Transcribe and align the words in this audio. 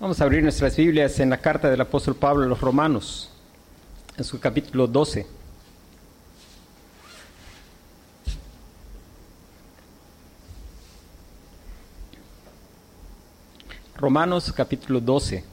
Vamos 0.00 0.18
a 0.18 0.24
abrir 0.24 0.42
nuestras 0.42 0.76
Biblias 0.76 1.20
en 1.20 1.28
la 1.28 1.36
carta 1.36 1.68
del 1.68 1.82
apóstol 1.82 2.16
Pablo 2.16 2.44
a 2.44 2.48
los 2.48 2.62
Romanos, 2.62 3.28
en 4.16 4.24
su 4.24 4.40
capítulo 4.40 4.86
12. 4.86 5.26
Romanos 13.98 14.50
capítulo 14.56 15.02
12. 15.02 15.44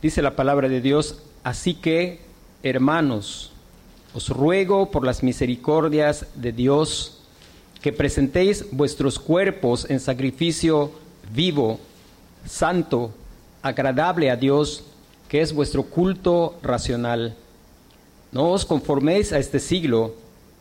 Dice 0.00 0.22
la 0.22 0.34
palabra 0.34 0.70
de 0.70 0.80
Dios, 0.80 1.18
así 1.44 1.74
que, 1.74 2.22
hermanos, 2.62 3.52
os 4.14 4.30
ruego 4.30 4.90
por 4.90 5.04
las 5.04 5.22
misericordias 5.22 6.24
de 6.34 6.52
Dios 6.52 7.17
que 7.82 7.92
presentéis 7.92 8.66
vuestros 8.72 9.18
cuerpos 9.18 9.88
en 9.88 10.00
sacrificio 10.00 10.90
vivo, 11.32 11.78
santo, 12.44 13.12
agradable 13.62 14.30
a 14.30 14.36
Dios, 14.36 14.84
que 15.28 15.40
es 15.40 15.52
vuestro 15.52 15.84
culto 15.84 16.58
racional. 16.62 17.36
No 18.32 18.50
os 18.50 18.64
conforméis 18.64 19.32
a 19.32 19.38
este 19.38 19.60
siglo, 19.60 20.14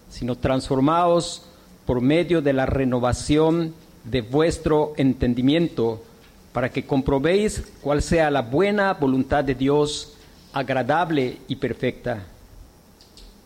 sino 0.09 0.35
transformaos 0.35 1.43
por 1.85 2.01
medio 2.01 2.41
de 2.41 2.53
la 2.53 2.65
renovación 2.65 3.73
de 4.03 4.21
vuestro 4.21 4.93
entendimiento, 4.97 6.03
para 6.53 6.69
que 6.69 6.85
comprobéis 6.85 7.63
cuál 7.81 8.01
sea 8.01 8.31
la 8.31 8.41
buena 8.41 8.93
voluntad 8.93 9.43
de 9.43 9.55
Dios, 9.55 10.13
agradable 10.53 11.37
y 11.47 11.55
perfecta. 11.55 12.25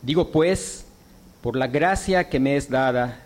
Digo 0.01 0.31
pues, 0.31 0.85
por 1.41 1.55
la 1.55 1.67
gracia 1.67 2.29
que 2.29 2.39
me 2.39 2.55
es 2.55 2.69
dada, 2.69 3.25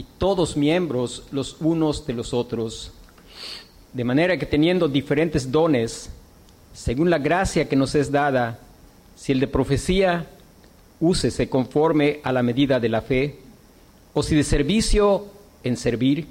y 0.00 0.06
todos 0.16 0.56
miembros 0.56 1.24
los 1.30 1.58
unos 1.60 2.06
de 2.06 2.14
los 2.14 2.32
otros. 2.32 2.90
De 3.92 4.02
manera 4.02 4.38
que 4.38 4.46
teniendo 4.46 4.88
diferentes 4.88 5.52
dones, 5.52 6.08
según 6.72 7.10
la 7.10 7.18
gracia 7.18 7.68
que 7.68 7.76
nos 7.76 7.94
es 7.94 8.10
dada, 8.10 8.60
si 9.14 9.32
el 9.32 9.40
de 9.40 9.46
profecía, 9.46 10.26
úsese 11.00 11.50
conforme 11.50 12.20
a 12.22 12.32
la 12.32 12.42
medida 12.42 12.80
de 12.80 12.88
la 12.88 13.02
fe, 13.02 13.40
o 14.14 14.22
si 14.22 14.34
de 14.34 14.42
servicio, 14.42 15.26
en 15.64 15.76
servir, 15.76 16.28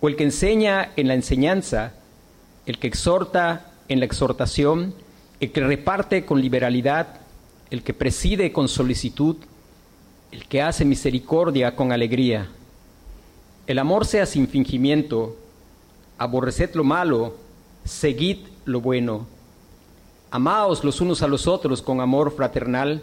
o 0.00 0.06
el 0.06 0.14
que 0.14 0.22
enseña 0.22 0.92
en 0.94 1.08
la 1.08 1.14
enseñanza, 1.14 1.94
el 2.64 2.78
que 2.78 2.86
exhorta 2.86 3.72
en 3.88 3.98
la 3.98 4.06
exhortación, 4.06 4.94
el 5.40 5.50
que 5.50 5.62
reparte 5.62 6.24
con 6.24 6.40
liberalidad, 6.40 7.22
el 7.70 7.82
que 7.82 7.92
preside 7.92 8.52
con 8.52 8.68
solicitud, 8.68 9.34
el 10.30 10.46
que 10.46 10.62
hace 10.62 10.84
misericordia 10.84 11.74
con 11.74 11.90
alegría. 11.90 12.50
El 13.66 13.78
amor 13.78 14.06
sea 14.06 14.26
sin 14.26 14.48
fingimiento, 14.48 15.36
aborreced 16.18 16.74
lo 16.74 16.84
malo, 16.84 17.34
seguid 17.84 18.38
lo 18.64 18.80
bueno. 18.80 19.26
Amaos 20.30 20.84
los 20.84 21.00
unos 21.00 21.22
a 21.22 21.28
los 21.28 21.46
otros 21.46 21.82
con 21.82 22.00
amor 22.00 22.32
fraternal, 22.34 23.02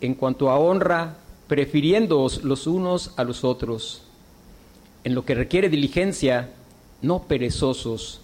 en 0.00 0.14
cuanto 0.14 0.50
a 0.50 0.58
honra, 0.58 1.16
prefiriéndoos 1.48 2.42
los 2.44 2.66
unos 2.66 3.12
a 3.16 3.24
los 3.24 3.44
otros. 3.44 4.02
En 5.04 5.14
lo 5.14 5.24
que 5.24 5.34
requiere 5.34 5.68
diligencia, 5.68 6.50
no 7.02 7.22
perezosos, 7.22 8.20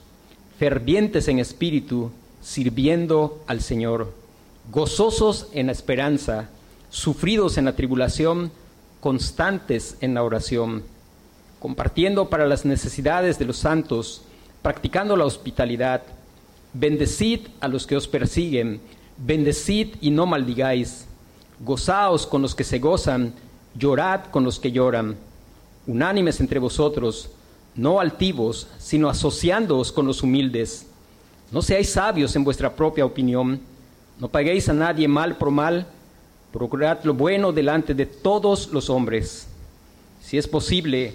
fervientes 0.59 1.28
en 1.28 1.38
espíritu, 1.38 2.11
sirviendo 2.43 3.43
al 3.47 3.61
Señor, 3.61 4.12
gozosos 4.71 5.49
en 5.53 5.67
la 5.67 5.72
esperanza, 5.72 6.49
sufridos 6.91 7.56
en 7.56 7.65
la 7.65 7.77
tribulación, 7.77 8.50
constantes 9.00 9.97
en 10.00 10.15
la 10.15 10.22
oración, 10.22 10.83
compartiendo 11.62 12.28
para 12.28 12.49
las 12.49 12.65
necesidades 12.65 13.39
de 13.39 13.45
los 13.45 13.56
santos, 13.56 14.23
practicando 14.62 15.17
la 15.17 15.27
hospitalidad. 15.27 16.03
Bendecid 16.73 17.43
a 17.61 17.69
los 17.69 17.87
que 17.87 17.95
os 17.95 18.09
persiguen, 18.09 18.81
bendecid 19.17 19.95
y 20.00 20.11
no 20.11 20.27
maldigáis. 20.27 21.06
Gozaos 21.61 22.27
con 22.27 22.43
los 22.43 22.56
que 22.56 22.65
se 22.65 22.81
gozan, 22.81 23.33
llorad 23.77 24.25
con 24.33 24.43
los 24.43 24.59
que 24.59 24.73
lloran 24.73 25.17
unánimes 25.87 26.41
entre 26.41 26.59
vosotros, 26.59 27.31
no 27.77 28.00
altivos, 28.00 28.67
sino 28.79 29.09
asociándoos 29.09 29.93
con 29.93 30.05
los 30.05 30.25
humildes. 30.25 30.87
No 31.53 31.62
seáis 31.62 31.91
sabios 31.91 32.34
en 32.34 32.43
vuestra 32.43 32.75
propia 32.75 33.05
opinión, 33.05 33.61
no 34.19 34.29
paguéis 34.29 34.69
a 34.69 34.73
nadie 34.73 35.06
mal 35.06 35.37
por 35.37 35.53
mal, 35.53 35.87
procurad 36.53 37.05
lo 37.05 37.15
bueno 37.15 37.53
delante 37.53 37.94
de 37.94 38.06
todos 38.06 38.73
los 38.73 38.91
hombres. 38.91 39.47
Si 40.21 40.39
es 40.39 40.49
posible, 40.49 41.15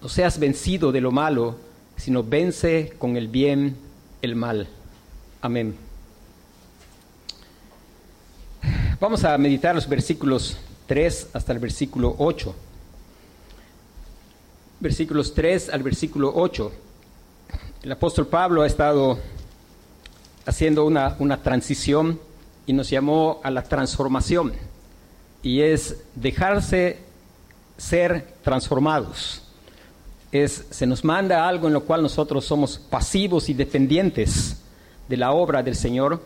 No 0.00 0.08
seas 0.08 0.38
vencido 0.38 0.92
de 0.92 1.00
lo 1.00 1.10
malo, 1.10 1.56
sino 1.96 2.22
vence 2.22 2.94
con 2.98 3.16
el 3.16 3.28
bien 3.28 3.76
el 4.22 4.36
mal. 4.36 4.68
Amén. 5.40 5.76
Vamos 9.00 9.24
a 9.24 9.36
meditar 9.38 9.74
los 9.74 9.88
versículos 9.88 10.56
3 10.86 11.30
hasta 11.32 11.52
el 11.52 11.58
versículo 11.58 12.14
8 12.18 12.54
versículos 14.80 15.34
3 15.34 15.70
al 15.70 15.82
versículo 15.82 16.32
8. 16.34 16.72
El 17.82 17.92
apóstol 17.92 18.26
Pablo 18.26 18.62
ha 18.62 18.66
estado 18.66 19.18
haciendo 20.44 20.84
una, 20.84 21.16
una 21.18 21.42
transición 21.42 22.20
y 22.66 22.72
nos 22.72 22.90
llamó 22.90 23.40
a 23.42 23.50
la 23.50 23.62
transformación. 23.62 24.52
Y 25.42 25.60
es 25.60 26.02
dejarse 26.14 26.98
ser 27.76 28.34
transformados. 28.42 29.42
Es, 30.32 30.66
se 30.70 30.86
nos 30.86 31.04
manda 31.04 31.48
algo 31.48 31.68
en 31.68 31.74
lo 31.74 31.84
cual 31.84 32.02
nosotros 32.02 32.44
somos 32.44 32.78
pasivos 32.78 33.48
y 33.48 33.54
dependientes 33.54 34.56
de 35.08 35.16
la 35.16 35.32
obra 35.32 35.62
del 35.62 35.76
Señor, 35.76 36.20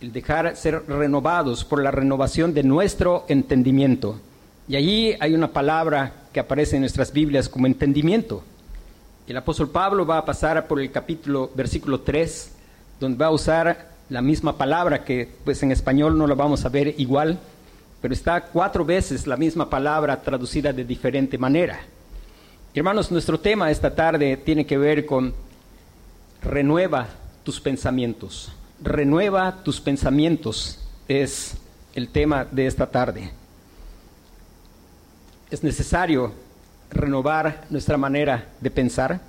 el 0.00 0.12
dejar 0.12 0.56
ser 0.56 0.84
renovados 0.88 1.64
por 1.64 1.82
la 1.82 1.90
renovación 1.90 2.52
de 2.52 2.62
nuestro 2.62 3.24
entendimiento. 3.28 4.20
Y 4.68 4.76
allí 4.76 5.14
hay 5.20 5.34
una 5.34 5.48
palabra 5.48 6.12
que 6.32 6.40
aparece 6.40 6.76
en 6.76 6.82
nuestras 6.82 7.12
Biblias 7.12 7.48
como 7.48 7.66
entendimiento. 7.66 8.42
El 9.26 9.36
apóstol 9.36 9.70
Pablo 9.70 10.04
va 10.04 10.18
a 10.18 10.24
pasar 10.24 10.66
por 10.66 10.80
el 10.80 10.90
capítulo, 10.90 11.50
versículo 11.54 12.00
3, 12.00 12.52
donde 13.00 13.18
va 13.18 13.26
a 13.26 13.30
usar 13.30 13.90
la 14.08 14.22
misma 14.22 14.56
palabra 14.56 15.04
que 15.04 15.28
pues 15.44 15.62
en 15.62 15.72
español 15.72 16.16
no 16.16 16.26
la 16.26 16.34
vamos 16.34 16.64
a 16.64 16.68
ver 16.68 16.94
igual, 16.98 17.38
pero 18.00 18.14
está 18.14 18.40
cuatro 18.40 18.84
veces 18.84 19.26
la 19.26 19.36
misma 19.36 19.68
palabra 19.68 20.20
traducida 20.20 20.72
de 20.72 20.84
diferente 20.84 21.38
manera. 21.38 21.80
Hermanos, 22.76 23.10
nuestro 23.10 23.40
tema 23.40 23.72
esta 23.72 23.92
tarde 23.92 24.36
tiene 24.36 24.64
que 24.64 24.78
ver 24.78 25.04
con 25.04 25.34
renueva 26.42 27.08
tus 27.42 27.60
pensamientos. 27.60 28.52
Renueva 28.80 29.64
tus 29.64 29.80
pensamientos 29.80 30.78
es 31.08 31.56
el 31.94 32.08
tema 32.10 32.44
de 32.44 32.66
esta 32.68 32.86
tarde 32.86 33.32
es 35.50 35.62
necesario 35.62 36.32
renovar 36.90 37.64
nuestra 37.70 37.96
manera 37.96 38.48
de 38.60 38.70
pensar. 38.70 39.20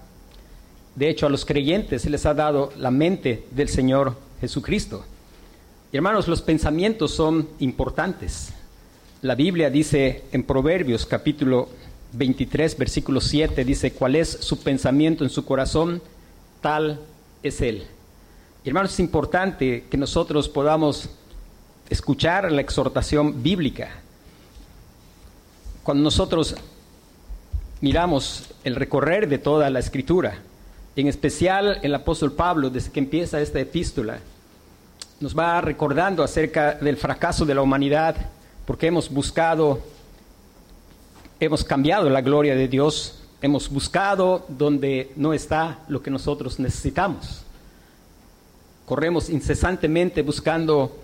De 0.96 1.10
hecho, 1.10 1.28
a 1.28 1.30
los 1.30 1.46
creyentes 1.46 2.02
se 2.02 2.10
les 2.10 2.26
ha 2.26 2.34
dado 2.34 2.72
la 2.78 2.92
mente 2.92 3.46
del 3.52 3.70
Señor 3.70 4.16
Jesucristo. 4.42 5.06
Hermanos, 5.92 6.28
los 6.28 6.42
pensamientos 6.42 7.12
son 7.12 7.48
importantes. 7.60 8.52
La 9.22 9.36
Biblia 9.36 9.70
dice 9.70 10.24
en 10.32 10.44
Proverbios 10.44 11.06
capítulo 11.06 11.70
23, 12.14 12.78
versículo 12.78 13.22
7, 13.22 13.66
dice, 13.66 13.92
¿cuál 13.92 14.16
es 14.16 14.30
su 14.30 14.60
pensamiento 14.60 15.24
en 15.24 15.30
su 15.30 15.46
corazón? 15.46 16.02
Tal 16.62 17.00
es 17.44 17.62
Él. 17.62 17.86
Hermanos, 18.64 18.94
es 18.94 19.00
importante 19.00 19.86
que 19.90 19.98
nosotros 19.98 20.50
podamos 20.50 21.10
escuchar 21.90 22.52
la 22.52 22.62
exhortación 22.62 23.42
bíblica. 23.42 23.90
Cuando 25.84 26.04
nosotros 26.04 26.56
miramos 27.80 28.50
el 28.64 28.76
recorrer 28.76 29.30
de 29.30 29.38
toda 29.38 29.70
la 29.70 29.80
escritura, 29.80 30.40
en 30.96 31.08
especial 31.08 31.80
el 31.84 31.94
apóstol 31.94 32.34
Pablo, 32.34 32.70
desde 32.70 32.92
que 32.92 33.00
empieza 33.00 33.40
esta 33.40 33.60
epístola, 33.60 34.20
nos 35.20 35.38
va 35.38 35.62
recordando 35.62 36.24
acerca 36.24 36.74
del 36.74 36.98
fracaso 36.98 37.46
de 37.46 37.56
la 37.56 37.62
humanidad, 37.62 38.16
porque 38.66 38.88
hemos 38.88 39.10
buscado, 39.10 39.80
hemos 41.40 41.64
cambiado 41.64 42.10
la 42.10 42.22
gloria 42.22 42.56
de 42.56 42.68
Dios, 42.68 43.20
hemos 43.42 43.70
buscado 43.70 44.46
donde 44.48 45.12
no 45.16 45.34
está 45.34 45.80
lo 45.88 46.02
que 46.02 46.12
nosotros 46.12 46.60
necesitamos. 46.60 47.44
Corremos 48.86 49.30
incesantemente 49.30 50.22
buscando 50.22 50.96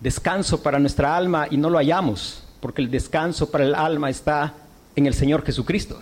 descanso 0.00 0.62
para 0.62 0.78
nuestra 0.78 1.16
alma 1.16 1.48
y 1.50 1.56
no 1.56 1.70
lo 1.70 1.78
hallamos, 1.78 2.42
porque 2.60 2.82
el 2.82 2.90
descanso 2.90 3.50
para 3.50 3.64
el 3.64 3.74
alma 3.74 4.10
está 4.10 4.54
en 4.94 5.06
el 5.06 5.14
Señor 5.14 5.44
Jesucristo. 5.44 5.98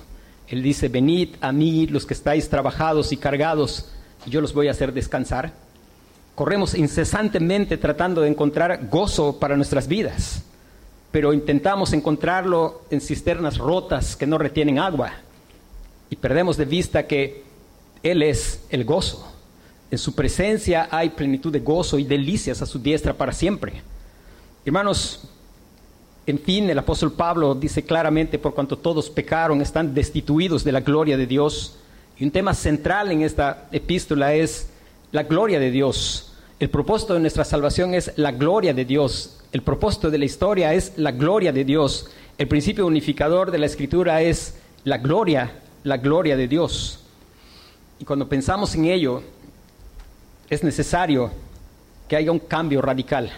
Él 0.49 0.62
dice, 0.62 0.88
venid 0.88 1.31
a 1.41 1.53
mí 1.53 1.87
los 1.87 2.06
que 2.06 2.15
estáis 2.15 2.49
trabajados 2.49 3.12
y 3.12 3.17
cargados, 3.17 3.87
y 4.27 4.31
yo 4.31 4.41
los 4.41 4.53
voy 4.53 4.69
a 4.69 4.73
hacer 4.73 4.93
descansar. 4.93 5.53
Corremos 6.35 6.75
incesantemente 6.75 7.77
tratando 7.79 8.20
de 8.20 8.29
encontrar 8.29 8.88
gozo 8.88 9.38
para 9.38 9.56
nuestras 9.56 9.88
vidas, 9.88 10.43
pero 11.14 11.32
intentamos 11.32 11.93
encontrarlo 11.93 12.82
en 12.90 13.00
cisternas 13.00 13.58
rotas 13.58 14.16
que 14.16 14.26
no 14.26 14.37
retienen 14.37 14.81
agua, 14.81 15.12
y 16.11 16.16
perdemos 16.16 16.56
de 16.56 16.64
vista 16.64 17.06
que 17.06 17.44
Él 18.02 18.20
es 18.20 18.64
el 18.69 18.84
gozo. 18.84 19.25
En 19.93 19.99
su 19.99 20.16
presencia 20.16 20.88
hay 20.90 21.11
plenitud 21.11 21.52
de 21.52 21.61
gozo 21.61 22.00
y 22.00 22.05
delicias 22.05 22.62
a 22.62 22.66
su 22.66 22.81
diestra 22.81 23.14
para 23.14 23.31
siempre. 23.31 23.75
Hermanos, 24.64 25.28
en 26.26 26.40
fin, 26.40 26.69
el 26.69 26.81
apóstol 26.81 27.12
Pablo 27.12 27.55
dice 27.55 27.84
claramente, 27.84 28.40
por 28.40 28.52
cuanto 28.52 28.76
todos 28.76 29.08
pecaron, 29.08 29.62
están 29.62 29.94
destituidos 29.94 30.64
de 30.64 30.72
la 30.72 30.81
gloria 30.81 31.17
de 31.17 31.28
Dios. 31.28 31.76
Y 32.19 32.25
un 32.25 32.32
tema 32.32 32.55
central 32.55 33.12
en 33.12 33.22
esta 33.22 33.69
epístola 33.70 34.34
es 34.34 34.69
la 35.12 35.22
gloria 35.22 35.60
de 35.60 35.70
Dios. 35.70 36.33
El 36.61 36.71
propósito 36.71 37.15
de 37.15 37.21
nuestra 37.21 37.45
salvación 37.45 37.95
es 37.95 38.12
la 38.17 38.31
gloria 38.31 38.73
de 38.73 38.85
Dios. 38.85 39.41
El 39.51 39.62
propósito 39.62 40.11
de 40.11 40.19
la 40.19 40.25
historia 40.25 40.73
es 40.73 40.93
la 40.97 41.11
gloria 41.11 41.53
de 41.53 41.65
Dios. 41.65 42.11
El 42.39 42.47
principio 42.47 42.87
unificador 42.87 43.51
de 43.51 43.59
la 43.59 43.67
escritura 43.67 44.23
es 44.23 44.55
la 44.85 44.99
gloria, 44.99 45.61
la 45.83 45.97
gloria 45.97 46.37
de 46.37 46.47
Dios. 46.47 47.01
Y 47.99 48.05
cuando 48.05 48.29
pensamos 48.29 48.75
en 48.77 48.85
ello, 48.85 49.23
es 50.49 50.62
necesario 50.62 51.33
que 52.06 52.17
haya 52.17 52.31
un 52.31 52.39
cambio 52.39 52.81
radical 52.81 53.33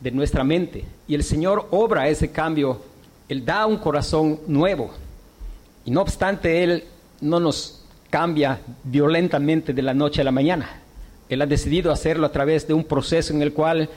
de 0.00 0.10
nuestra 0.10 0.44
mente. 0.44 0.84
Y 1.06 1.14
el 1.14 1.24
Señor 1.24 1.66
obra 1.70 2.08
ese 2.08 2.30
cambio, 2.30 2.82
Él 3.28 3.42
da 3.42 3.64
un 3.64 3.78
corazón 3.78 4.40
nuevo. 4.46 4.90
Y 5.86 5.90
no 5.90 6.02
obstante, 6.02 6.62
Él 6.62 6.84
no 7.22 7.40
nos 7.40 7.84
cambia 8.10 8.60
violentamente 8.84 9.72
de 9.72 9.82
la 9.82 9.94
noche 9.94 10.20
a 10.20 10.24
la 10.24 10.32
mañana. 10.32 10.82
Él 11.28 11.42
ha 11.42 11.46
decidido 11.46 11.92
hacerlo 11.92 12.26
a 12.26 12.32
través 12.32 12.66
de 12.66 12.74
un 12.74 12.84
proceso 12.84 13.32
en 13.32 13.42
el 13.42 13.52
cual 13.52 13.88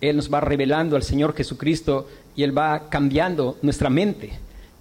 Él 0.00 0.16
nos 0.16 0.32
va 0.32 0.40
revelando 0.40 0.96
al 0.96 1.02
Señor 1.02 1.34
Jesucristo 1.34 2.08
y 2.36 2.42
Él 2.42 2.56
va 2.56 2.88
cambiando 2.88 3.56
nuestra 3.62 3.90
mente. 3.90 4.32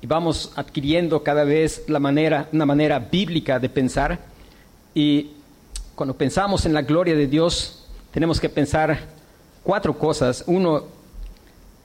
Y 0.01 0.07
vamos 0.07 0.51
adquiriendo 0.55 1.23
cada 1.23 1.43
vez 1.43 1.83
la 1.87 1.99
manera, 1.99 2.49
una 2.51 2.65
manera 2.65 2.99
bíblica 2.99 3.59
de 3.59 3.69
pensar. 3.69 4.19
Y 4.93 5.31
cuando 5.95 6.15
pensamos 6.15 6.65
en 6.65 6.73
la 6.73 6.81
gloria 6.81 7.15
de 7.15 7.27
Dios, 7.27 7.85
tenemos 8.11 8.39
que 8.39 8.49
pensar 8.49 8.99
cuatro 9.63 9.97
cosas. 9.97 10.43
Uno, 10.45 10.83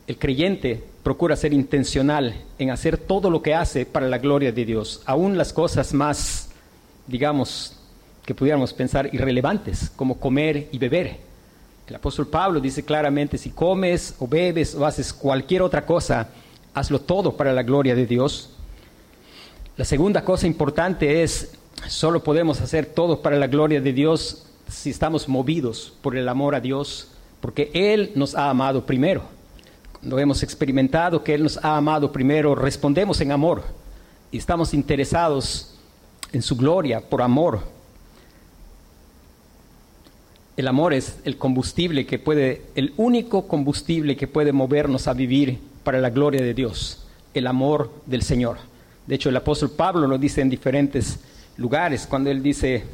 el 0.07 0.19
creyente 0.19 0.83
procura 1.03 1.37
ser 1.37 1.53
intencional 1.53 2.35
en 2.59 2.71
hacer 2.71 2.97
todo 2.99 3.31
lo 3.31 3.43
que 3.43 3.55
hace 3.55 3.87
para 3.87 4.09
la 4.09 4.19
gloria 4.19 4.53
de 4.53 4.65
Dios, 4.65 5.03
aún 5.05 5.37
las 5.37 5.53
cosas 5.53 5.93
más, 5.93 6.51
digamos, 7.07 7.77
que 8.25 8.35
pudiéramos 8.35 8.73
pensar 8.73 9.13
irrelevantes, 9.13 9.91
como 9.97 10.19
comer 10.19 10.69
y 10.73 10.79
beber. 10.79 11.19
El 11.87 11.97
apóstol 11.97 12.29
Pablo 12.29 12.61
dice 12.61 12.85
claramente, 12.85 13.37
si 13.37 13.51
comes 13.51 14.15
o 14.19 14.27
bebes 14.27 14.75
o 14.75 14.87
haces 14.87 15.13
cualquier 15.13 15.63
otra 15.63 15.85
cosa, 15.85 16.29
hazlo 16.75 17.01
todo 17.01 17.37
para 17.37 17.53
la 17.53 17.63
gloria 17.63 17.95
de 17.95 18.07
Dios. 18.07 18.51
La 19.77 19.85
segunda 19.85 20.25
cosa 20.25 20.47
importante 20.47 21.23
es 21.23 21.59
Solo 21.89 22.23
podemos 22.23 22.61
hacer 22.61 22.87
todo 22.87 23.23
para 23.23 23.37
la 23.37 23.49
gloria 23.49 23.81
de 23.81 23.93
Dios 23.93 24.47
si 24.69 24.91
estamos 24.91 25.29
movidos 25.29 25.93
por 26.01 26.17
el 26.17 26.29
amor 26.29 26.55
a 26.55 26.61
Dios, 26.61 27.09
porque 27.41 27.71
Él 27.75 28.13
nos 28.15 28.35
ha 28.35 28.49
amado 28.51 28.87
primero. 28.87 29.25
Cuando 29.93 30.19
hemos 30.19 30.43
experimentado 30.43 31.25
que 31.25 31.35
Él 31.35 31.43
nos 31.43 31.63
ha 31.63 31.77
amado 31.77 32.13
primero, 32.13 32.55
respondemos 32.55 33.21
en 33.21 33.33
amor 33.33 33.65
y 34.31 34.39
estamos 34.39 34.73
interesados 34.75 35.75
en 36.33 36.41
su 36.41 36.57
gloria 36.57 37.01
por 37.01 37.21
amor. 37.21 37.61
El 40.57 40.69
amor 40.69 40.93
es 40.93 41.17
el 41.25 41.39
combustible 41.39 42.05
que 42.05 42.19
puede, 42.19 42.63
el 42.75 42.93
único 42.99 43.49
combustible 43.49 44.17
que 44.17 44.27
puede 44.27 44.53
movernos 44.53 45.09
a 45.09 45.15
vivir 45.15 45.59
para 45.83 45.99
la 45.99 46.11
gloria 46.11 46.43
de 46.43 46.53
Dios, 46.53 47.07
el 47.33 47.47
amor 47.47 47.91
del 48.05 48.23
Señor. 48.23 48.59
De 49.07 49.15
hecho, 49.15 49.31
el 49.31 49.37
apóstol 49.37 49.71
Pablo 49.71 50.07
lo 50.07 50.19
dice 50.19 50.43
en 50.43 50.51
diferentes 50.51 51.21
lugares 51.57 52.07
cuando 52.07 52.31
Él 52.31 52.43
dice, 52.43 52.85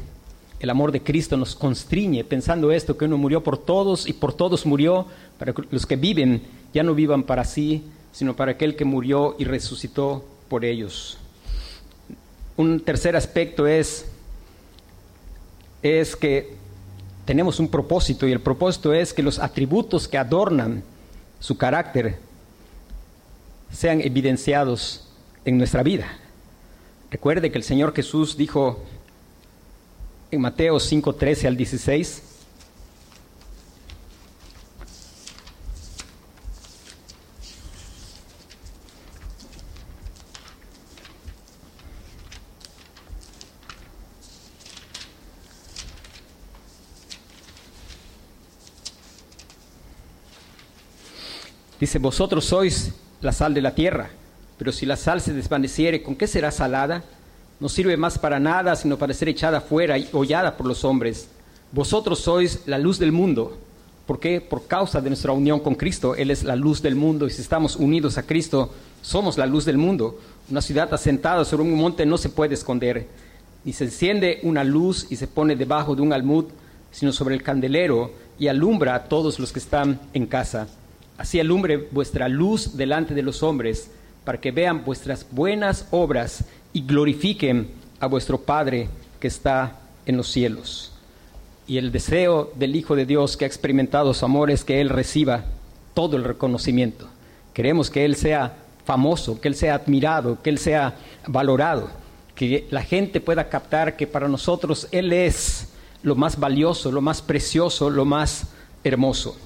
el 0.60 0.70
amor 0.70 0.92
de 0.92 1.02
Cristo 1.02 1.36
nos 1.36 1.56
constriñe, 1.56 2.22
pensando 2.22 2.70
esto, 2.70 2.96
que 2.96 3.04
uno 3.04 3.18
murió 3.18 3.42
por 3.42 3.58
todos 3.58 4.08
y 4.08 4.12
por 4.12 4.32
todos 4.32 4.64
murió, 4.64 5.06
para 5.38 5.52
que 5.52 5.62
los 5.70 5.84
que 5.84 5.96
viven 5.96 6.42
ya 6.72 6.84
no 6.84 6.94
vivan 6.94 7.24
para 7.24 7.44
sí, 7.44 7.82
sino 8.12 8.36
para 8.36 8.52
aquel 8.52 8.76
que 8.76 8.84
murió 8.84 9.34
y 9.38 9.44
resucitó 9.44 10.24
por 10.48 10.64
ellos. 10.64 11.18
Un 12.56 12.80
tercer 12.80 13.16
aspecto 13.16 13.66
es, 13.66 14.06
es 15.82 16.16
que 16.16 16.56
tenemos 17.28 17.60
un 17.60 17.68
propósito 17.68 18.26
y 18.26 18.32
el 18.32 18.40
propósito 18.40 18.94
es 18.94 19.12
que 19.12 19.22
los 19.22 19.38
atributos 19.38 20.08
que 20.08 20.16
adornan 20.16 20.82
su 21.40 21.58
carácter 21.58 22.18
sean 23.70 24.00
evidenciados 24.00 25.06
en 25.44 25.58
nuestra 25.58 25.82
vida. 25.82 26.08
Recuerde 27.10 27.52
que 27.52 27.58
el 27.58 27.64
Señor 27.64 27.94
Jesús 27.94 28.38
dijo 28.38 28.82
en 30.30 30.40
Mateo 30.40 30.80
5, 30.80 31.16
13 31.16 31.48
al 31.48 31.58
16, 31.58 32.22
Dice, 51.80 51.98
vosotros 51.98 52.44
sois 52.44 52.92
la 53.20 53.32
sal 53.32 53.54
de 53.54 53.62
la 53.62 53.74
tierra. 53.74 54.10
Pero 54.58 54.72
si 54.72 54.86
la 54.86 54.96
sal 54.96 55.20
se 55.20 55.32
desvaneciere, 55.32 56.02
¿con 56.02 56.16
qué 56.16 56.26
será 56.26 56.50
salada? 56.50 57.04
No 57.60 57.68
sirve 57.68 57.96
más 57.96 58.18
para 58.18 58.40
nada, 58.40 58.74
sino 58.76 58.98
para 58.98 59.14
ser 59.14 59.28
echada 59.28 59.60
fuera 59.60 59.96
y 59.98 60.08
hollada 60.12 60.56
por 60.56 60.66
los 60.66 60.84
hombres. 60.84 61.28
Vosotros 61.70 62.20
sois 62.20 62.62
la 62.66 62.78
luz 62.78 62.98
del 62.98 63.12
mundo. 63.12 63.56
¿Por 64.06 64.18
qué? 64.18 64.40
Por 64.40 64.66
causa 64.66 65.00
de 65.00 65.10
nuestra 65.10 65.32
unión 65.32 65.60
con 65.60 65.74
Cristo. 65.74 66.14
Él 66.14 66.30
es 66.30 66.42
la 66.42 66.56
luz 66.56 66.82
del 66.82 66.94
mundo 66.94 67.26
y 67.26 67.30
si 67.30 67.42
estamos 67.42 67.76
unidos 67.76 68.18
a 68.18 68.22
Cristo, 68.24 68.72
somos 69.02 69.36
la 69.38 69.46
luz 69.46 69.64
del 69.64 69.76
mundo. 69.78 70.18
Una 70.50 70.62
ciudad 70.62 70.92
asentada 70.92 71.44
sobre 71.44 71.64
un 71.64 71.74
monte 71.74 72.06
no 72.06 72.18
se 72.18 72.30
puede 72.30 72.54
esconder. 72.54 73.06
Ni 73.64 73.72
se 73.72 73.84
enciende 73.84 74.40
una 74.42 74.64
luz 74.64 75.06
y 75.10 75.16
se 75.16 75.28
pone 75.28 75.56
debajo 75.56 75.94
de 75.94 76.02
un 76.02 76.12
almud, 76.12 76.46
sino 76.90 77.12
sobre 77.12 77.34
el 77.34 77.42
candelero 77.42 78.12
y 78.38 78.48
alumbra 78.48 78.94
a 78.94 79.04
todos 79.04 79.38
los 79.38 79.52
que 79.52 79.58
están 79.58 80.00
en 80.14 80.26
casa. 80.26 80.68
Así 81.18 81.40
alumbre 81.40 81.88
vuestra 81.90 82.28
luz 82.28 82.76
delante 82.76 83.12
de 83.12 83.22
los 83.22 83.42
hombres 83.42 83.90
para 84.24 84.40
que 84.40 84.52
vean 84.52 84.84
vuestras 84.84 85.26
buenas 85.30 85.86
obras 85.90 86.44
y 86.72 86.82
glorifiquen 86.82 87.68
a 87.98 88.06
vuestro 88.06 88.40
Padre 88.40 88.88
que 89.18 89.26
está 89.26 89.80
en 90.06 90.16
los 90.16 90.28
cielos. 90.28 90.92
Y 91.66 91.76
el 91.76 91.90
deseo 91.90 92.52
del 92.54 92.76
Hijo 92.76 92.94
de 92.94 93.04
Dios 93.04 93.36
que 93.36 93.44
ha 93.44 93.48
experimentado 93.48 94.14
su 94.14 94.24
amor 94.24 94.50
es 94.50 94.62
que 94.62 94.80
Él 94.80 94.88
reciba 94.88 95.44
todo 95.92 96.16
el 96.16 96.22
reconocimiento. 96.22 97.08
Queremos 97.52 97.90
que 97.90 98.04
Él 98.04 98.14
sea 98.14 98.56
famoso, 98.84 99.40
que 99.40 99.48
Él 99.48 99.56
sea 99.56 99.74
admirado, 99.74 100.40
que 100.40 100.50
Él 100.50 100.58
sea 100.58 100.94
valorado, 101.26 101.90
que 102.36 102.68
la 102.70 102.82
gente 102.82 103.20
pueda 103.20 103.48
captar 103.48 103.96
que 103.96 104.06
para 104.06 104.28
nosotros 104.28 104.86
Él 104.92 105.12
es 105.12 105.68
lo 106.04 106.14
más 106.14 106.38
valioso, 106.38 106.92
lo 106.92 107.00
más 107.00 107.20
precioso, 107.20 107.90
lo 107.90 108.04
más 108.04 108.46
hermoso. 108.84 109.36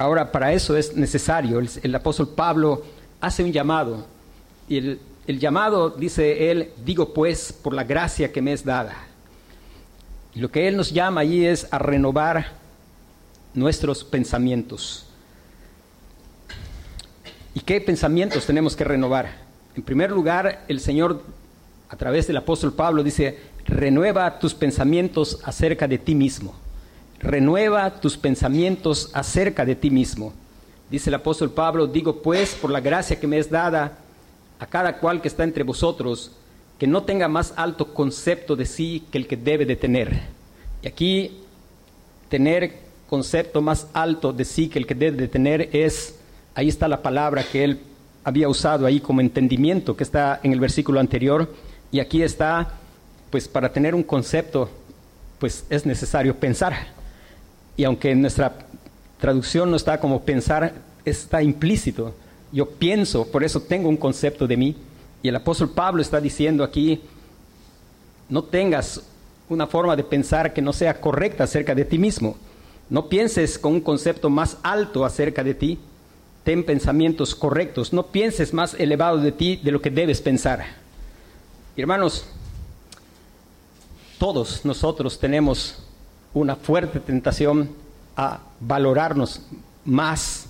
Ahora, 0.00 0.32
para 0.32 0.54
eso 0.54 0.78
es 0.78 0.96
necesario, 0.96 1.58
el, 1.58 1.68
el 1.82 1.94
apóstol 1.94 2.30
Pablo 2.30 2.82
hace 3.20 3.44
un 3.44 3.52
llamado 3.52 4.06
y 4.66 4.78
el, 4.78 5.38
llamado, 5.38 5.90
dice 5.90 6.50
él, 6.50 6.70
digo 6.86 7.12
pues, 7.12 7.52
por 7.52 7.74
la 7.74 7.84
gracia 7.84 8.32
que 8.32 8.40
me 8.40 8.54
es 8.54 8.64
dada. 8.64 8.96
Y 10.34 10.40
lo 10.40 10.50
que 10.50 10.68
Él 10.68 10.74
nos 10.78 10.90
llama 10.90 11.20
allí 11.20 11.44
es 11.44 11.68
a 11.70 11.78
renovar 11.78 12.52
nuestros 13.52 14.02
pensamientos. 14.02 15.06
¿Y 17.52 17.60
qué 17.60 17.78
pensamientos 17.82 18.46
tenemos 18.46 18.74
que 18.74 18.84
renovar? 18.84 19.28
En 19.76 19.82
primer 19.82 20.10
lugar, 20.10 20.64
el 20.66 20.80
Señor, 20.80 21.22
a 21.90 21.96
través 21.96 22.26
del 22.26 22.38
apóstol 22.38 22.72
Pablo, 22.72 23.02
dice, 23.02 23.38
renueva 23.66 24.38
tus 24.38 24.54
pensamientos 24.54 25.40
acerca 25.44 25.86
de 25.86 25.98
ti 25.98 26.14
mismo. 26.14 26.54
Renueva 27.20 28.00
tus 28.00 28.16
pensamientos 28.16 29.10
acerca 29.12 29.64
de 29.64 29.76
ti 29.76 29.90
mismo. 29.90 30.32
Dice 30.90 31.10
el 31.10 31.14
apóstol 31.14 31.50
Pablo, 31.50 31.86
digo 31.86 32.22
pues, 32.22 32.54
por 32.54 32.70
la 32.70 32.80
gracia 32.80 33.20
que 33.20 33.26
me 33.26 33.38
es 33.38 33.50
dada 33.50 33.98
a 34.58 34.66
cada 34.66 34.98
cual 34.98 35.20
que 35.20 35.28
está 35.28 35.44
entre 35.44 35.62
vosotros, 35.62 36.32
que 36.78 36.86
no 36.86 37.02
tenga 37.04 37.28
más 37.28 37.52
alto 37.56 37.94
concepto 37.94 38.56
de 38.56 38.66
sí 38.66 39.04
que 39.12 39.18
el 39.18 39.26
que 39.26 39.36
debe 39.36 39.64
de 39.64 39.76
tener. 39.76 40.20
Y 40.82 40.88
aquí, 40.88 41.38
tener 42.28 42.78
concepto 43.08 43.60
más 43.60 43.86
alto 43.92 44.32
de 44.32 44.44
sí 44.44 44.68
que 44.68 44.78
el 44.78 44.86
que 44.86 44.94
debe 44.94 45.16
de 45.16 45.28
tener 45.28 45.68
es 45.72 46.16
Ahí 46.54 46.68
está 46.68 46.88
la 46.88 47.02
palabra 47.02 47.44
que 47.44 47.64
él 47.64 47.80
había 48.24 48.48
usado 48.48 48.86
ahí 48.86 49.00
como 49.00 49.20
entendimiento, 49.20 49.96
que 49.96 50.04
está 50.04 50.40
en 50.42 50.52
el 50.52 50.60
versículo 50.60 51.00
anterior. 51.00 51.52
Y 51.92 52.00
aquí 52.00 52.22
está, 52.22 52.72
pues 53.30 53.48
para 53.48 53.72
tener 53.72 53.94
un 53.94 54.02
concepto, 54.02 54.68
pues 55.38 55.64
es 55.70 55.86
necesario 55.86 56.36
pensar. 56.36 56.88
Y 57.76 57.84
aunque 57.84 58.10
en 58.10 58.20
nuestra 58.20 58.54
traducción 59.18 59.70
no 59.70 59.76
está 59.76 60.00
como 60.00 60.22
pensar, 60.22 60.74
está 61.04 61.42
implícito. 61.42 62.14
Yo 62.52 62.68
pienso, 62.68 63.26
por 63.26 63.44
eso 63.44 63.60
tengo 63.60 63.88
un 63.88 63.96
concepto 63.96 64.46
de 64.46 64.56
mí. 64.56 64.76
Y 65.22 65.28
el 65.28 65.36
apóstol 65.36 65.70
Pablo 65.70 66.02
está 66.02 66.20
diciendo 66.20 66.64
aquí, 66.64 67.00
no 68.28 68.44
tengas 68.44 69.02
una 69.48 69.66
forma 69.66 69.96
de 69.96 70.04
pensar 70.04 70.52
que 70.52 70.62
no 70.62 70.72
sea 70.72 71.00
correcta 71.00 71.44
acerca 71.44 71.74
de 71.74 71.84
ti 71.84 71.98
mismo. 71.98 72.36
No 72.88 73.08
pienses 73.08 73.58
con 73.58 73.74
un 73.74 73.80
concepto 73.80 74.30
más 74.30 74.56
alto 74.62 75.04
acerca 75.04 75.44
de 75.44 75.54
ti, 75.54 75.78
ten 76.44 76.64
pensamientos 76.64 77.34
correctos, 77.34 77.92
no 77.92 78.06
pienses 78.06 78.52
más 78.52 78.74
elevado 78.74 79.18
de 79.18 79.32
ti 79.32 79.60
de 79.62 79.70
lo 79.70 79.80
que 79.80 79.90
debes 79.90 80.20
pensar. 80.20 80.64
hermanos, 81.76 82.26
todos 84.18 84.64
nosotros 84.64 85.18
tenemos 85.18 85.78
una 86.34 86.56
fuerte 86.56 87.00
tentación 87.00 87.70
a 88.16 88.40
valorarnos 88.60 89.42
más. 89.84 90.46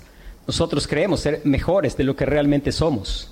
Nosotros 0.47 0.87
creemos 0.87 1.21
ser 1.21 1.43
mejores 1.45 1.97
de 1.97 2.05
lo 2.05 2.17
que 2.17 2.27
realmente 2.27 2.73
somos. 2.73 3.31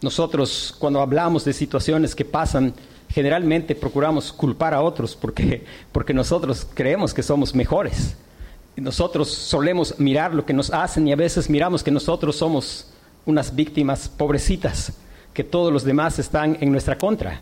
Nosotros 0.00 0.74
cuando 0.78 1.00
hablamos 1.00 1.44
de 1.44 1.52
situaciones 1.52 2.14
que 2.14 2.24
pasan, 2.24 2.72
generalmente 3.08 3.74
procuramos 3.74 4.32
culpar 4.32 4.74
a 4.74 4.82
otros 4.82 5.16
porque, 5.16 5.64
porque 5.92 6.14
nosotros 6.14 6.66
creemos 6.74 7.12
que 7.12 7.22
somos 7.22 7.54
mejores 7.54 8.16
nosotros 8.80 9.28
solemos 9.28 9.98
mirar 9.98 10.34
lo 10.34 10.44
que 10.44 10.52
nos 10.52 10.70
hacen 10.72 11.08
y 11.08 11.12
a 11.12 11.16
veces 11.16 11.50
miramos 11.50 11.82
que 11.82 11.90
nosotros 11.90 12.36
somos 12.36 12.86
unas 13.26 13.54
víctimas 13.54 14.08
pobrecitas, 14.08 14.92
que 15.34 15.44
todos 15.44 15.72
los 15.72 15.84
demás 15.84 16.18
están 16.18 16.56
en 16.60 16.70
nuestra 16.70 16.96
contra. 16.96 17.40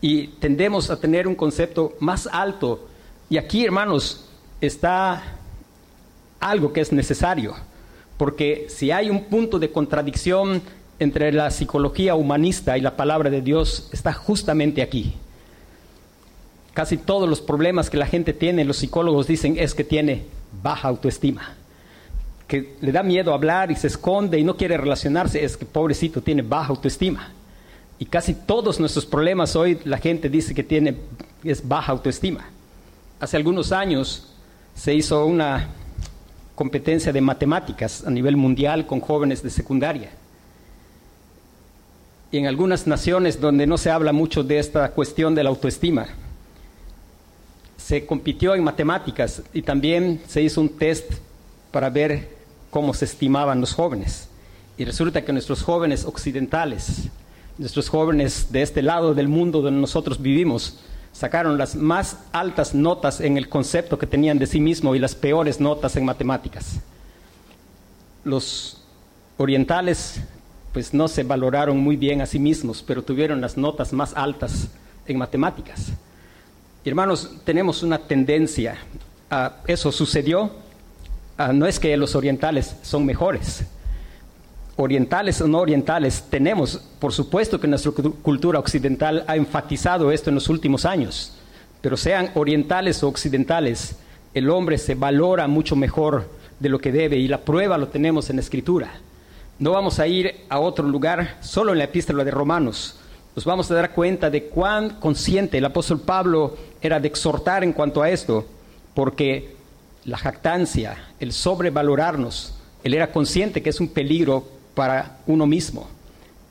Y 0.00 0.28
tendemos 0.38 0.90
a 0.90 1.00
tener 1.00 1.26
un 1.26 1.34
concepto 1.34 1.96
más 2.00 2.28
alto. 2.30 2.87
Y 3.30 3.36
aquí, 3.36 3.64
hermanos, 3.64 4.24
está 4.60 5.22
algo 6.40 6.72
que 6.72 6.80
es 6.80 6.92
necesario, 6.92 7.54
porque 8.16 8.66
si 8.68 8.90
hay 8.90 9.10
un 9.10 9.24
punto 9.24 9.58
de 9.58 9.70
contradicción 9.70 10.62
entre 10.98 11.32
la 11.32 11.50
psicología 11.50 12.14
humanista 12.14 12.78
y 12.78 12.80
la 12.80 12.96
palabra 12.96 13.30
de 13.30 13.42
Dios, 13.42 13.88
está 13.92 14.12
justamente 14.12 14.82
aquí. 14.82 15.14
Casi 16.72 16.96
todos 16.96 17.28
los 17.28 17.40
problemas 17.40 17.90
que 17.90 17.96
la 17.96 18.06
gente 18.06 18.32
tiene, 18.32 18.64
los 18.64 18.78
psicólogos 18.78 19.26
dicen, 19.26 19.56
es 19.58 19.74
que 19.74 19.84
tiene 19.84 20.24
baja 20.62 20.88
autoestima, 20.88 21.54
que 22.46 22.76
le 22.80 22.92
da 22.92 23.02
miedo 23.02 23.34
hablar 23.34 23.70
y 23.70 23.76
se 23.76 23.88
esconde 23.88 24.38
y 24.38 24.44
no 24.44 24.56
quiere 24.56 24.76
relacionarse, 24.76 25.44
es 25.44 25.56
que 25.56 25.66
pobrecito 25.66 26.22
tiene 26.22 26.42
baja 26.42 26.70
autoestima. 26.70 27.32
Y 27.98 28.06
casi 28.06 28.32
todos 28.32 28.80
nuestros 28.80 29.04
problemas 29.04 29.54
hoy 29.54 29.78
la 29.84 29.98
gente 29.98 30.28
dice 30.30 30.54
que 30.54 30.62
tiene 30.62 30.96
es 31.44 31.66
baja 31.66 31.92
autoestima. 31.92 32.46
Hace 33.20 33.36
algunos 33.36 33.72
años 33.72 34.28
se 34.74 34.94
hizo 34.94 35.26
una 35.26 35.68
competencia 36.54 37.12
de 37.12 37.20
matemáticas 37.20 38.04
a 38.06 38.10
nivel 38.10 38.36
mundial 38.36 38.86
con 38.86 39.00
jóvenes 39.00 39.42
de 39.42 39.50
secundaria. 39.50 40.10
Y 42.30 42.38
en 42.38 42.46
algunas 42.46 42.86
naciones 42.86 43.40
donde 43.40 43.66
no 43.66 43.78
se 43.78 43.90
habla 43.90 44.12
mucho 44.12 44.44
de 44.44 44.58
esta 44.58 44.90
cuestión 44.92 45.34
de 45.34 45.42
la 45.42 45.50
autoestima, 45.50 46.06
se 47.76 48.06
compitió 48.06 48.54
en 48.54 48.62
matemáticas 48.62 49.42
y 49.52 49.62
también 49.62 50.20
se 50.28 50.42
hizo 50.42 50.60
un 50.60 50.68
test 50.68 51.10
para 51.72 51.90
ver 51.90 52.36
cómo 52.70 52.94
se 52.94 53.06
estimaban 53.06 53.60
los 53.60 53.72
jóvenes. 53.72 54.28
Y 54.76 54.84
resulta 54.84 55.24
que 55.24 55.32
nuestros 55.32 55.62
jóvenes 55.62 56.04
occidentales, 56.04 57.08
nuestros 57.56 57.88
jóvenes 57.88 58.52
de 58.52 58.62
este 58.62 58.82
lado 58.82 59.14
del 59.14 59.26
mundo 59.26 59.60
donde 59.60 59.80
nosotros 59.80 60.20
vivimos, 60.20 60.78
sacaron 61.18 61.58
las 61.58 61.74
más 61.74 62.18
altas 62.30 62.76
notas 62.76 63.20
en 63.20 63.36
el 63.36 63.48
concepto 63.48 63.98
que 63.98 64.06
tenían 64.06 64.38
de 64.38 64.46
sí 64.46 64.60
mismo 64.60 64.94
y 64.94 65.00
las 65.00 65.16
peores 65.16 65.58
notas 65.58 65.96
en 65.96 66.04
matemáticas. 66.04 66.78
Los 68.22 68.84
orientales 69.36 70.20
pues 70.72 70.94
no 70.94 71.08
se 71.08 71.24
valoraron 71.24 71.76
muy 71.76 71.96
bien 71.96 72.20
a 72.20 72.26
sí 72.26 72.38
mismos, 72.38 72.84
pero 72.86 73.02
tuvieron 73.02 73.40
las 73.40 73.56
notas 73.56 73.92
más 73.92 74.16
altas 74.16 74.68
en 75.08 75.18
matemáticas. 75.18 75.88
Hermanos, 76.84 77.32
tenemos 77.42 77.82
una 77.82 77.98
tendencia 77.98 78.76
a 79.28 79.56
eso 79.66 79.90
sucedió. 79.90 80.52
no 81.52 81.66
es 81.66 81.80
que 81.80 81.96
los 81.96 82.14
orientales 82.14 82.76
son 82.82 83.04
mejores. 83.04 83.64
Orientales 84.80 85.40
o 85.40 85.48
no 85.48 85.58
orientales, 85.58 86.24
tenemos, 86.30 86.80
por 86.98 87.12
supuesto 87.12 87.60
que 87.60 87.66
nuestra 87.66 87.92
cultura 88.22 88.58
occidental 88.58 89.24
ha 89.26 89.36
enfatizado 89.36 90.10
esto 90.10 90.30
en 90.30 90.36
los 90.36 90.48
últimos 90.48 90.86
años, 90.86 91.34
pero 91.82 91.96
sean 91.96 92.30
orientales 92.34 93.02
o 93.02 93.08
occidentales, 93.08 93.96
el 94.32 94.48
hombre 94.48 94.78
se 94.78 94.94
valora 94.94 95.46
mucho 95.48 95.76
mejor 95.76 96.30
de 96.60 96.68
lo 96.68 96.78
que 96.78 96.92
debe 96.92 97.16
y 97.16 97.28
la 97.28 97.42
prueba 97.42 97.76
lo 97.76 97.88
tenemos 97.88 98.30
en 98.30 98.36
la 98.36 98.42
escritura. 98.42 98.92
No 99.58 99.72
vamos 99.72 99.98
a 99.98 100.06
ir 100.06 100.46
a 100.48 100.60
otro 100.60 100.86
lugar, 100.86 101.36
solo 101.40 101.72
en 101.72 101.78
la 101.78 101.84
epístola 101.84 102.24
de 102.24 102.30
Romanos 102.30 102.98
nos 103.38 103.44
vamos 103.44 103.70
a 103.70 103.74
dar 103.76 103.92
cuenta 103.92 104.30
de 104.30 104.46
cuán 104.46 104.98
consciente 104.98 105.58
el 105.58 105.64
apóstol 105.64 106.00
Pablo 106.00 106.56
era 106.80 106.98
de 106.98 107.06
exhortar 107.06 107.62
en 107.62 107.72
cuanto 107.72 108.02
a 108.02 108.10
esto, 108.10 108.44
porque 108.94 109.54
la 110.04 110.18
jactancia, 110.18 111.12
el 111.20 111.32
sobrevalorarnos, 111.32 112.54
él 112.82 112.94
era 112.94 113.12
consciente 113.12 113.62
que 113.62 113.70
es 113.70 113.78
un 113.78 113.90
peligro 113.90 114.48
para 114.78 115.18
uno 115.26 115.44
mismo 115.44 115.88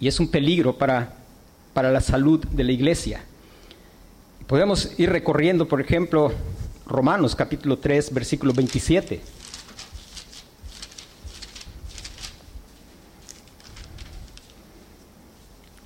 y 0.02 0.10
es 0.10 0.20
un 0.20 0.28
peligro 0.28 0.78
para, 0.78 1.14
para 1.74 1.94
la 1.94 2.02
salud 2.02 2.46
de 2.48 2.66
la 2.66 2.74
iglesia. 2.74 3.24
Podemos 4.48 4.92
ir 5.00 5.10
recorriendo, 5.12 5.66
por 5.66 5.80
ejemplo, 5.80 6.34
Romanos 6.86 7.38
capítulo 7.38 7.78
3, 7.78 8.14
versículo 8.14 8.52
27. 8.52 9.22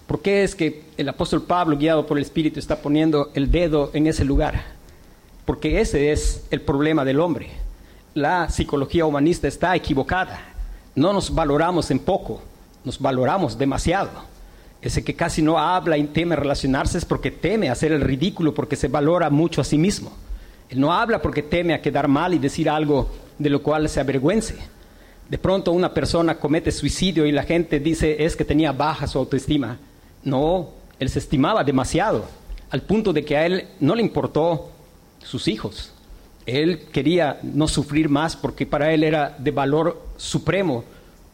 ¿Por 0.07 0.23
qué 0.23 0.43
es 0.43 0.55
que 0.55 0.85
el 0.97 1.09
apóstol 1.09 1.43
Pablo, 1.43 1.77
guiado 1.77 2.07
por 2.07 2.17
el 2.17 2.23
Espíritu, 2.23 2.59
está 2.59 2.81
poniendo 2.81 3.29
el 3.35 3.51
dedo 3.51 3.91
en 3.93 4.07
ese 4.07 4.25
lugar? 4.25 4.63
Porque 5.45 5.79
ese 5.79 6.11
es 6.11 6.43
el 6.49 6.61
problema 6.61 7.05
del 7.05 7.19
hombre. 7.19 7.51
La 8.15 8.49
psicología 8.49 9.05
humanista 9.05 9.47
está 9.47 9.75
equivocada. 9.75 10.50
No 10.95 11.13
nos 11.13 11.33
valoramos 11.33 11.91
en 11.91 11.99
poco, 11.99 12.41
nos 12.83 12.99
valoramos 12.99 13.57
demasiado. 13.57 14.09
Ese 14.81 15.03
que 15.03 15.15
casi 15.15 15.41
no 15.41 15.59
habla 15.59 15.97
y 15.97 16.03
teme 16.05 16.35
relacionarse 16.35 16.97
es 16.97 17.05
porque 17.05 17.31
teme 17.31 17.69
hacer 17.69 17.91
el 17.91 18.01
ridículo, 18.01 18.53
porque 18.53 18.75
se 18.75 18.87
valora 18.87 19.29
mucho 19.29 19.61
a 19.61 19.63
sí 19.63 19.77
mismo. 19.77 20.11
Él 20.69 20.79
no 20.79 20.91
habla 20.91 21.21
porque 21.21 21.43
teme 21.43 21.73
a 21.73 21.81
quedar 21.81 22.07
mal 22.07 22.33
y 22.33 22.39
decir 22.39 22.69
algo 22.69 23.09
de 23.37 23.49
lo 23.49 23.61
cual 23.61 23.87
se 23.89 23.99
avergüence. 23.99 24.55
De 25.29 25.37
pronto 25.37 25.71
una 25.71 25.93
persona 25.93 26.39
comete 26.39 26.71
suicidio 26.71 27.25
y 27.25 27.31
la 27.31 27.43
gente 27.43 27.79
dice 27.79 28.23
es 28.25 28.35
que 28.35 28.43
tenía 28.43 28.71
baja 28.71 29.07
su 29.07 29.17
autoestima. 29.19 29.77
No, 30.23 30.69
él 30.99 31.09
se 31.09 31.19
estimaba 31.19 31.63
demasiado, 31.63 32.25
al 32.69 32.81
punto 32.81 33.13
de 33.13 33.23
que 33.23 33.37
a 33.37 33.45
él 33.45 33.67
no 33.79 33.95
le 33.95 34.01
importó 34.01 34.71
sus 35.23 35.47
hijos. 35.47 35.93
Él 36.45 36.87
quería 36.91 37.39
no 37.43 37.67
sufrir 37.67 38.09
más 38.09 38.35
porque 38.35 38.65
para 38.65 38.93
él 38.93 39.03
era 39.03 39.35
de 39.37 39.51
valor 39.51 40.01
supremo 40.17 40.83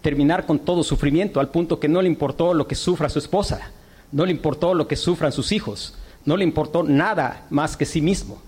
terminar 0.02 0.46
con 0.46 0.60
todo 0.60 0.84
sufrimiento, 0.84 1.40
al 1.40 1.50
punto 1.50 1.80
que 1.80 1.88
no 1.88 2.02
le 2.02 2.08
importó 2.08 2.54
lo 2.54 2.68
que 2.68 2.76
sufra 2.76 3.10
su 3.10 3.20
esposa, 3.20 3.72
no 4.12 4.26
le 4.26 4.32
importó 4.32 4.74
lo 4.74 4.88
que 4.88 4.96
sufran 4.96 5.32
sus 5.32 5.52
hijos, 5.52 5.96
no 6.26 6.38
le 6.38 6.44
importó 6.44 6.84
nada 6.84 7.46
más 7.50 7.76
que 7.76 7.86
sí 7.86 8.02
mismo. 8.02 8.42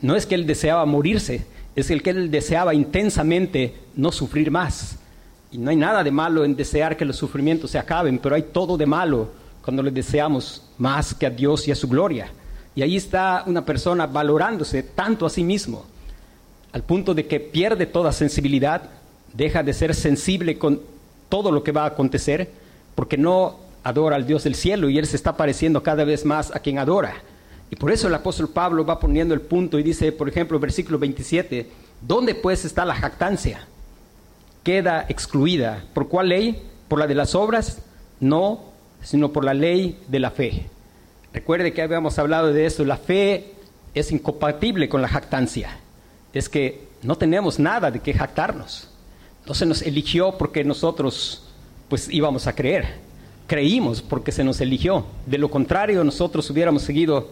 No 0.00 0.14
es 0.14 0.26
que 0.26 0.34
él 0.34 0.46
deseaba 0.46 0.84
morirse, 0.84 1.46
es 1.74 1.90
el 1.90 2.02
que 2.02 2.10
él 2.10 2.30
deseaba 2.30 2.74
intensamente 2.74 3.74
no 3.94 4.12
sufrir 4.12 4.50
más. 4.50 4.98
Y 5.52 5.58
no 5.58 5.70
hay 5.70 5.76
nada 5.76 6.02
de 6.02 6.10
malo 6.10 6.44
en 6.44 6.56
desear 6.56 6.96
que 6.96 7.04
los 7.04 7.16
sufrimientos 7.16 7.70
se 7.70 7.78
acaben, 7.78 8.18
pero 8.18 8.34
hay 8.34 8.42
todo 8.42 8.76
de 8.76 8.86
malo 8.86 9.30
cuando 9.62 9.82
le 9.82 9.90
deseamos 9.90 10.62
más 10.78 11.14
que 11.14 11.26
a 11.26 11.30
Dios 11.30 11.66
y 11.68 11.72
a 11.72 11.76
su 11.76 11.88
gloria. 11.88 12.30
Y 12.74 12.82
ahí 12.82 12.96
está 12.96 13.42
una 13.46 13.64
persona 13.64 14.06
valorándose 14.06 14.82
tanto 14.82 15.24
a 15.24 15.30
sí 15.30 15.42
mismo, 15.42 15.86
al 16.76 16.82
punto 16.82 17.14
de 17.14 17.26
que 17.26 17.40
pierde 17.40 17.86
toda 17.86 18.12
sensibilidad, 18.12 18.90
deja 19.32 19.62
de 19.62 19.72
ser 19.72 19.94
sensible 19.94 20.58
con 20.58 20.82
todo 21.30 21.50
lo 21.50 21.64
que 21.64 21.72
va 21.72 21.84
a 21.84 21.86
acontecer, 21.86 22.50
porque 22.94 23.16
no 23.16 23.56
adora 23.82 24.16
al 24.16 24.26
Dios 24.26 24.44
del 24.44 24.54
cielo 24.54 24.90
y 24.90 24.98
él 24.98 25.06
se 25.06 25.16
está 25.16 25.38
pareciendo 25.38 25.82
cada 25.82 26.04
vez 26.04 26.26
más 26.26 26.54
a 26.54 26.58
quien 26.58 26.78
adora. 26.78 27.14
Y 27.70 27.76
por 27.76 27.90
eso 27.90 28.08
el 28.08 28.14
apóstol 28.14 28.50
Pablo 28.50 28.84
va 28.84 29.00
poniendo 29.00 29.32
el 29.32 29.40
punto 29.40 29.78
y 29.78 29.82
dice, 29.82 30.12
por 30.12 30.28
ejemplo, 30.28 30.58
versículo 30.58 30.98
27, 30.98 31.66
¿dónde 32.02 32.34
pues 32.34 32.66
está 32.66 32.84
la 32.84 32.94
jactancia? 32.94 33.66
Queda 34.62 35.06
excluida. 35.08 35.82
¿Por 35.94 36.08
cuál 36.08 36.28
ley? 36.28 36.62
¿Por 36.88 36.98
la 36.98 37.06
de 37.06 37.14
las 37.14 37.34
obras? 37.34 37.80
No, 38.20 38.64
sino 39.02 39.32
por 39.32 39.46
la 39.46 39.54
ley 39.54 39.98
de 40.08 40.18
la 40.18 40.30
fe. 40.30 40.66
Recuerde 41.32 41.72
que 41.72 41.80
habíamos 41.80 42.18
hablado 42.18 42.52
de 42.52 42.66
esto, 42.66 42.84
la 42.84 42.98
fe 42.98 43.54
es 43.94 44.12
incompatible 44.12 44.90
con 44.90 45.00
la 45.00 45.08
jactancia. 45.08 45.80
Es 46.36 46.50
que 46.50 46.86
no 47.02 47.16
tenemos 47.16 47.58
nada 47.58 47.90
de 47.90 48.00
qué 48.00 48.12
jactarnos. 48.12 48.88
No 49.46 49.54
se 49.54 49.64
nos 49.64 49.80
eligió 49.80 50.36
porque 50.36 50.64
nosotros 50.64 51.44
pues 51.88 52.10
íbamos 52.10 52.46
a 52.46 52.54
creer. 52.54 52.96
Creímos 53.46 54.02
porque 54.02 54.32
se 54.32 54.44
nos 54.44 54.60
eligió. 54.60 55.06
De 55.24 55.38
lo 55.38 55.50
contrario, 55.50 56.04
nosotros 56.04 56.50
hubiéramos 56.50 56.82
seguido 56.82 57.30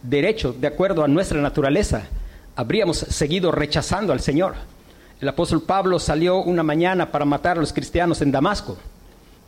derecho, 0.00 0.52
de 0.52 0.68
acuerdo 0.68 1.02
a 1.02 1.08
nuestra 1.08 1.40
naturaleza. 1.40 2.06
Habríamos 2.54 2.98
seguido 2.98 3.50
rechazando 3.50 4.12
al 4.12 4.20
Señor. 4.20 4.54
El 5.20 5.28
apóstol 5.28 5.62
Pablo 5.62 5.98
salió 5.98 6.38
una 6.38 6.62
mañana 6.62 7.10
para 7.10 7.24
matar 7.24 7.58
a 7.58 7.60
los 7.60 7.72
cristianos 7.72 8.22
en 8.22 8.30
Damasco. 8.30 8.76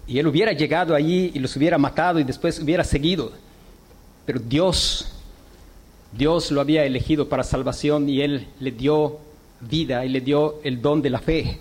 Y 0.08 0.18
él 0.18 0.26
hubiera 0.26 0.50
llegado 0.52 0.96
allí 0.96 1.30
y 1.32 1.38
los 1.38 1.54
hubiera 1.54 1.78
matado 1.78 2.18
y 2.18 2.24
después 2.24 2.58
hubiera 2.58 2.82
seguido. 2.82 3.30
Pero 4.24 4.40
Dios, 4.40 5.15
Dios 6.16 6.50
lo 6.50 6.60
había 6.60 6.84
elegido 6.84 7.28
para 7.28 7.42
salvación 7.42 8.08
y 8.08 8.22
él 8.22 8.48
le 8.58 8.70
dio 8.70 9.18
vida 9.60 10.04
y 10.04 10.08
le 10.08 10.20
dio 10.20 10.60
el 10.64 10.80
don 10.80 11.02
de 11.02 11.10
la 11.10 11.18
fe. 11.18 11.58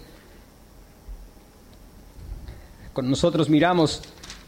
Cuando 2.94 3.10
nosotros 3.10 3.50
miramos 3.50 4.02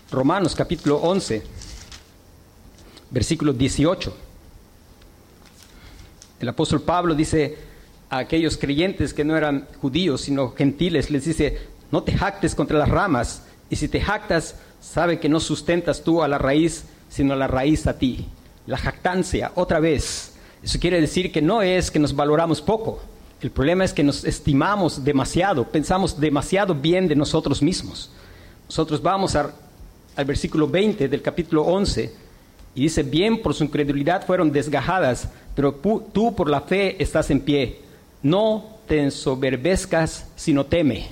Romanos 0.10 0.56
capítulo 0.56 0.98
11, 0.98 1.44
versículo 3.10 3.52
18, 3.52 4.16
el 6.40 6.50
apóstol 6.50 6.82
Pablo 6.82 7.14
dice 7.14 7.58
a 8.10 8.20
aquellos 8.20 8.58
creyentes 8.58 9.14
que 9.14 9.26
no 9.26 9.36
eran 9.36 9.68
judíos, 9.82 10.22
sino 10.22 10.52
gentiles, 10.52 11.10
les 11.10 11.26
dice, 11.26 11.68
no 11.92 12.04
te 12.04 12.14
jactes 12.14 12.56
contra 12.56 12.78
las 12.78 12.88
ramas, 12.88 13.44
y 13.70 13.76
si 13.76 13.90
te 13.90 14.00
jactas, 14.00 14.56
sabe 14.80 15.20
que 15.20 15.28
no 15.28 15.42
sustentas 15.42 16.02
tú 16.02 16.24
a 16.24 16.30
la 16.30 16.38
raíz, 16.38 16.86
sino 17.10 17.34
a 17.34 17.38
la 17.38 17.48
raíz 17.48 17.88
a 17.88 17.98
ti. 17.98 18.28
La 18.68 18.78
jactancia, 18.78 19.52
otra 19.56 19.80
vez, 19.80 20.34
eso 20.62 20.80
quiere 20.80 21.02
decir 21.02 21.32
que 21.32 21.42
no 21.42 21.62
es 21.62 21.90
que 21.90 22.00
nos 22.00 22.16
valoramos 22.16 22.62
poco, 22.62 23.00
el 23.40 23.52
problema 23.52 23.86
es 23.86 23.94
que 23.94 24.04
nos 24.04 24.24
estimamos 24.24 25.04
demasiado, 25.04 25.64
pensamos 25.64 26.20
demasiado 26.20 26.74
bien 26.74 27.08
de 27.08 27.16
nosotros 27.16 27.62
mismos. 27.62 28.10
Nosotros 28.68 29.02
vamos 29.02 29.36
al 29.36 29.54
versículo 30.26 30.68
20 30.68 31.08
del 31.08 31.22
capítulo 31.22 31.62
11 31.62 32.12
y 32.74 32.82
dice, 32.82 33.04
bien 33.04 33.42
por 33.42 33.54
su 33.54 33.64
incredulidad 33.64 34.26
fueron 34.26 34.52
desgajadas, 34.52 35.30
pero 35.56 35.74
tú 35.74 36.36
por 36.36 36.50
la 36.50 36.62
fe 36.62 37.02
estás 37.02 37.30
en 37.30 37.42
pie. 37.42 37.82
No 38.24 38.80
te 38.88 39.04
ensoberbezcas, 39.04 40.28
sino 40.36 40.66
teme. 40.66 41.08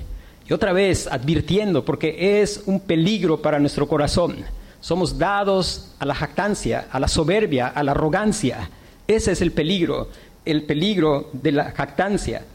Y 0.47 0.53
otra 0.53 0.73
vez 0.73 1.07
advirtiendo, 1.07 1.85
porque 1.85 2.41
es 2.41 2.63
un 2.65 2.79
peligro 2.79 3.41
para 3.41 3.59
nuestro 3.59 3.87
corazón. 3.87 4.37
Somos 4.85 5.17
dados 5.17 5.87
a 5.97 6.05
la 6.05 6.13
jactancia, 6.13 6.89
a 6.91 6.99
la 6.99 7.07
soberbia, 7.07 7.69
a 7.69 7.81
la 7.81 7.93
arrogancia. 7.93 8.69
Ese 9.07 9.31
es 9.31 9.41
el 9.41 9.51
peligro, 9.51 10.09
el 10.45 10.61
peligro 10.61 11.31
de 11.33 11.53
la 11.53 11.71
jactancia. 11.71 12.45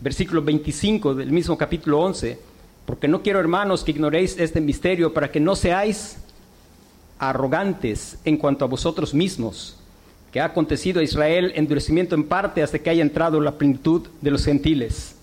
Versículo 0.00 0.42
25 0.42 1.14
del 1.14 1.30
mismo 1.30 1.56
capítulo 1.56 2.00
11 2.00 2.36
porque 2.84 3.06
no 3.06 3.22
quiero, 3.22 3.38
hermanos, 3.38 3.84
que 3.84 3.92
ignoréis 3.92 4.36
este 4.40 4.60
misterio 4.60 5.14
para 5.14 5.30
que 5.30 5.38
no 5.38 5.54
seáis 5.54 6.16
arrogantes 7.20 8.18
en 8.24 8.38
cuanto 8.38 8.64
a 8.64 8.68
vosotros 8.68 9.14
mismos, 9.14 9.76
que 10.32 10.40
ha 10.40 10.46
acontecido 10.46 10.98
a 10.98 11.04
Israel 11.04 11.52
endurecimiento 11.54 12.16
en 12.16 12.24
parte 12.24 12.64
hasta 12.64 12.80
que 12.80 12.90
haya 12.90 13.02
entrado 13.02 13.40
la 13.40 13.52
plenitud 13.52 14.08
de 14.20 14.30
los 14.32 14.44
gentiles. 14.44 15.14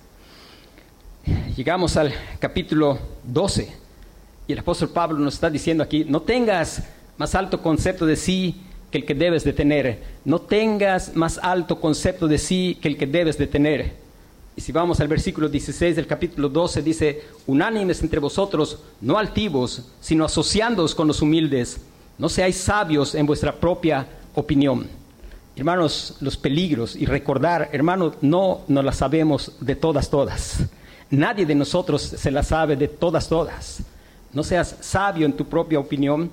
Llegamos 1.57 1.97
al 1.97 2.13
capítulo 2.39 2.97
12 3.25 3.78
y 4.49 4.51
el 4.51 4.59
apóstol 4.59 4.89
Pablo 4.89 5.19
nos 5.19 5.35
está 5.35 5.49
diciendo 5.49 5.81
aquí, 5.81 6.03
no 6.03 6.23
tengas 6.23 6.83
más 7.17 7.35
alto 7.35 7.61
concepto 7.61 8.05
de 8.05 8.17
sí 8.17 8.59
que 8.91 8.97
el 8.97 9.05
que 9.05 9.15
debes 9.15 9.45
de 9.45 9.53
tener, 9.53 10.03
no 10.25 10.41
tengas 10.41 11.15
más 11.15 11.39
alto 11.41 11.79
concepto 11.79 12.27
de 12.27 12.37
sí 12.37 12.77
que 12.81 12.89
el 12.89 12.97
que 12.97 13.07
debes 13.07 13.37
de 13.37 13.47
tener 13.47 14.09
y 14.59 14.61
si 14.61 14.73
vamos 14.73 14.99
al 14.99 15.07
versículo 15.07 15.47
16 15.47 15.95
del 15.95 16.05
capítulo 16.05 16.49
12, 16.49 16.81
dice, 16.81 17.23
unánimes 17.47 18.01
entre 18.01 18.19
vosotros, 18.19 18.79
no 18.99 19.17
altivos, 19.17 19.85
sino 20.01 20.25
asociándoos 20.25 20.93
con 20.93 21.07
los 21.07 21.21
humildes, 21.21 21.79
no 22.17 22.27
seáis 22.27 22.57
sabios 22.57 23.15
en 23.15 23.25
vuestra 23.25 23.55
propia 23.55 24.05
opinión. 24.35 24.85
Hermanos, 25.55 26.17
los 26.19 26.35
peligros 26.35 26.97
y 26.97 27.05
recordar, 27.05 27.69
hermanos, 27.71 28.15
no 28.19 28.65
nos 28.67 28.83
las 28.83 28.97
sabemos 28.97 29.53
de 29.61 29.77
todas, 29.77 30.09
todas. 30.09 30.57
Nadie 31.09 31.45
de 31.45 31.55
nosotros 31.55 32.01
se 32.01 32.29
las 32.29 32.47
sabe 32.47 32.75
de 32.75 32.89
todas, 32.89 33.29
todas. 33.29 33.81
No 34.33 34.43
seas 34.43 34.75
sabio 34.81 35.25
en 35.25 35.33
tu 35.33 35.45
propia 35.45 35.79
opinión. 35.79 36.29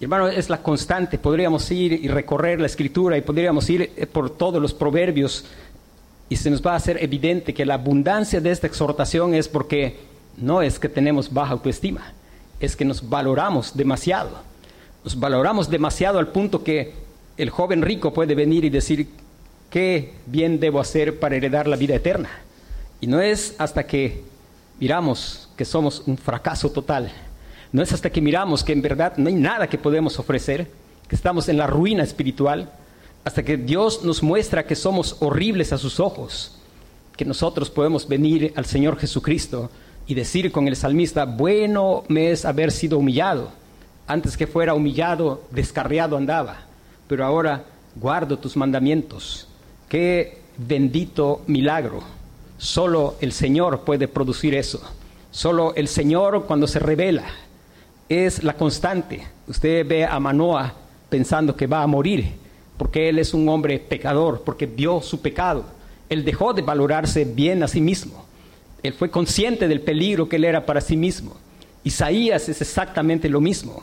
Hermano, 0.00 0.28
es 0.28 0.48
la 0.50 0.62
constante. 0.62 1.18
Podríamos 1.18 1.70
ir 1.70 1.92
y 1.92 2.08
recorrer 2.08 2.60
la 2.60 2.66
escritura 2.66 3.16
y 3.16 3.22
podríamos 3.22 3.68
ir 3.70 3.92
eh, 3.96 4.06
por 4.06 4.30
todos 4.30 4.60
los 4.60 4.74
proverbios 4.74 5.44
y 6.28 6.36
se 6.36 6.50
nos 6.50 6.64
va 6.64 6.72
a 6.72 6.76
hacer 6.76 7.02
evidente 7.02 7.54
que 7.54 7.64
la 7.64 7.74
abundancia 7.74 8.40
de 8.40 8.50
esta 8.50 8.66
exhortación 8.66 9.34
es 9.34 9.48
porque 9.48 9.96
no 10.36 10.62
es 10.62 10.78
que 10.78 10.88
tenemos 10.88 11.32
baja 11.32 11.52
autoestima, 11.52 12.12
es 12.60 12.76
que 12.76 12.84
nos 12.84 13.08
valoramos 13.08 13.76
demasiado. 13.76 14.30
Nos 15.04 15.18
valoramos 15.18 15.70
demasiado 15.70 16.18
al 16.18 16.28
punto 16.28 16.62
que 16.62 16.92
el 17.38 17.50
joven 17.50 17.82
rico 17.82 18.12
puede 18.12 18.34
venir 18.34 18.64
y 18.64 18.70
decir, 18.70 19.08
¿qué 19.70 20.12
bien 20.26 20.60
debo 20.60 20.80
hacer 20.80 21.18
para 21.18 21.36
heredar 21.36 21.66
la 21.66 21.76
vida 21.76 21.94
eterna? 21.94 22.28
Y 23.00 23.06
no 23.06 23.20
es 23.20 23.54
hasta 23.58 23.86
que 23.86 24.22
miramos 24.78 25.47
que 25.58 25.64
somos 25.64 26.04
un 26.06 26.16
fracaso 26.16 26.70
total, 26.70 27.10
no 27.72 27.82
es 27.82 27.92
hasta 27.92 28.10
que 28.10 28.20
miramos 28.20 28.62
que 28.62 28.72
en 28.72 28.80
verdad 28.80 29.16
no 29.16 29.28
hay 29.28 29.34
nada 29.34 29.66
que 29.66 29.76
podemos 29.76 30.16
ofrecer, 30.20 30.70
que 31.08 31.16
estamos 31.16 31.48
en 31.48 31.58
la 31.58 31.66
ruina 31.66 32.04
espiritual, 32.04 32.70
hasta 33.24 33.42
que 33.42 33.56
Dios 33.56 34.04
nos 34.04 34.22
muestra 34.22 34.64
que 34.64 34.76
somos 34.76 35.16
horribles 35.18 35.72
a 35.72 35.78
sus 35.78 35.98
ojos, 35.98 36.54
que 37.16 37.24
nosotros 37.24 37.70
podemos 37.70 38.06
venir 38.06 38.52
al 38.54 38.66
Señor 38.66 38.98
Jesucristo 38.98 39.68
y 40.06 40.14
decir 40.14 40.52
con 40.52 40.68
el 40.68 40.76
salmista, 40.76 41.24
bueno 41.24 42.04
me 42.06 42.30
es 42.30 42.44
haber 42.44 42.70
sido 42.70 42.98
humillado. 42.98 43.50
Antes 44.06 44.36
que 44.36 44.46
fuera 44.46 44.74
humillado, 44.74 45.42
descarriado 45.50 46.16
andaba, 46.16 46.66
pero 47.08 47.26
ahora 47.26 47.64
guardo 47.96 48.38
tus 48.38 48.56
mandamientos. 48.56 49.48
Qué 49.88 50.38
bendito 50.56 51.42
milagro. 51.48 52.04
Solo 52.58 53.16
el 53.20 53.32
Señor 53.32 53.80
puede 53.80 54.06
producir 54.06 54.54
eso. 54.54 54.80
Solo 55.30 55.74
el 55.74 55.88
Señor 55.88 56.46
cuando 56.46 56.66
se 56.66 56.78
revela 56.78 57.24
es 58.08 58.42
la 58.42 58.54
constante. 58.54 59.26
Usted 59.46 59.86
ve 59.86 60.04
a 60.04 60.18
Manoa 60.18 60.74
pensando 61.08 61.54
que 61.54 61.66
va 61.66 61.82
a 61.82 61.86
morir 61.86 62.34
porque 62.78 63.08
él 63.08 63.18
es 63.18 63.34
un 63.34 63.48
hombre 63.48 63.78
pecador, 63.78 64.42
porque 64.44 64.64
vio 64.64 65.02
su 65.02 65.20
pecado. 65.20 65.64
Él 66.08 66.24
dejó 66.24 66.54
de 66.54 66.62
valorarse 66.62 67.24
bien 67.24 67.62
a 67.62 67.68
sí 67.68 67.80
mismo. 67.80 68.24
Él 68.82 68.94
fue 68.94 69.10
consciente 69.10 69.66
del 69.66 69.80
peligro 69.80 70.28
que 70.28 70.36
él 70.36 70.44
era 70.44 70.64
para 70.64 70.80
sí 70.80 70.96
mismo. 70.96 71.36
Isaías 71.82 72.48
es 72.48 72.62
exactamente 72.62 73.28
lo 73.28 73.40
mismo. 73.40 73.82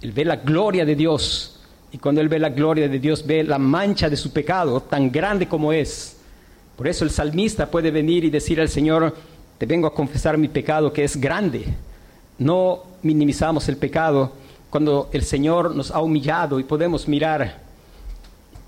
Él 0.00 0.12
ve 0.12 0.24
la 0.24 0.36
gloria 0.36 0.84
de 0.86 0.96
Dios 0.96 1.60
y 1.92 1.98
cuando 1.98 2.20
él 2.20 2.28
ve 2.28 2.38
la 2.38 2.48
gloria 2.48 2.88
de 2.88 2.98
Dios 2.98 3.26
ve 3.26 3.44
la 3.44 3.58
mancha 3.58 4.08
de 4.08 4.16
su 4.16 4.32
pecado 4.32 4.80
tan 4.80 5.12
grande 5.12 5.46
como 5.46 5.72
es. 5.72 6.16
Por 6.76 6.88
eso 6.88 7.04
el 7.04 7.10
salmista 7.10 7.70
puede 7.70 7.90
venir 7.90 8.24
y 8.24 8.30
decir 8.30 8.58
al 8.58 8.70
Señor, 8.70 9.14
te 9.60 9.66
vengo 9.66 9.86
a 9.86 9.92
confesar 9.92 10.38
mi 10.38 10.48
pecado 10.48 10.90
que 10.90 11.04
es 11.04 11.18
grande. 11.18 11.66
No 12.38 12.82
minimizamos 13.02 13.68
el 13.68 13.76
pecado 13.76 14.32
cuando 14.70 15.10
el 15.12 15.22
Señor 15.22 15.76
nos 15.76 15.90
ha 15.90 16.00
humillado 16.00 16.58
y 16.58 16.64
podemos 16.64 17.06
mirar 17.06 17.58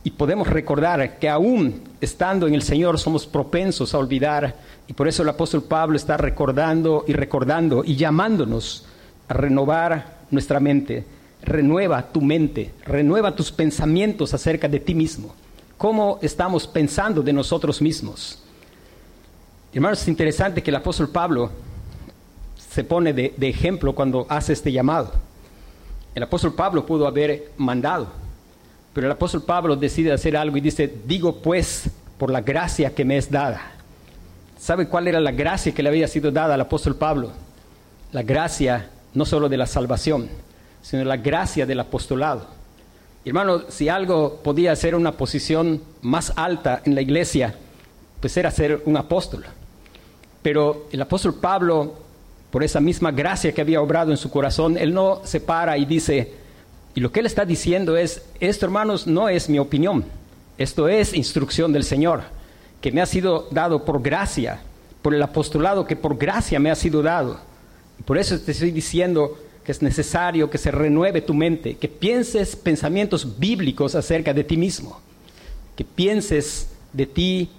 y 0.04 0.10
podemos 0.10 0.48
recordar 0.48 1.18
que 1.18 1.30
aún 1.30 1.80
estando 1.98 2.46
en 2.46 2.52
el 2.52 2.60
Señor 2.62 2.98
somos 2.98 3.26
propensos 3.26 3.94
a 3.94 3.98
olvidar 3.98 4.54
y 4.86 4.92
por 4.92 5.08
eso 5.08 5.22
el 5.22 5.30
apóstol 5.30 5.62
Pablo 5.62 5.96
está 5.96 6.18
recordando 6.18 7.06
y 7.08 7.14
recordando 7.14 7.84
y 7.86 7.96
llamándonos 7.96 8.84
a 9.28 9.32
renovar 9.32 10.18
nuestra 10.30 10.60
mente. 10.60 11.06
Renueva 11.40 12.12
tu 12.12 12.20
mente, 12.20 12.74
renueva 12.84 13.34
tus 13.34 13.50
pensamientos 13.50 14.34
acerca 14.34 14.68
de 14.68 14.80
ti 14.80 14.94
mismo. 14.94 15.34
¿Cómo 15.78 16.18
estamos 16.20 16.66
pensando 16.66 17.22
de 17.22 17.32
nosotros 17.32 17.80
mismos? 17.80 18.42
Hermanos, 19.74 20.02
es 20.02 20.08
interesante 20.08 20.62
que 20.62 20.70
el 20.70 20.76
apóstol 20.76 21.08
Pablo 21.08 21.50
se 22.70 22.84
pone 22.84 23.14
de, 23.14 23.34
ejemplo 23.40 23.94
cuando 23.94 24.26
hace 24.28 24.52
este 24.52 24.70
llamado. 24.70 25.12
El 26.14 26.22
apóstol 26.22 26.54
Pablo 26.54 26.84
pudo 26.84 27.06
haber 27.06 27.52
mandado, 27.56 28.08
Pero 28.92 29.06
el 29.06 29.12
apóstol 29.12 29.42
Pablo 29.42 29.74
decide 29.74 30.12
hacer 30.12 30.36
algo 30.36 30.58
y 30.58 30.60
dice, 30.60 30.94
digo 31.06 31.36
pues 31.40 31.88
por 32.18 32.30
la 32.30 32.42
gracia 32.42 32.94
que 32.94 33.06
me 33.06 33.16
es 33.16 33.30
dada. 33.30 33.62
¿Sabe 34.58 34.86
cuál 34.86 35.08
era 35.08 35.18
la 35.20 35.32
gracia 35.32 35.72
que 35.72 35.82
le 35.82 35.88
había 35.88 36.06
sido 36.06 36.30
dada 36.30 36.52
al 36.52 36.60
apóstol 36.60 36.94
Pablo? 36.94 37.32
La 38.12 38.22
gracia 38.22 38.90
no 39.14 39.24
solo 39.24 39.48
de 39.48 39.56
la 39.56 39.66
salvación, 39.66 40.28
sino 40.82 41.02
la 41.04 41.16
gracia 41.16 41.64
del 41.64 41.80
apostolado. 41.80 42.46
Hermano, 43.24 43.62
si 43.70 43.88
algo 43.88 44.40
podía 44.44 44.76
ser 44.76 44.94
una 44.94 45.12
posición 45.12 45.80
más 46.02 46.30
alta 46.36 46.82
en 46.84 46.94
la 46.94 47.00
iglesia, 47.00 47.54
pues 48.20 48.36
era 48.36 48.50
ser 48.50 48.82
un 48.84 48.98
apóstol. 48.98 49.46
Pero 50.42 50.88
el 50.90 51.00
apóstol 51.00 51.34
Pablo, 51.34 51.94
por 52.50 52.64
esa 52.64 52.80
misma 52.80 53.12
gracia 53.12 53.52
que 53.52 53.60
había 53.60 53.80
obrado 53.80 54.10
en 54.10 54.16
su 54.16 54.30
corazón, 54.30 54.76
él 54.76 54.92
no 54.92 55.22
se 55.24 55.40
para 55.40 55.78
y 55.78 55.84
dice, 55.84 56.32
y 56.94 57.00
lo 57.00 57.10
que 57.10 57.20
él 57.20 57.26
está 57.26 57.44
diciendo 57.44 57.96
es, 57.96 58.22
esto 58.40 58.66
hermanos 58.66 59.06
no 59.06 59.28
es 59.28 59.48
mi 59.48 59.58
opinión, 59.58 60.04
esto 60.58 60.88
es 60.88 61.14
instrucción 61.14 61.72
del 61.72 61.84
Señor, 61.84 62.22
que 62.80 62.92
me 62.92 63.00
ha 63.00 63.06
sido 63.06 63.48
dado 63.50 63.84
por 63.84 64.02
gracia, 64.02 64.60
por 65.00 65.14
el 65.14 65.22
apostolado 65.22 65.86
que 65.86 65.96
por 65.96 66.18
gracia 66.18 66.58
me 66.58 66.70
ha 66.70 66.74
sido 66.74 67.02
dado. 67.02 67.38
Y 67.98 68.02
por 68.02 68.18
eso 68.18 68.38
te 68.38 68.52
estoy 68.52 68.72
diciendo 68.72 69.38
que 69.64 69.72
es 69.72 69.80
necesario 69.80 70.50
que 70.50 70.58
se 70.58 70.70
renueve 70.70 71.22
tu 71.22 71.34
mente, 71.34 71.76
que 71.76 71.88
pienses 71.88 72.56
pensamientos 72.56 73.38
bíblicos 73.38 73.94
acerca 73.94 74.34
de 74.34 74.44
ti 74.44 74.56
mismo, 74.56 75.00
que 75.76 75.84
pienses 75.84 76.68
de 76.92 77.06
ti 77.06 77.50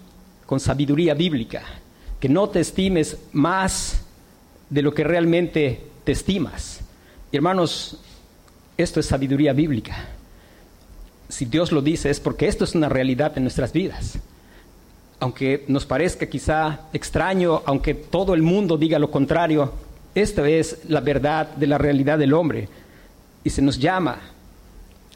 con 0.46 0.60
sabiduría 0.60 1.14
bíblica, 1.14 1.64
que 2.24 2.30
no 2.30 2.48
te 2.48 2.62
estimes 2.62 3.18
más 3.34 4.02
de 4.70 4.82
lo 4.82 4.94
que 4.94 5.04
realmente 5.04 5.82
te 6.06 6.14
estimas. 6.14 6.80
hermanos, 7.34 8.00
esto 8.78 9.02
es 9.02 9.08
sabiduría 9.08 9.52
bíblica. 9.52 10.08
Si 11.28 11.44
Dios 11.44 11.74
lo 11.74 11.82
dice 11.82 12.10
es 12.10 12.22
porque 12.22 12.48
esto 12.48 12.64
es 12.64 12.76
una 12.76 12.88
realidad 12.88 13.34
en 13.36 13.44
nuestras 13.44 13.74
vidas. 13.74 14.20
Aunque 15.20 15.66
nos 15.68 15.86
parezca 15.86 16.28
quizá 16.28 16.88
extraño, 16.94 17.62
aunque 17.66 17.94
todo 17.94 18.34
el 18.34 18.42
mundo 18.42 18.78
diga 18.78 19.00
lo 19.00 19.12
contrario, 19.12 19.74
esta 20.16 20.48
es 20.48 20.80
la 20.88 21.02
verdad 21.02 21.50
de 21.50 21.68
la 21.68 21.78
realidad 21.78 22.18
del 22.18 22.36
hombre. 22.36 22.70
Y 23.44 23.50
se 23.50 23.62
nos 23.62 23.78
llama 23.78 24.18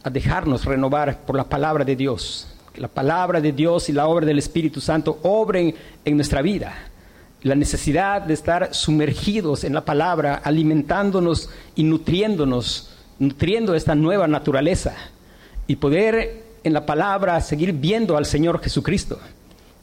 a 0.03 0.09
dejarnos 0.09 0.65
renovar 0.65 1.21
por 1.21 1.37
la 1.37 1.45
palabra 1.45 1.85
de 1.85 1.95
Dios. 1.95 2.49
Que 2.73 2.81
la 2.81 2.89
palabra 2.89 3.39
de 3.39 3.53
Dios 3.53 3.87
y 3.87 3.93
la 3.93 4.07
obra 4.07 4.25
del 4.25 4.39
Espíritu 4.39 4.81
Santo 4.81 5.19
obren 5.23 5.73
en 6.03 6.17
nuestra 6.17 6.41
vida 6.41 6.91
la 7.47 7.55
necesidad 7.55 8.21
de 8.21 8.33
estar 8.33 8.73
sumergidos 8.73 9.63
en 9.63 9.73
la 9.73 9.85
palabra, 9.85 10.35
alimentándonos 10.43 11.49
y 11.75 11.83
nutriéndonos, 11.83 12.91
nutriendo 13.19 13.75
esta 13.75 13.95
nueva 13.95 14.27
naturaleza 14.27 14.95
y 15.67 15.75
poder 15.77 16.43
en 16.63 16.73
la 16.73 16.85
palabra 16.85 17.39
seguir 17.41 17.73
viendo 17.73 18.17
al 18.17 18.25
Señor 18.25 18.61
Jesucristo. 18.61 19.19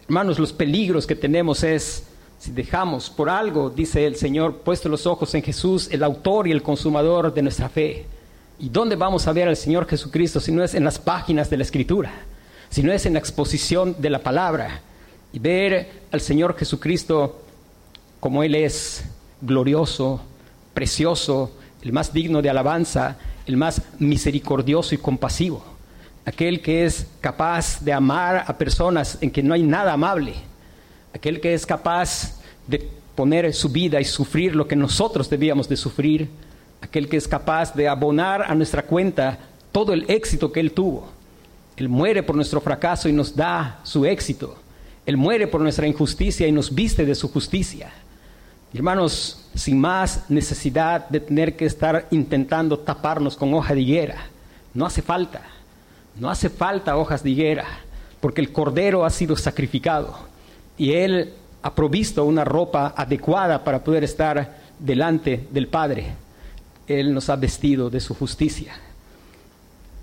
Hermanos, 0.05 0.39
los 0.39 0.53
peligros 0.53 1.07
que 1.07 1.15
tenemos 1.15 1.63
es, 1.65 2.05
si 2.39 2.51
dejamos 2.51 3.09
por 3.09 3.31
algo, 3.31 3.71
dice 3.71 4.07
el 4.07 4.17
Señor, 4.17 4.59
puesto 4.59 4.89
los 4.89 5.07
ojos 5.07 5.35
en 5.35 5.43
Jesús, 5.43 5.89
el 5.91 6.03
autor 6.03 6.47
y 6.47 6.53
el 6.53 6.63
consumador 6.63 7.33
de 7.33 7.43
nuestra 7.43 7.69
fe. 7.69 8.07
¿Y 8.59 8.69
dónde 8.69 8.97
vamos 8.97 9.27
a 9.27 9.33
ver 9.33 9.49
al 9.49 9.57
Señor 9.57 9.87
Jesucristo 9.87 10.41
si 10.41 10.53
no 10.53 10.63
es 10.63 10.75
en 10.75 10.85
las 10.85 10.99
páginas 10.99 11.51
de 11.51 11.57
la 11.57 11.63
Escritura? 11.63 12.13
Si 12.69 12.83
no 12.83 12.93
es 12.93 13.07
en 13.07 13.15
la 13.15 13.19
exposición 13.19 13.97
de 13.99 14.11
la 14.11 14.19
palabra. 14.21 14.81
Y 15.33 15.39
ver 15.39 15.91
al 16.13 16.21
Señor 16.21 16.57
Jesucristo 16.57 17.44
como 18.25 18.43
Él 18.43 18.55
es 18.55 19.05
glorioso, 19.43 20.19
precioso, 20.73 21.53
el 21.83 21.93
más 21.93 22.11
digno 22.11 22.41
de 22.41 22.49
alabanza, 22.49 23.19
el 23.45 23.59
más 23.59 23.83
misericordioso 23.99 24.95
y 24.95 24.99
compasivo, 24.99 25.63
aquel 26.25 26.63
que 26.63 26.87
es 26.87 27.07
capaz 27.21 27.85
de 27.85 27.93
amar 27.93 28.45
a 28.47 28.57
personas 28.57 29.19
en 29.21 29.31
que 29.31 29.43
no 29.43 29.53
hay 29.53 29.63
nada 29.63 29.93
amable, 29.93 30.33
aquel 31.13 31.39
que 31.39 31.53
es 31.53 31.67
capaz 31.67 32.41
de 32.67 32.89
poner 33.15 33.53
su 33.53 33.69
vida 33.69 34.01
y 34.01 34.07
sufrir 34.07 34.57
lo 34.57 34.67
que 34.67 34.75
nosotros 34.75 35.29
debíamos 35.29 35.69
de 35.69 35.77
sufrir, 35.77 36.31
aquel 36.81 37.11
que 37.11 37.19
es 37.19 37.29
capaz 37.29 37.75
de 37.75 37.89
abonar 37.89 38.41
a 38.51 38.55
nuestra 38.55 38.85
cuenta 38.85 39.39
todo 39.71 39.93
el 39.93 40.07
éxito 40.09 40.51
que 40.51 40.61
Él 40.61 40.73
tuvo. 40.73 41.11
Él 41.77 41.91
muere 41.91 42.23
por 42.23 42.37
nuestro 42.37 42.63
fracaso 42.63 43.07
y 43.07 43.13
nos 43.13 43.37
da 43.37 43.81
su 43.83 44.07
éxito. 44.07 44.57
Él 45.05 45.19
muere 45.19 45.47
por 45.47 45.61
nuestra 45.61 45.87
injusticia 45.87 46.47
y 46.47 46.53
nos 46.53 46.75
viste 46.75 47.05
de 47.05 47.15
su 47.15 47.31
justicia. 47.31 47.93
Hermanos, 48.75 49.39
sin 49.55 49.79
más 49.79 50.29
necesidad 50.29 51.09
de 51.09 51.21
tener 51.21 51.55
que 51.55 51.65
estar 51.65 52.09
intentando 52.11 52.77
taparnos 52.77 53.37
con 53.37 53.55
hoja 53.55 53.73
de 53.73 53.83
higuera. 53.83 54.27
No 54.75 54.85
hace 54.85 55.01
falta. 55.01 55.43
No 56.19 56.29
hace 56.29 56.51
falta 56.51 56.97
hojas 56.97 57.23
de 57.23 57.31
higuera, 57.31 57.67
porque 58.21 58.41
el 58.41 58.51
cordero 58.51 59.05
ha 59.05 59.11
sido 59.11 59.37
sacrificado 59.37 60.17
y 60.77 60.93
él 60.93 61.33
ha 61.63 61.73
provisto 61.73 62.25
una 62.25 62.45
ropa 62.45 62.95
adecuada 62.97 63.63
para 63.63 63.83
poder 63.85 64.03
estar 64.03 64.59
delante 64.81 65.47
del 65.53 65.69
Padre. 65.69 66.15
Él 66.89 67.15
nos 67.15 67.31
ha 67.31 67.37
vestido 67.37 67.91
de 67.91 68.01
su 68.01 68.13
justicia. 68.13 68.75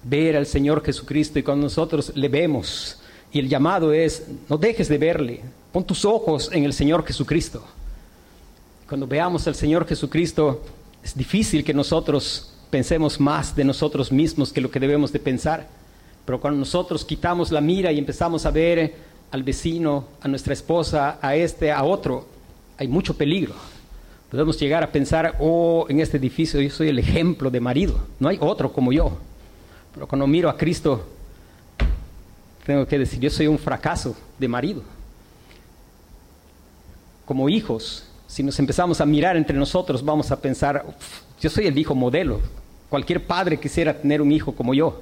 Ver 0.04 0.38
al 0.38 0.46
Señor 0.46 0.82
Jesucristo 0.82 1.40
y 1.40 1.44
cuando 1.44 1.66
nosotros 1.66 2.14
le 2.16 2.30
vemos, 2.30 3.00
y 3.34 3.40
el 3.40 3.50
llamado 3.50 3.92
es, 3.92 4.28
no 4.48 4.58
dejes 4.58 4.88
de 4.88 4.98
verle, 4.98 5.42
pon 5.74 5.84
tus 5.84 6.06
ojos 6.06 6.50
en 6.54 6.64
el 6.64 6.72
Señor 6.72 7.06
Jesucristo 7.06 7.66
cuando 8.92 9.08
veamos 9.08 9.48
al 9.48 9.56
Señor 9.56 9.88
Jesucristo, 9.88 10.62
es 11.02 11.16
difícil 11.16 11.64
que 11.64 11.74
nosotros 11.74 12.52
pensemos 12.70 13.22
más 13.22 13.56
de 13.56 13.64
nosotros 13.64 14.12
mismos 14.12 14.52
que 14.52 14.60
lo 14.60 14.70
que 14.70 14.82
debemos 14.82 15.14
de 15.14 15.20
pensar. 15.20 15.70
Pero 16.26 16.42
cuando 16.42 16.60
nosotros 16.60 17.06
quitamos 17.06 17.54
la 17.54 17.62
mira 17.62 17.94
y 17.94 17.98
empezamos 17.98 18.46
a 18.46 18.52
ver 18.52 18.94
al 19.32 19.44
vecino, 19.44 20.08
a 20.20 20.28
nuestra 20.28 20.52
esposa, 20.52 21.20
a 21.22 21.38
este, 21.38 21.72
a 21.72 21.86
otro, 21.86 22.28
hay 22.78 22.90
mucho 22.90 23.16
peligro. 23.16 23.54
Podemos 24.30 24.60
llegar 24.60 24.84
a 24.84 24.92
pensar, 24.92 25.38
oh, 25.40 25.86
en 25.88 26.02
este 26.02 26.18
edificio 26.18 26.60
yo 26.60 26.70
soy 26.70 26.90
el 26.90 27.00
ejemplo 27.00 27.50
de 27.50 27.62
marido, 27.62 27.98
no 28.20 28.28
hay 28.28 28.40
otro 28.42 28.74
como 28.74 28.92
yo. 28.92 29.18
Pero 29.94 30.06
cuando 30.06 30.28
miro 30.28 30.50
a 30.50 30.58
Cristo, 30.58 31.08
tengo 32.66 32.86
que 32.86 33.00
decir, 33.00 33.22
yo 33.22 33.30
soy 33.30 33.48
un 33.48 33.58
fracaso 33.58 34.18
de 34.38 34.50
marido. 34.50 34.84
Como 37.26 37.48
hijos, 37.48 38.11
si 38.32 38.44
nos 38.44 38.58
empezamos 38.60 39.02
a 39.02 39.06
mirar 39.06 39.36
entre 39.36 39.58
nosotros, 39.58 40.06
vamos 40.06 40.32
a 40.32 40.40
pensar, 40.40 40.86
yo 41.42 41.50
soy 41.50 41.68
el 41.68 41.78
hijo 41.78 41.94
modelo. 41.94 42.40
Cualquier 42.90 43.28
padre 43.28 43.60
quisiera 43.60 43.94
tener 43.94 44.22
un 44.22 44.32
hijo 44.32 44.56
como 44.56 44.74
yo. 44.74 45.02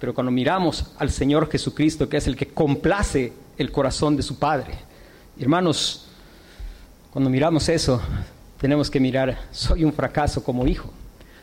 Pero 0.00 0.12
cuando 0.12 0.32
miramos 0.32 0.86
al 0.98 1.12
Señor 1.12 1.48
Jesucristo, 1.48 2.08
que 2.08 2.16
es 2.16 2.26
el 2.26 2.34
que 2.34 2.48
complace 2.48 3.32
el 3.56 3.70
corazón 3.70 4.16
de 4.16 4.24
su 4.24 4.36
Padre, 4.36 4.74
hermanos, 5.38 6.08
cuando 7.12 7.30
miramos 7.30 7.68
eso, 7.68 8.02
tenemos 8.60 8.90
que 8.90 8.98
mirar, 8.98 9.38
soy 9.52 9.84
un 9.84 9.92
fracaso 9.92 10.42
como 10.42 10.66
hijo, 10.66 10.90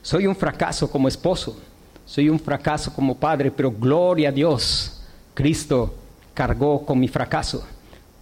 soy 0.02 0.28
un 0.28 0.36
fracaso 0.36 0.92
como 0.92 1.08
esposo, 1.08 1.58
soy 2.06 2.28
un 2.28 2.38
fracaso 2.38 2.94
como 2.94 3.16
padre, 3.16 3.50
pero 3.50 3.72
gloria 3.72 4.28
a 4.28 4.34
Dios, 4.34 5.02
Cristo 5.34 5.96
cargó 6.34 6.86
con 6.86 7.00
mi 7.00 7.08
fracaso. 7.08 7.66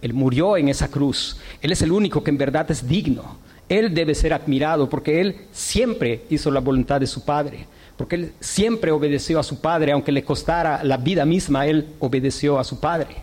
Él 0.04 0.12
murió 0.12 0.58
en 0.58 0.68
esa 0.68 0.88
cruz. 0.88 1.38
Él 1.62 1.72
es 1.72 1.80
el 1.80 1.90
único 1.90 2.22
que 2.22 2.30
en 2.30 2.36
verdad 2.36 2.70
es 2.70 2.86
digno. 2.86 3.38
Él 3.70 3.94
debe 3.94 4.14
ser 4.14 4.34
admirado 4.34 4.86
porque 4.90 5.18
Él 5.18 5.46
siempre 5.50 6.26
hizo 6.28 6.50
la 6.50 6.60
voluntad 6.60 7.00
de 7.00 7.06
su 7.06 7.24
Padre. 7.24 7.66
Porque 7.96 8.16
Él 8.16 8.32
siempre 8.38 8.90
obedeció 8.90 9.40
a 9.40 9.42
su 9.42 9.62
Padre, 9.62 9.92
aunque 9.92 10.12
le 10.12 10.22
costara 10.22 10.84
la 10.84 10.98
vida 10.98 11.24
misma, 11.24 11.66
Él 11.66 11.86
obedeció 12.00 12.58
a 12.58 12.64
su 12.64 12.80
Padre. 12.80 13.16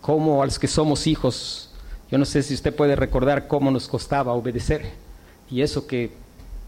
Como 0.00 0.42
a 0.42 0.46
los 0.46 0.58
que 0.58 0.66
somos 0.66 1.06
hijos, 1.06 1.68
yo 2.10 2.16
no 2.16 2.24
sé 2.24 2.42
si 2.42 2.54
usted 2.54 2.74
puede 2.74 2.96
recordar 2.96 3.46
cómo 3.46 3.70
nos 3.70 3.86
costaba 3.86 4.32
obedecer. 4.32 4.92
Y 5.50 5.60
eso 5.60 5.86
que, 5.86 6.10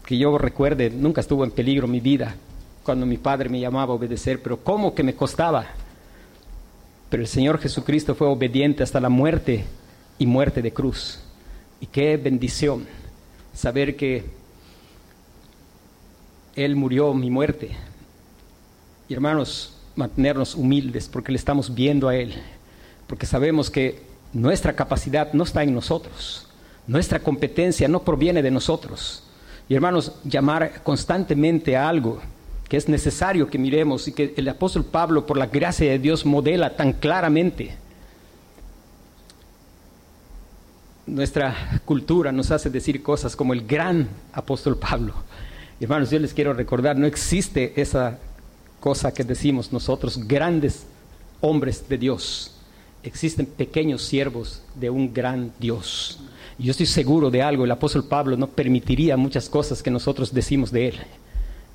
que 0.05 0.19
yo 0.19 0.37
recuerde, 0.37 0.91
nunca 0.91 1.21
estuvo 1.21 1.43
en 1.43 1.49
peligro 1.49 1.87
mi 1.87 1.99
vida 1.99 2.35
cuando 2.83 3.07
mi 3.07 3.17
Padre 3.17 3.49
me 3.49 3.59
llamaba 3.59 3.91
a 3.91 3.95
obedecer, 3.95 4.43
pero 4.43 4.57
cómo 4.57 4.93
que 4.93 5.01
me 5.01 5.15
costaba 5.15 5.65
pero 7.09 7.21
el 7.21 7.27
Señor 7.27 7.59
Jesucristo 7.59 8.15
fue 8.15 8.27
obediente 8.27 8.83
hasta 8.83 8.99
la 8.99 9.09
muerte 9.09 9.65
y 10.17 10.25
muerte 10.25 10.61
de 10.61 10.73
cruz. 10.73 11.19
Y 11.79 11.87
qué 11.87 12.17
bendición 12.17 12.85
saber 13.53 13.95
que 13.95 14.25
Él 16.55 16.75
murió 16.75 17.13
mi 17.13 17.29
muerte. 17.29 17.71
Y 19.07 19.13
hermanos, 19.13 19.77
mantenernos 19.95 20.55
humildes 20.55 21.07
porque 21.07 21.31
le 21.31 21.37
estamos 21.37 21.73
viendo 21.73 22.07
a 22.07 22.15
Él, 22.15 22.33
porque 23.07 23.25
sabemos 23.25 23.69
que 23.69 24.01
nuestra 24.33 24.75
capacidad 24.75 25.31
no 25.33 25.43
está 25.43 25.63
en 25.63 25.73
nosotros, 25.73 26.47
nuestra 26.87 27.19
competencia 27.19 27.87
no 27.87 28.03
proviene 28.03 28.41
de 28.41 28.51
nosotros. 28.51 29.23
Y 29.69 29.73
hermanos, 29.73 30.13
llamar 30.23 30.83
constantemente 30.83 31.75
a 31.75 31.87
algo 31.89 32.21
es 32.75 32.89
necesario 32.89 33.47
que 33.47 33.57
miremos 33.57 34.07
y 34.07 34.11
que 34.11 34.33
el 34.35 34.47
apóstol 34.49 34.85
Pablo, 34.85 35.25
por 35.25 35.37
la 35.37 35.47
gracia 35.47 35.89
de 35.89 35.99
Dios, 35.99 36.25
modela 36.25 36.75
tan 36.75 36.93
claramente. 36.93 37.75
Nuestra 41.05 41.81
cultura 41.85 42.31
nos 42.31 42.51
hace 42.51 42.69
decir 42.69 43.03
cosas 43.03 43.35
como 43.35 43.53
el 43.53 43.65
gran 43.65 44.09
apóstol 44.33 44.77
Pablo. 44.77 45.13
Hermanos, 45.79 46.09
yo 46.09 46.19
les 46.19 46.33
quiero 46.33 46.53
recordar, 46.53 46.97
no 46.97 47.05
existe 47.05 47.79
esa 47.79 48.17
cosa 48.79 49.13
que 49.13 49.23
decimos 49.23 49.71
nosotros, 49.71 50.27
grandes 50.27 50.85
hombres 51.41 51.87
de 51.87 51.97
Dios. 51.97 52.55
Existen 53.03 53.45
pequeños 53.45 54.01
siervos 54.01 54.61
de 54.73 54.89
un 54.89 55.13
gran 55.13 55.51
Dios. 55.59 56.19
Yo 56.57 56.71
estoy 56.71 56.85
seguro 56.85 57.29
de 57.29 57.41
algo, 57.41 57.65
el 57.65 57.71
apóstol 57.71 58.05
Pablo 58.05 58.37
no 58.37 58.47
permitiría 58.47 59.17
muchas 59.17 59.49
cosas 59.49 59.83
que 59.83 59.91
nosotros 59.91 60.33
decimos 60.33 60.71
de 60.71 60.87
él. 60.87 60.95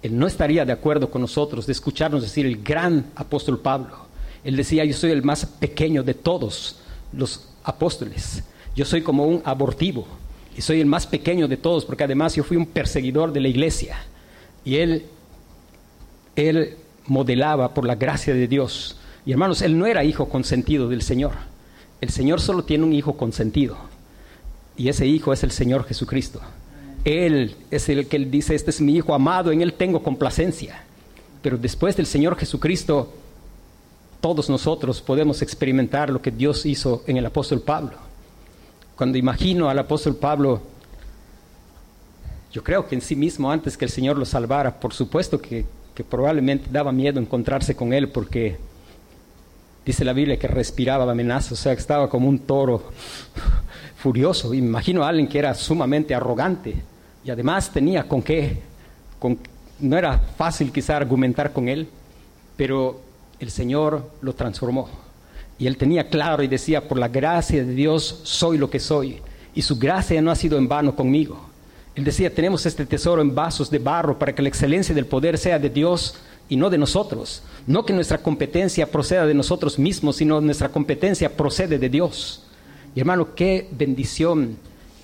Él 0.02 0.18
no 0.18 0.26
estaría 0.26 0.64
de 0.64 0.72
acuerdo 0.72 1.10
con 1.10 1.20
nosotros 1.20 1.66
de 1.66 1.72
escucharnos 1.72 2.22
decir 2.22 2.46
el 2.46 2.62
gran 2.62 3.06
apóstol 3.14 3.58
Pablo. 3.58 4.06
Él 4.44 4.56
decía, 4.56 4.84
yo 4.84 4.94
soy 4.94 5.10
el 5.10 5.22
más 5.22 5.44
pequeño 5.44 6.02
de 6.02 6.14
todos 6.14 6.76
los 7.12 7.48
apóstoles. 7.64 8.42
Yo 8.74 8.84
soy 8.84 9.02
como 9.02 9.26
un 9.26 9.42
abortivo 9.44 10.06
y 10.56 10.62
soy 10.62 10.80
el 10.80 10.86
más 10.86 11.06
pequeño 11.06 11.48
de 11.48 11.56
todos 11.56 11.84
porque 11.84 12.04
además 12.04 12.34
yo 12.34 12.44
fui 12.44 12.56
un 12.56 12.66
perseguidor 12.66 13.32
de 13.32 13.40
la 13.40 13.48
iglesia. 13.48 13.98
Y 14.64 14.76
él, 14.76 15.04
él 16.36 16.76
modelaba 17.06 17.74
por 17.74 17.84
la 17.84 17.96
gracia 17.96 18.32
de 18.32 18.48
Dios. 18.48 18.96
Y 19.26 19.32
hermanos, 19.32 19.60
él 19.60 19.78
no 19.78 19.86
era 19.86 20.04
hijo 20.04 20.28
consentido 20.28 20.88
del 20.88 21.02
Señor. 21.02 21.32
El 22.00 22.08
Señor 22.08 22.40
solo 22.40 22.64
tiene 22.64 22.84
un 22.84 22.94
hijo 22.94 23.18
consentido. 23.18 23.76
Y 24.76 24.88
ese 24.88 25.06
hijo 25.06 25.34
es 25.34 25.42
el 25.42 25.50
Señor 25.50 25.84
Jesucristo. 25.84 26.40
Él 27.04 27.56
es 27.70 27.88
el 27.88 28.06
que 28.06 28.18
dice, 28.18 28.54
este 28.54 28.70
es 28.70 28.80
mi 28.80 28.96
hijo 28.96 29.14
amado, 29.14 29.52
en 29.52 29.62
él 29.62 29.72
tengo 29.72 30.02
complacencia. 30.02 30.82
Pero 31.42 31.56
después 31.56 31.96
del 31.96 32.06
Señor 32.06 32.36
Jesucristo, 32.36 33.12
todos 34.20 34.50
nosotros 34.50 35.00
podemos 35.00 35.40
experimentar 35.40 36.10
lo 36.10 36.20
que 36.20 36.30
Dios 36.30 36.66
hizo 36.66 37.02
en 37.06 37.16
el 37.16 37.26
apóstol 37.26 37.62
Pablo. 37.62 37.92
Cuando 38.96 39.16
imagino 39.16 39.70
al 39.70 39.78
apóstol 39.78 40.16
Pablo, 40.16 40.60
yo 42.52 42.62
creo 42.62 42.86
que 42.86 42.96
en 42.96 43.00
sí 43.00 43.16
mismo, 43.16 43.50
antes 43.50 43.78
que 43.78 43.86
el 43.86 43.90
Señor 43.90 44.18
lo 44.18 44.26
salvara, 44.26 44.78
por 44.78 44.92
supuesto 44.92 45.40
que, 45.40 45.64
probablemente 46.08 46.70
daba 46.70 46.92
miedo 46.92 47.20
encontrarse 47.20 47.76
con 47.76 47.92
él, 47.92 48.08
porque 48.08 48.56
dice 49.84 50.02
la 50.02 50.14
Biblia 50.14 50.38
que 50.38 50.48
respiraba 50.48 51.10
amenaza, 51.10 51.52
o 51.52 51.56
sea, 51.58 51.74
que 51.74 51.80
estaba 51.80 52.08
como 52.08 52.26
un 52.26 52.38
toro 52.38 52.90
furioso. 53.96 54.54
Imagino 54.54 55.04
a 55.04 55.08
alguien 55.08 55.28
que 55.28 55.38
era 55.38 55.54
sumamente 55.54 56.14
arrogante 56.14 56.82
y 57.24 57.30
además 57.30 57.70
tenía 57.72 58.04
con 58.08 58.22
qué, 58.22 58.58
con, 59.18 59.38
no 59.78 59.96
era 59.96 60.18
fácil 60.18 60.72
quizá 60.72 60.96
argumentar 60.96 61.52
con 61.52 61.68
él, 61.68 61.88
pero 62.56 63.00
el 63.38 63.50
Señor 63.50 64.10
lo 64.20 64.34
transformó. 64.34 64.88
Y 65.58 65.66
él 65.66 65.76
tenía 65.76 66.08
claro 66.08 66.42
y 66.42 66.48
decía, 66.48 66.88
por 66.88 66.98
la 66.98 67.08
gracia 67.08 67.64
de 67.64 67.74
Dios 67.74 68.20
soy 68.22 68.56
lo 68.56 68.70
que 68.70 68.80
soy. 68.80 69.20
Y 69.54 69.62
su 69.62 69.78
gracia 69.78 70.22
no 70.22 70.30
ha 70.30 70.36
sido 70.36 70.56
en 70.56 70.68
vano 70.68 70.96
conmigo. 70.96 71.38
Él 71.94 72.04
decía, 72.04 72.34
tenemos 72.34 72.64
este 72.64 72.86
tesoro 72.86 73.20
en 73.20 73.34
vasos 73.34 73.68
de 73.70 73.78
barro 73.78 74.18
para 74.18 74.34
que 74.34 74.42
la 74.42 74.48
excelencia 74.48 74.94
del 74.94 75.06
poder 75.06 75.36
sea 75.36 75.58
de 75.58 75.68
Dios 75.68 76.14
y 76.48 76.56
no 76.56 76.70
de 76.70 76.78
nosotros. 76.78 77.42
No 77.66 77.84
que 77.84 77.92
nuestra 77.92 78.18
competencia 78.18 78.90
proceda 78.90 79.26
de 79.26 79.34
nosotros 79.34 79.78
mismos, 79.78 80.16
sino 80.16 80.40
nuestra 80.40 80.70
competencia 80.70 81.36
procede 81.36 81.78
de 81.78 81.88
Dios. 81.90 82.42
Y 82.94 83.00
hermano, 83.00 83.34
qué 83.34 83.68
bendición. 83.70 84.56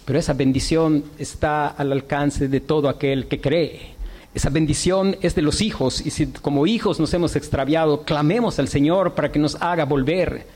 Pero 0.07 0.19
esa 0.19 0.33
bendición 0.33 1.05
está 1.19 1.67
al 1.67 1.93
alcance 1.93 2.49
de 2.49 2.61
todo 2.61 2.89
aquel 2.89 3.27
que 3.27 3.41
cree. 3.41 3.97
Esa 4.35 4.51
bendición 4.51 5.17
es 5.21 5.35
de 5.35 5.43
los 5.43 5.61
hijos 5.61 6.05
y 6.05 6.11
si 6.11 6.27
como 6.27 6.67
hijos 6.67 7.01
nos 7.01 7.13
hemos 7.13 7.35
extraviado, 7.37 8.03
clamemos 8.03 8.59
al 8.59 8.69
Señor 8.69 9.15
para 9.15 9.33
que 9.33 9.39
nos 9.39 9.57
haga 9.61 9.85
volver. 9.85 10.47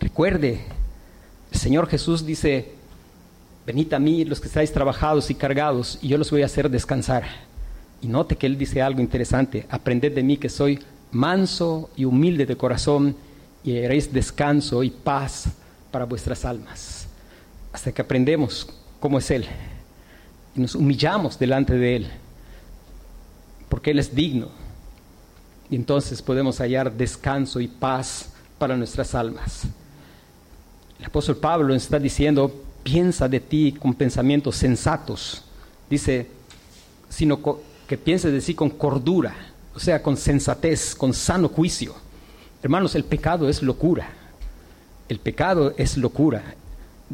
Recuerde, 0.00 0.60
el 1.52 1.58
Señor 1.58 1.88
Jesús 1.88 2.24
dice, 2.24 2.72
venid 3.66 3.92
a 3.92 3.98
mí 3.98 4.24
los 4.24 4.40
que 4.40 4.48
estáis 4.48 4.72
trabajados 4.72 5.30
y 5.30 5.34
cargados 5.34 5.98
y 6.00 6.08
yo 6.08 6.16
los 6.16 6.30
voy 6.30 6.42
a 6.42 6.46
hacer 6.46 6.70
descansar. 6.70 7.24
Y 8.00 8.06
note 8.06 8.36
que 8.36 8.46
Él 8.46 8.56
dice 8.56 8.80
algo 8.80 9.00
interesante, 9.00 9.66
aprended 9.68 10.14
de 10.14 10.22
mí 10.22 10.38
que 10.38 10.48
soy 10.48 10.78
manso 11.10 11.90
y 11.96 12.06
humilde 12.06 12.46
de 12.46 12.56
corazón 12.56 13.14
y 13.62 13.84
haréis 13.84 14.12
descanso 14.12 14.82
y 14.82 14.90
paz 14.90 15.48
para 15.90 16.06
vuestras 16.06 16.44
almas. 16.44 17.01
Hasta 17.72 17.92
que 17.92 18.02
aprendemos 18.02 18.68
cómo 19.00 19.18
es 19.18 19.30
Él 19.30 19.46
y 20.54 20.60
nos 20.60 20.74
humillamos 20.74 21.38
delante 21.38 21.74
de 21.74 21.96
Él 21.96 22.10
porque 23.72 23.92
Él 23.92 23.98
es 23.98 24.14
digno. 24.14 24.48
Y 25.70 25.76
entonces 25.76 26.20
podemos 26.20 26.58
hallar 26.58 26.92
descanso 26.92 27.58
y 27.58 27.68
paz 27.68 28.28
para 28.58 28.76
nuestras 28.76 29.14
almas. 29.14 29.62
El 30.98 31.06
apóstol 31.06 31.38
Pablo 31.38 31.74
está 31.74 31.98
diciendo, 31.98 32.54
piensa 32.82 33.30
de 33.30 33.40
ti 33.40 33.72
con 33.72 33.94
pensamientos 33.94 34.56
sensatos. 34.56 35.42
Dice, 35.88 36.28
sino 37.08 37.40
que 37.88 37.96
pienses 37.96 38.30
de 38.30 38.42
sí 38.42 38.54
con 38.54 38.68
cordura, 38.68 39.34
o 39.74 39.80
sea, 39.80 40.02
con 40.02 40.18
sensatez, 40.18 40.94
con 40.94 41.14
sano 41.14 41.48
juicio. 41.48 41.94
Hermanos, 42.62 42.94
el 42.94 43.04
pecado 43.04 43.48
es 43.48 43.62
locura. 43.62 44.10
El 45.08 45.18
pecado 45.18 45.72
es 45.78 45.96
locura. 45.96 46.56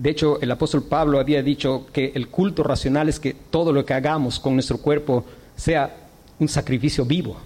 De 0.00 0.10
hecho, 0.10 0.40
el 0.40 0.50
apóstol 0.52 0.84
Pablo 0.84 1.18
había 1.18 1.42
dicho 1.42 1.86
que 1.92 2.12
el 2.14 2.28
culto 2.28 2.62
racional 2.62 3.08
es 3.08 3.18
que 3.18 3.34
todo 3.50 3.72
lo 3.72 3.84
que 3.84 3.94
hagamos 3.94 4.38
con 4.38 4.54
nuestro 4.54 4.78
cuerpo 4.78 5.24
sea 5.56 5.92
un 6.38 6.46
sacrificio 6.46 7.04
vivo. 7.04 7.36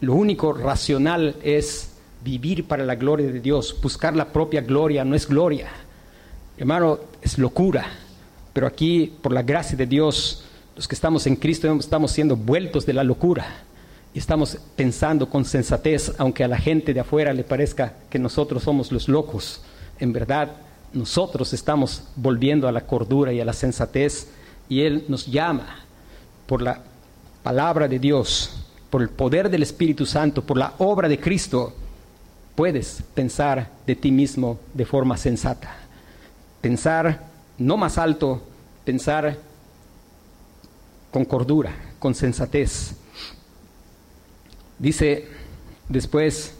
Lo 0.00 0.12
único 0.12 0.52
racional 0.52 1.36
es 1.42 1.92
vivir 2.22 2.68
para 2.68 2.84
la 2.84 2.96
gloria 2.96 3.32
de 3.32 3.40
Dios. 3.40 3.74
Buscar 3.80 4.14
la 4.14 4.26
propia 4.26 4.60
gloria 4.60 5.06
no 5.06 5.14
es 5.14 5.26
gloria. 5.26 5.68
Hermano, 6.58 6.98
es 7.22 7.38
locura. 7.38 7.86
Pero 8.52 8.66
aquí, 8.66 9.10
por 9.22 9.32
la 9.32 9.42
gracia 9.42 9.78
de 9.78 9.86
Dios, 9.86 10.44
los 10.76 10.86
que 10.86 10.94
estamos 10.94 11.26
en 11.26 11.36
Cristo 11.36 11.74
estamos 11.80 12.12
siendo 12.12 12.36
vueltos 12.36 12.84
de 12.84 12.92
la 12.92 13.04
locura. 13.04 13.46
Y 14.12 14.18
estamos 14.18 14.58
pensando 14.76 15.30
con 15.30 15.46
sensatez, 15.46 16.12
aunque 16.18 16.44
a 16.44 16.48
la 16.48 16.58
gente 16.58 16.92
de 16.92 17.00
afuera 17.00 17.32
le 17.32 17.42
parezca 17.42 17.94
que 18.10 18.18
nosotros 18.18 18.64
somos 18.64 18.92
los 18.92 19.08
locos. 19.08 19.62
En 19.98 20.12
verdad, 20.12 20.67
nosotros 20.92 21.52
estamos 21.52 22.04
volviendo 22.16 22.68
a 22.68 22.72
la 22.72 22.86
cordura 22.86 23.32
y 23.32 23.40
a 23.40 23.44
la 23.44 23.52
sensatez. 23.52 24.28
Y 24.68 24.82
Él 24.82 25.04
nos 25.08 25.26
llama 25.26 25.84
por 26.46 26.62
la 26.62 26.82
palabra 27.42 27.88
de 27.88 27.98
Dios, 27.98 28.64
por 28.90 29.02
el 29.02 29.08
poder 29.08 29.50
del 29.50 29.62
Espíritu 29.62 30.06
Santo, 30.06 30.42
por 30.42 30.56
la 30.56 30.74
obra 30.78 31.08
de 31.08 31.18
Cristo, 31.18 31.74
puedes 32.54 33.02
pensar 33.14 33.70
de 33.86 33.94
ti 33.94 34.10
mismo 34.10 34.58
de 34.74 34.84
forma 34.84 35.16
sensata. 35.16 35.76
Pensar 36.60 37.24
no 37.56 37.76
más 37.76 37.98
alto, 37.98 38.42
pensar 38.84 39.38
con 41.10 41.24
cordura, 41.24 41.72
con 41.98 42.14
sensatez. 42.14 42.96
Dice 44.78 45.28
después 45.88 46.54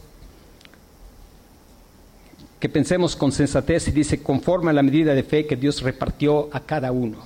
que 2.59 2.69
pensemos 2.69 3.15
con 3.15 3.31
sensatez 3.31 3.87
y 3.87 3.91
dice 3.91 4.21
conforme 4.21 4.71
a 4.71 4.73
la 4.73 4.83
medida 4.83 5.13
de 5.13 5.23
fe 5.23 5.45
que 5.45 5.55
Dios 5.55 5.81
repartió 5.81 6.49
a 6.51 6.59
cada 6.59 6.91
uno. 6.91 7.17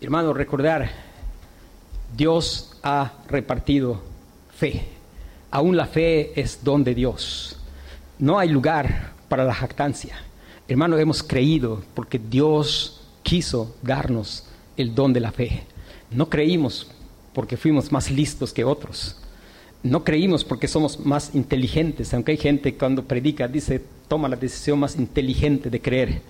Hermano, 0.00 0.32
recordar, 0.32 0.90
Dios 2.16 2.72
ha 2.82 3.12
repartido 3.28 4.02
fe. 4.56 4.86
Aún 5.50 5.76
la 5.76 5.86
fe 5.86 6.38
es 6.40 6.62
don 6.62 6.82
de 6.84 6.94
Dios. 6.94 7.56
No 8.18 8.38
hay 8.38 8.48
lugar 8.48 9.12
para 9.28 9.44
la 9.44 9.54
jactancia. 9.54 10.16
Hermano, 10.66 10.98
hemos 10.98 11.22
creído 11.22 11.82
porque 11.94 12.18
Dios 12.18 13.00
quiso 13.22 13.76
darnos 13.82 14.44
el 14.76 14.94
don 14.94 15.12
de 15.12 15.20
la 15.20 15.32
fe. 15.32 15.62
No 16.10 16.28
creímos 16.28 16.90
porque 17.32 17.56
fuimos 17.56 17.92
más 17.92 18.10
listos 18.10 18.52
que 18.52 18.64
otros. 18.64 19.17
No 19.82 20.04
creímos 20.04 20.44
porque 20.44 20.68
somos 20.68 20.98
más 21.04 21.34
inteligentes, 21.34 22.12
aunque 22.12 22.32
hay 22.32 22.38
gente 22.38 22.74
cuando 22.74 23.04
predica 23.04 23.46
dice, 23.46 23.82
toma 24.08 24.28
la 24.28 24.36
decisión 24.36 24.80
más 24.80 24.96
inteligente 24.96 25.70
de 25.70 25.80
creer. 25.80 26.22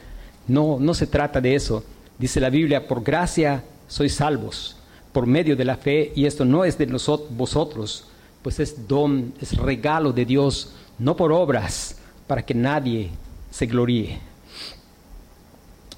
No, 0.46 0.78
no 0.80 0.94
se 0.94 1.06
trata 1.06 1.40
de 1.40 1.54
eso. 1.54 1.84
Dice 2.18 2.40
la 2.40 2.50
Biblia, 2.50 2.86
por 2.86 3.02
gracia 3.02 3.64
sois 3.86 4.14
salvos 4.14 4.78
por 5.12 5.26
medio 5.26 5.56
de 5.56 5.64
la 5.64 5.76
fe, 5.76 6.12
y 6.14 6.26
esto 6.26 6.44
no 6.44 6.64
es 6.64 6.78
de 6.78 6.86
vosotros, 7.30 8.04
pues 8.42 8.60
es 8.60 8.86
don, 8.86 9.34
es 9.40 9.56
regalo 9.56 10.12
de 10.12 10.24
Dios, 10.24 10.74
no 10.98 11.16
por 11.16 11.32
obras, 11.32 11.96
para 12.26 12.44
que 12.44 12.54
nadie 12.54 13.10
se 13.50 13.66
gloríe. 13.66 14.20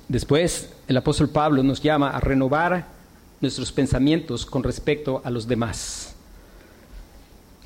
Después, 0.09 0.71
el 0.89 0.97
apóstol 0.97 1.29
Pablo 1.29 1.63
nos 1.63 1.83
llama 1.83 2.11
a 2.11 2.21
renovar 2.21 2.87
nuestros 3.41 3.71
pensamientos 3.73 4.47
con 4.47 4.63
respecto 4.63 5.21
a 5.25 5.31
los 5.31 5.47
demás. 5.47 6.10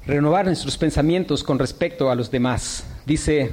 Renovar 0.07 0.47
nuestros 0.47 0.77
pensamientos 0.77 1.43
con 1.43 1.59
respecto 1.59 2.11
a 2.11 2.15
los 2.15 2.31
demás. 2.31 2.87
Dice, 3.07 3.53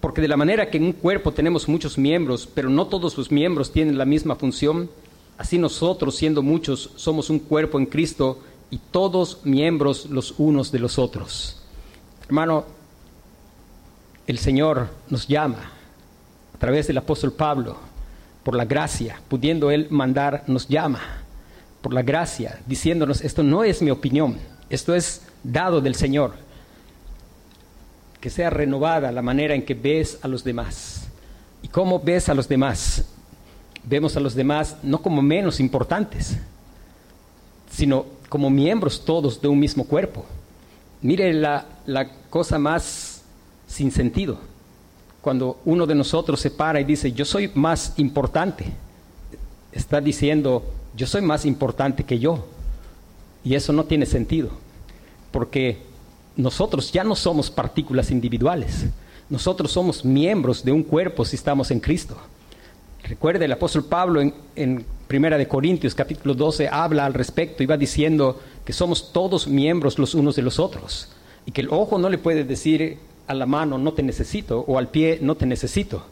porque 0.00 0.20
de 0.20 0.28
la 0.28 0.36
manera 0.36 0.70
que 0.70 0.78
en 0.78 0.84
un 0.84 0.92
cuerpo 0.92 1.32
tenemos 1.32 1.68
muchos 1.68 1.96
miembros, 1.96 2.48
pero 2.52 2.68
no 2.68 2.86
todos 2.86 3.16
los 3.16 3.30
miembros 3.30 3.72
tienen 3.72 3.98
la 3.98 4.04
misma 4.04 4.36
función, 4.36 4.88
Así 5.38 5.58
nosotros, 5.58 6.16
siendo 6.16 6.42
muchos, 6.42 6.90
somos 6.96 7.28
un 7.28 7.40
cuerpo 7.40 7.78
en 7.78 7.86
Cristo 7.86 8.40
y 8.70 8.78
todos 8.78 9.40
miembros 9.44 10.06
los 10.06 10.34
unos 10.38 10.72
de 10.72 10.78
los 10.78 10.98
otros. 10.98 11.62
Hermano, 12.24 12.64
el 14.26 14.38
Señor 14.38 14.88
nos 15.10 15.28
llama 15.28 15.72
a 16.54 16.58
través 16.58 16.86
del 16.86 16.98
apóstol 16.98 17.32
Pablo, 17.32 17.76
por 18.42 18.56
la 18.56 18.64
gracia, 18.64 19.20
pudiendo 19.28 19.70
Él 19.70 19.88
mandar, 19.90 20.44
nos 20.46 20.68
llama 20.68 21.25
por 21.80 21.92
la 21.92 22.02
gracia, 22.02 22.60
diciéndonos, 22.66 23.20
esto 23.20 23.42
no 23.42 23.64
es 23.64 23.82
mi 23.82 23.90
opinión, 23.90 24.38
esto 24.70 24.94
es 24.94 25.22
dado 25.42 25.80
del 25.80 25.94
Señor. 25.94 26.34
Que 28.20 28.30
sea 28.30 28.50
renovada 28.50 29.12
la 29.12 29.22
manera 29.22 29.54
en 29.54 29.64
que 29.64 29.74
ves 29.74 30.18
a 30.22 30.28
los 30.28 30.42
demás. 30.42 31.06
¿Y 31.62 31.68
cómo 31.68 32.00
ves 32.00 32.28
a 32.28 32.34
los 32.34 32.48
demás? 32.48 33.04
Vemos 33.84 34.16
a 34.16 34.20
los 34.20 34.34
demás 34.34 34.76
no 34.82 35.00
como 35.00 35.22
menos 35.22 35.60
importantes, 35.60 36.36
sino 37.70 38.06
como 38.28 38.50
miembros 38.50 39.04
todos 39.04 39.40
de 39.40 39.48
un 39.48 39.58
mismo 39.58 39.84
cuerpo. 39.84 40.24
Mire 41.02 41.32
la, 41.32 41.66
la 41.86 42.10
cosa 42.30 42.58
más 42.58 43.22
sin 43.68 43.90
sentido. 43.90 44.38
Cuando 45.20 45.60
uno 45.64 45.86
de 45.86 45.94
nosotros 45.94 46.40
se 46.40 46.50
para 46.50 46.80
y 46.80 46.84
dice, 46.84 47.12
yo 47.12 47.24
soy 47.24 47.50
más 47.54 47.94
importante, 47.96 48.72
está 49.72 50.00
diciendo, 50.00 50.64
yo 50.96 51.06
soy 51.06 51.22
más 51.22 51.44
importante 51.44 52.04
que 52.04 52.18
yo. 52.18 52.44
Y 53.44 53.54
eso 53.54 53.72
no 53.72 53.84
tiene 53.84 54.06
sentido, 54.06 54.50
porque 55.30 55.78
nosotros 56.36 56.90
ya 56.90 57.04
no 57.04 57.14
somos 57.14 57.48
partículas 57.48 58.10
individuales, 58.10 58.86
nosotros 59.30 59.70
somos 59.70 60.04
miembros 60.04 60.64
de 60.64 60.72
un 60.72 60.82
cuerpo 60.82 61.24
si 61.24 61.36
estamos 61.36 61.70
en 61.70 61.78
Cristo. 61.78 62.16
Recuerde, 63.04 63.44
el 63.44 63.52
apóstol 63.52 63.84
Pablo 63.84 64.20
en, 64.20 64.34
en 64.56 64.84
Primera 65.06 65.38
de 65.38 65.46
Corintios 65.46 65.94
capítulo 65.94 66.34
12 66.34 66.68
habla 66.68 67.06
al 67.06 67.14
respecto 67.14 67.62
y 67.62 67.66
va 67.66 67.76
diciendo 67.76 68.40
que 68.64 68.72
somos 68.72 69.12
todos 69.12 69.46
miembros 69.46 70.00
los 70.00 70.14
unos 70.14 70.34
de 70.34 70.42
los 70.42 70.58
otros 70.58 71.08
y 71.46 71.52
que 71.52 71.60
el 71.60 71.68
ojo 71.70 71.98
no 71.98 72.08
le 72.08 72.18
puede 72.18 72.42
decir 72.42 72.98
a 73.28 73.34
la 73.34 73.46
mano 73.46 73.78
no 73.78 73.92
te 73.92 74.02
necesito 74.02 74.64
o 74.66 74.76
al 74.76 74.88
pie 74.88 75.20
no 75.22 75.36
te 75.36 75.46
necesito. 75.46 76.04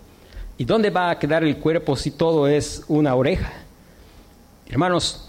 ¿Y 0.57 0.65
dónde 0.65 0.91
va 0.91 1.11
a 1.11 1.19
quedar 1.19 1.43
el 1.43 1.57
cuerpo 1.57 1.97
si 1.97 2.13
todo 2.13 2.47
es 2.47 2.85
una 2.87 3.17
oreja? 3.17 3.64
Hermanos, 4.75 5.21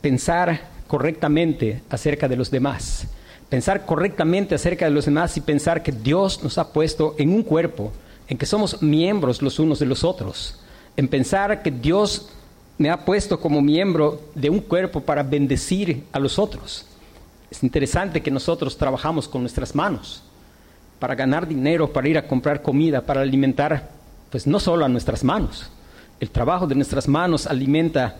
pensar 0.00 0.68
correctamente 0.86 1.82
acerca 1.90 2.28
de 2.28 2.36
los 2.36 2.48
demás, 2.48 3.08
pensar 3.48 3.84
correctamente 3.84 4.54
acerca 4.54 4.84
de 4.84 4.92
los 4.92 5.06
demás 5.06 5.36
y 5.36 5.40
pensar 5.40 5.82
que 5.82 5.90
Dios 5.90 6.44
nos 6.44 6.58
ha 6.58 6.72
puesto 6.72 7.16
en 7.18 7.30
un 7.30 7.42
cuerpo, 7.42 7.90
en 8.28 8.38
que 8.38 8.46
somos 8.46 8.80
miembros 8.82 9.42
los 9.42 9.58
unos 9.58 9.80
de 9.80 9.86
los 9.86 10.04
otros, 10.04 10.60
en 10.96 11.08
pensar 11.08 11.60
que 11.64 11.72
Dios 11.72 12.28
me 12.78 12.88
ha 12.88 13.04
puesto 13.04 13.40
como 13.40 13.60
miembro 13.60 14.28
de 14.36 14.48
un 14.48 14.60
cuerpo 14.60 15.00
para 15.00 15.24
bendecir 15.24 16.04
a 16.12 16.20
los 16.20 16.38
otros. 16.38 16.86
Es 17.50 17.64
interesante 17.64 18.22
que 18.22 18.30
nosotros 18.30 18.78
trabajamos 18.78 19.26
con 19.26 19.40
nuestras 19.40 19.74
manos 19.74 20.22
para 21.00 21.16
ganar 21.16 21.48
dinero, 21.48 21.92
para 21.92 22.08
ir 22.08 22.16
a 22.16 22.28
comprar 22.28 22.62
comida, 22.62 23.00
para 23.00 23.22
alimentar, 23.22 23.90
pues 24.30 24.46
no 24.46 24.60
solo 24.60 24.84
a 24.84 24.88
nuestras 24.88 25.24
manos. 25.24 25.68
El 26.22 26.30
trabajo 26.30 26.68
de 26.68 26.76
nuestras 26.76 27.08
manos 27.08 27.48
alimenta 27.48 28.14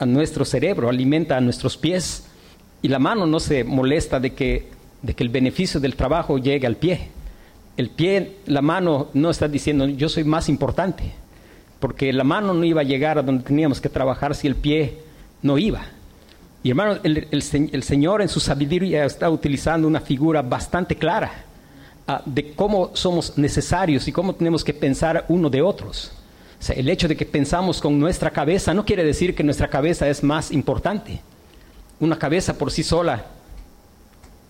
a 0.00 0.04
nuestro 0.04 0.44
cerebro, 0.44 0.88
alimenta 0.88 1.36
a 1.36 1.40
nuestros 1.40 1.76
pies. 1.76 2.24
Y 2.82 2.88
la 2.88 2.98
mano 2.98 3.28
no 3.28 3.38
se 3.38 3.62
molesta 3.62 4.18
de 4.18 4.32
que, 4.32 4.70
de 5.02 5.14
que 5.14 5.22
el 5.22 5.28
beneficio 5.28 5.78
del 5.78 5.94
trabajo 5.94 6.36
llegue 6.38 6.66
al 6.66 6.74
pie. 6.74 7.10
El 7.76 7.90
pie, 7.90 8.38
la 8.46 8.60
mano 8.60 9.06
no 9.14 9.30
está 9.30 9.46
diciendo 9.46 9.86
yo 9.86 10.08
soy 10.08 10.24
más 10.24 10.48
importante, 10.48 11.12
porque 11.78 12.12
la 12.12 12.24
mano 12.24 12.54
no 12.54 12.64
iba 12.64 12.80
a 12.80 12.84
llegar 12.84 13.18
a 13.18 13.22
donde 13.22 13.44
teníamos 13.44 13.80
que 13.80 13.88
trabajar 13.88 14.34
si 14.34 14.48
el 14.48 14.56
pie 14.56 14.98
no 15.40 15.56
iba. 15.56 15.82
Y 16.64 16.70
hermano, 16.70 16.98
el, 17.04 17.28
el, 17.30 17.82
Señor 17.84 18.20
en 18.20 18.28
su 18.28 18.40
sabiduría 18.40 19.04
está 19.04 19.30
utilizando 19.30 19.86
una 19.86 20.00
figura 20.00 20.42
bastante 20.42 20.96
clara 20.96 21.30
uh, 22.08 22.14
de 22.28 22.52
cómo 22.54 22.90
somos 22.94 23.38
necesarios 23.38 24.08
y 24.08 24.12
cómo 24.12 24.34
tenemos 24.34 24.64
que 24.64 24.74
pensar 24.74 25.24
uno 25.28 25.48
de 25.48 25.62
otros. 25.62 26.10
Sea, 26.64 26.76
el 26.76 26.88
hecho 26.88 27.08
de 27.08 27.14
que 27.14 27.26
pensamos 27.26 27.78
con 27.78 28.00
nuestra 28.00 28.30
cabeza 28.30 28.72
no 28.72 28.86
quiere 28.86 29.04
decir 29.04 29.34
que 29.34 29.44
nuestra 29.44 29.68
cabeza 29.68 30.08
es 30.08 30.22
más 30.22 30.50
importante. 30.50 31.20
Una 32.00 32.18
cabeza 32.18 32.56
por 32.56 32.70
sí 32.70 32.82
sola, 32.82 33.26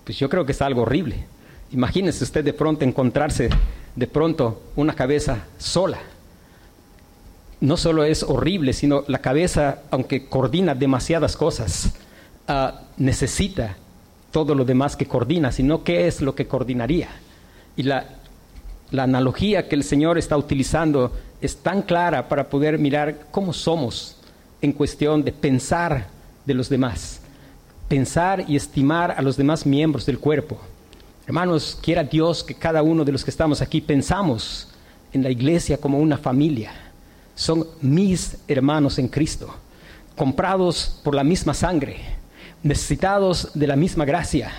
pues 0.05 0.16
yo 0.16 0.29
creo 0.29 0.46
que 0.46 0.53
es 0.53 0.62
algo 0.62 0.83
horrible. 0.83 1.24
Imagínese 1.72 2.22
usted 2.22 2.44
de 2.44 2.53
pronto 2.53 2.85
encontrarse 2.85 3.48
de 3.96 4.07
pronto 4.07 4.62
una 4.77 4.94
cabeza 4.94 5.46
sola. 5.59 5.98
No 7.61 7.77
solo 7.77 8.05
es 8.05 8.22
horrible, 8.22 8.74
sino 8.74 9.03
la 9.09 9.18
cabeza, 9.18 9.81
aunque 9.90 10.29
coordina 10.29 10.77
demasiadas 10.77 11.37
cosas, 11.37 11.94
uh, 12.48 12.79
necesita 12.96 13.77
todo 14.31 14.55
lo 14.55 14.64
demás 14.64 14.94
que 14.94 15.07
coordina, 15.07 15.50
sino 15.50 15.83
qué 15.83 16.07
es 16.07 16.20
lo 16.20 16.37
que 16.37 16.46
coordinaría. 16.46 17.09
Y 17.77 17.83
la, 17.83 18.07
la 18.90 19.05
analogía 19.05 19.68
que 19.68 19.75
el 19.75 19.85
Señor 19.85 20.18
está 20.18 20.37
utilizando 20.37 21.12
es 21.40 21.57
tan 21.57 21.83
clara 21.83 22.29
para 22.29 22.49
poder 22.49 22.79
mirar 22.79 23.27
cómo 23.31 23.53
somos 23.53 24.16
en 24.62 24.73
cuestión 24.73 25.23
de 25.23 25.33
pensar 25.33 26.07
de 26.47 26.55
los 26.55 26.68
demás, 26.68 27.20
pensar 27.88 28.44
y 28.49 28.57
estimar 28.57 29.11
a 29.11 29.23
los 29.23 29.37
demás 29.37 29.66
miembros 29.66 30.07
del 30.07 30.18
cuerpo. 30.18 30.59
Hermanos, 31.27 31.79
quiera 31.83 32.05
Dios 32.05 32.42
que 32.42 32.55
cada 32.55 32.83
uno 32.83 33.05
de 33.05 33.12
los 33.12 33.25
que 33.25 33.31
estamos 33.31 33.61
aquí 33.61 33.81
pensamos 33.81 34.68
en 35.12 35.23
la 35.23 35.31
iglesia 35.31 35.79
como 35.79 35.99
una 35.99 36.18
familia. 36.18 36.73
Son 37.35 37.66
mis 37.81 38.37
hermanos 38.47 38.99
en 38.99 39.09
Cristo, 39.09 39.55
comprados 40.16 41.01
por 41.03 41.14
la 41.14 41.25
misma 41.25 41.53
sangre, 41.53 41.99
necesitados 42.62 43.51
de 43.55 43.66
la 43.66 43.77
misma 43.77 44.05
gracia, 44.05 44.53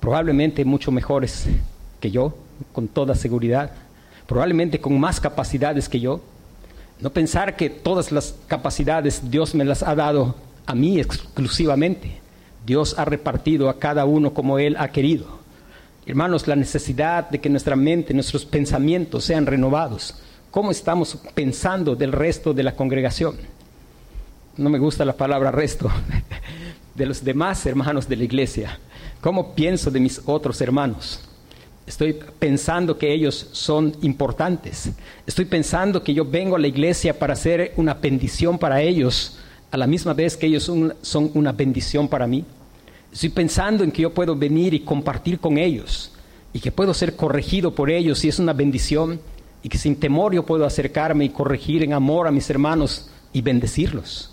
probablemente 0.00 0.64
mucho 0.64 0.92
mejores 0.92 1.46
que 2.04 2.10
yo, 2.10 2.34
con 2.74 2.86
toda 2.86 3.14
seguridad, 3.14 3.70
probablemente 4.26 4.78
con 4.78 5.00
más 5.00 5.20
capacidades 5.20 5.88
que 5.88 6.00
yo. 6.00 6.20
No 7.00 7.08
pensar 7.08 7.56
que 7.56 7.70
todas 7.70 8.12
las 8.12 8.34
capacidades 8.46 9.30
Dios 9.30 9.54
me 9.54 9.64
las 9.64 9.82
ha 9.82 9.94
dado 9.94 10.34
a 10.66 10.74
mí 10.74 11.00
exclusivamente. 11.00 12.20
Dios 12.66 12.94
ha 12.98 13.06
repartido 13.06 13.70
a 13.70 13.78
cada 13.78 14.04
uno 14.04 14.34
como 14.34 14.58
Él 14.58 14.76
ha 14.78 14.88
querido. 14.88 15.24
Hermanos, 16.04 16.46
la 16.46 16.56
necesidad 16.56 17.30
de 17.30 17.40
que 17.40 17.48
nuestra 17.48 17.74
mente, 17.74 18.12
nuestros 18.12 18.44
pensamientos 18.44 19.24
sean 19.24 19.46
renovados. 19.46 20.14
¿Cómo 20.50 20.72
estamos 20.72 21.16
pensando 21.32 21.96
del 21.96 22.12
resto 22.12 22.52
de 22.52 22.64
la 22.64 22.76
congregación? 22.76 23.36
no 24.56 24.70
me 24.70 24.78
gusta 24.78 25.04
la 25.04 25.16
palabra 25.16 25.50
resto, 25.50 25.90
de 26.94 27.06
los 27.06 27.24
demás 27.24 27.64
hermanos 27.66 28.06
de 28.08 28.16
la 28.16 28.24
iglesia. 28.24 28.78
¿Cómo 29.22 29.54
pienso 29.54 29.90
de 29.90 30.00
mis 30.00 30.20
otros 30.26 30.60
hermanos? 30.60 31.28
Estoy 31.86 32.14
pensando 32.38 32.96
que 32.96 33.12
ellos 33.12 33.48
son 33.52 33.94
importantes. 34.00 34.90
Estoy 35.26 35.44
pensando 35.44 36.02
que 36.02 36.14
yo 36.14 36.24
vengo 36.24 36.56
a 36.56 36.58
la 36.58 36.66
iglesia 36.66 37.18
para 37.18 37.36
ser 37.36 37.74
una 37.76 37.94
bendición 37.94 38.58
para 38.58 38.80
ellos, 38.80 39.38
a 39.70 39.76
la 39.76 39.86
misma 39.86 40.14
vez 40.14 40.36
que 40.36 40.46
ellos 40.46 40.62
son, 40.62 40.94
son 41.02 41.30
una 41.34 41.52
bendición 41.52 42.08
para 42.08 42.26
mí. 42.26 42.44
Estoy 43.12 43.28
pensando 43.28 43.84
en 43.84 43.92
que 43.92 44.02
yo 44.02 44.14
puedo 44.14 44.34
venir 44.34 44.72
y 44.72 44.80
compartir 44.80 45.38
con 45.38 45.58
ellos 45.58 46.10
y 46.52 46.60
que 46.60 46.72
puedo 46.72 46.94
ser 46.94 47.16
corregido 47.16 47.74
por 47.74 47.90
ellos 47.90 48.24
y 48.24 48.28
es 48.28 48.38
una 48.38 48.54
bendición 48.54 49.20
y 49.62 49.68
que 49.68 49.78
sin 49.78 49.96
temor 49.96 50.34
yo 50.34 50.44
puedo 50.44 50.64
acercarme 50.64 51.26
y 51.26 51.28
corregir 51.28 51.82
en 51.82 51.92
amor 51.92 52.26
a 52.26 52.32
mis 52.32 52.48
hermanos 52.48 53.10
y 53.32 53.42
bendecirlos 53.42 54.30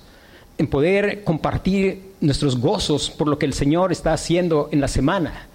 en 0.57 0.67
poder 0.67 1.23
compartir 1.23 2.13
nuestros 2.21 2.59
gozos 2.59 3.09
por 3.09 3.27
lo 3.27 3.39
que 3.39 3.47
el 3.47 3.53
Señor 3.53 3.91
está 3.91 4.13
haciendo 4.13 4.69
en 4.71 4.81
la 4.81 4.87
semana 4.87 5.47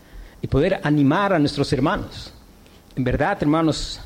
y 0.43 0.47
poder 0.47 0.81
animar 0.83 1.33
a 1.33 1.39
nuestros 1.39 1.73
hermanos. 1.73 2.33
En 2.95 3.05
verdad, 3.05 3.39
hermanos, 3.41 4.01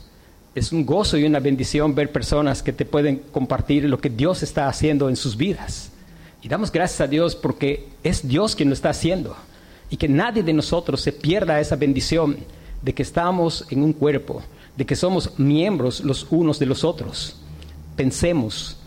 es 0.55 0.73
un 0.73 0.85
gozo 0.85 1.17
y 1.17 1.25
una 1.25 1.39
bendición 1.39 1.95
ver 1.95 2.11
personas 2.11 2.63
que 2.63 2.73
te 2.73 2.85
pueden 2.85 3.23
compartir 3.33 3.85
lo 3.85 4.01
que 4.01 4.11
Dios 4.11 4.43
está 4.43 4.69
haciendo 4.69 5.09
en 5.09 5.17
sus 5.17 5.37
vidas. 5.37 5.91
Y 6.43 6.49
damos 6.49 6.73
gracias 6.73 7.01
a 7.01 7.07
Dios 7.07 7.37
porque 7.37 7.89
es 8.03 8.27
Dios 8.27 8.57
quien 8.57 8.69
lo 8.69 8.75
está 8.75 8.91
haciendo 8.91 9.37
y 9.91 9.97
que 9.97 10.09
nadie 10.09 10.43
de 10.43 10.53
nosotros 10.53 11.01
se 11.01 11.13
pierda 11.13 11.61
esa 11.61 11.77
bendición 11.77 12.39
de 12.83 12.95
que 12.95 13.03
estamos 13.03 13.67
en 13.71 13.83
un 13.83 13.93
cuerpo, 13.93 14.43
de 14.77 14.87
que 14.87 14.97
somos 14.97 15.39
miembros 15.39 16.01
los 16.01 16.27
unos 16.31 16.59
de 16.59 16.67
los 16.67 16.85
otros. 16.85 17.37
Pensemos 17.97 18.80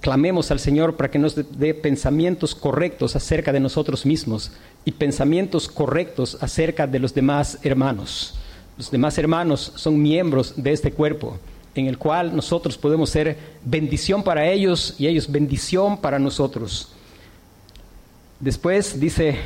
Clamemos 0.00 0.50
al 0.50 0.60
Señor 0.60 0.96
para 0.96 1.10
que 1.10 1.18
nos 1.18 1.34
dé 1.34 1.74
pensamientos 1.74 2.54
correctos 2.54 3.16
acerca 3.16 3.52
de 3.52 3.60
nosotros 3.60 4.06
mismos 4.06 4.52
y 4.84 4.92
pensamientos 4.92 5.68
correctos 5.68 6.38
acerca 6.40 6.86
de 6.86 7.00
los 7.00 7.14
demás 7.14 7.58
hermanos. 7.62 8.34
Los 8.76 8.90
demás 8.92 9.18
hermanos 9.18 9.72
son 9.74 10.00
miembros 10.00 10.54
de 10.56 10.72
este 10.72 10.92
cuerpo 10.92 11.38
en 11.74 11.86
el 11.86 11.98
cual 11.98 12.34
nosotros 12.34 12.76
podemos 12.76 13.10
ser 13.10 13.36
bendición 13.64 14.22
para 14.22 14.46
ellos 14.48 14.94
y 14.98 15.06
ellos 15.06 15.30
bendición 15.30 15.98
para 15.98 16.18
nosotros. 16.18 16.88
Después 18.40 19.00
dice, 19.00 19.36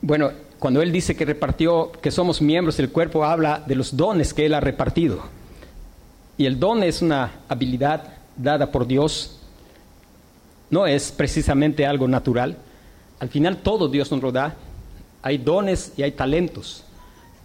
bueno, 0.00 0.30
cuando 0.58 0.82
él 0.82 0.92
dice 0.92 1.16
que 1.16 1.24
repartió, 1.24 1.90
que 1.92 2.10
somos 2.10 2.40
miembros 2.40 2.76
del 2.76 2.90
cuerpo, 2.90 3.24
habla 3.24 3.62
de 3.66 3.74
los 3.74 3.96
dones 3.96 4.32
que 4.32 4.46
él 4.46 4.54
ha 4.54 4.60
repartido. 4.60 5.39
Y 6.40 6.46
el 6.46 6.58
don 6.58 6.82
es 6.82 7.02
una 7.02 7.32
habilidad 7.50 8.14
dada 8.34 8.72
por 8.72 8.86
Dios, 8.86 9.36
no 10.70 10.86
es 10.86 11.12
precisamente 11.12 11.84
algo 11.84 12.08
natural. 12.08 12.56
Al 13.18 13.28
final 13.28 13.58
todo 13.58 13.90
Dios 13.90 14.10
nos 14.10 14.22
lo 14.22 14.32
da. 14.32 14.54
Hay 15.20 15.36
dones 15.36 15.92
y 15.98 16.02
hay 16.02 16.12
talentos. 16.12 16.82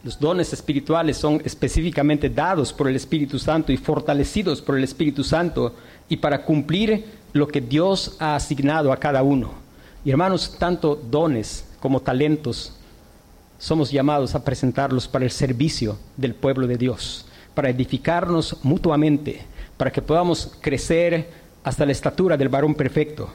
Los 0.01 0.17
dones 0.17 0.53
espirituales 0.53 1.17
son 1.17 1.41
específicamente 1.43 2.29
dados 2.29 2.71
por 2.71 2.87
el 2.87 2.95
Espíritu 2.95 3.37
Santo 3.37 3.73
y 3.73 3.75
fortalecidos 3.75 4.61
por 4.61 4.77
el 4.77 4.85
Espíritu 4.85 5.25
Santo 5.25 5.75
y 6.07 6.15
para 6.15 6.45
cumplir 6.45 7.05
lo 7.33 7.49
que 7.49 7.59
Dios 7.59 8.15
ha 8.17 8.37
asignado 8.37 8.93
a 8.93 8.97
cada 8.97 9.23
uno. 9.23 9.55
Y 10.05 10.11
hermanos, 10.11 10.55
tanto 10.57 10.95
dones 10.95 11.65
como 11.81 11.99
talentos 11.99 12.71
somos 13.59 13.91
llamados 13.91 14.35
a 14.35 14.45
presentarlos 14.45 15.05
para 15.05 15.25
el 15.25 15.31
servicio 15.31 15.97
del 16.15 16.33
pueblo 16.33 16.65
de 16.65 16.77
Dios, 16.77 17.24
para 17.55 17.69
edificarnos 17.69 18.57
mutuamente, 18.63 19.41
para 19.77 19.91
que 19.91 20.01
podamos 20.01 20.51
crecer 20.61 21.29
hasta 21.63 21.85
la 21.85 21.91
estatura 21.91 22.37
del 22.37 22.49
varón 22.49 22.75
perfecto, 22.75 23.29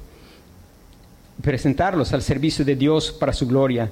presentarlos 1.43 2.13
al 2.13 2.23
servicio 2.23 2.65
de 2.65 2.77
Dios 2.77 3.11
para 3.11 3.33
su 3.33 3.47
gloria. 3.49 3.91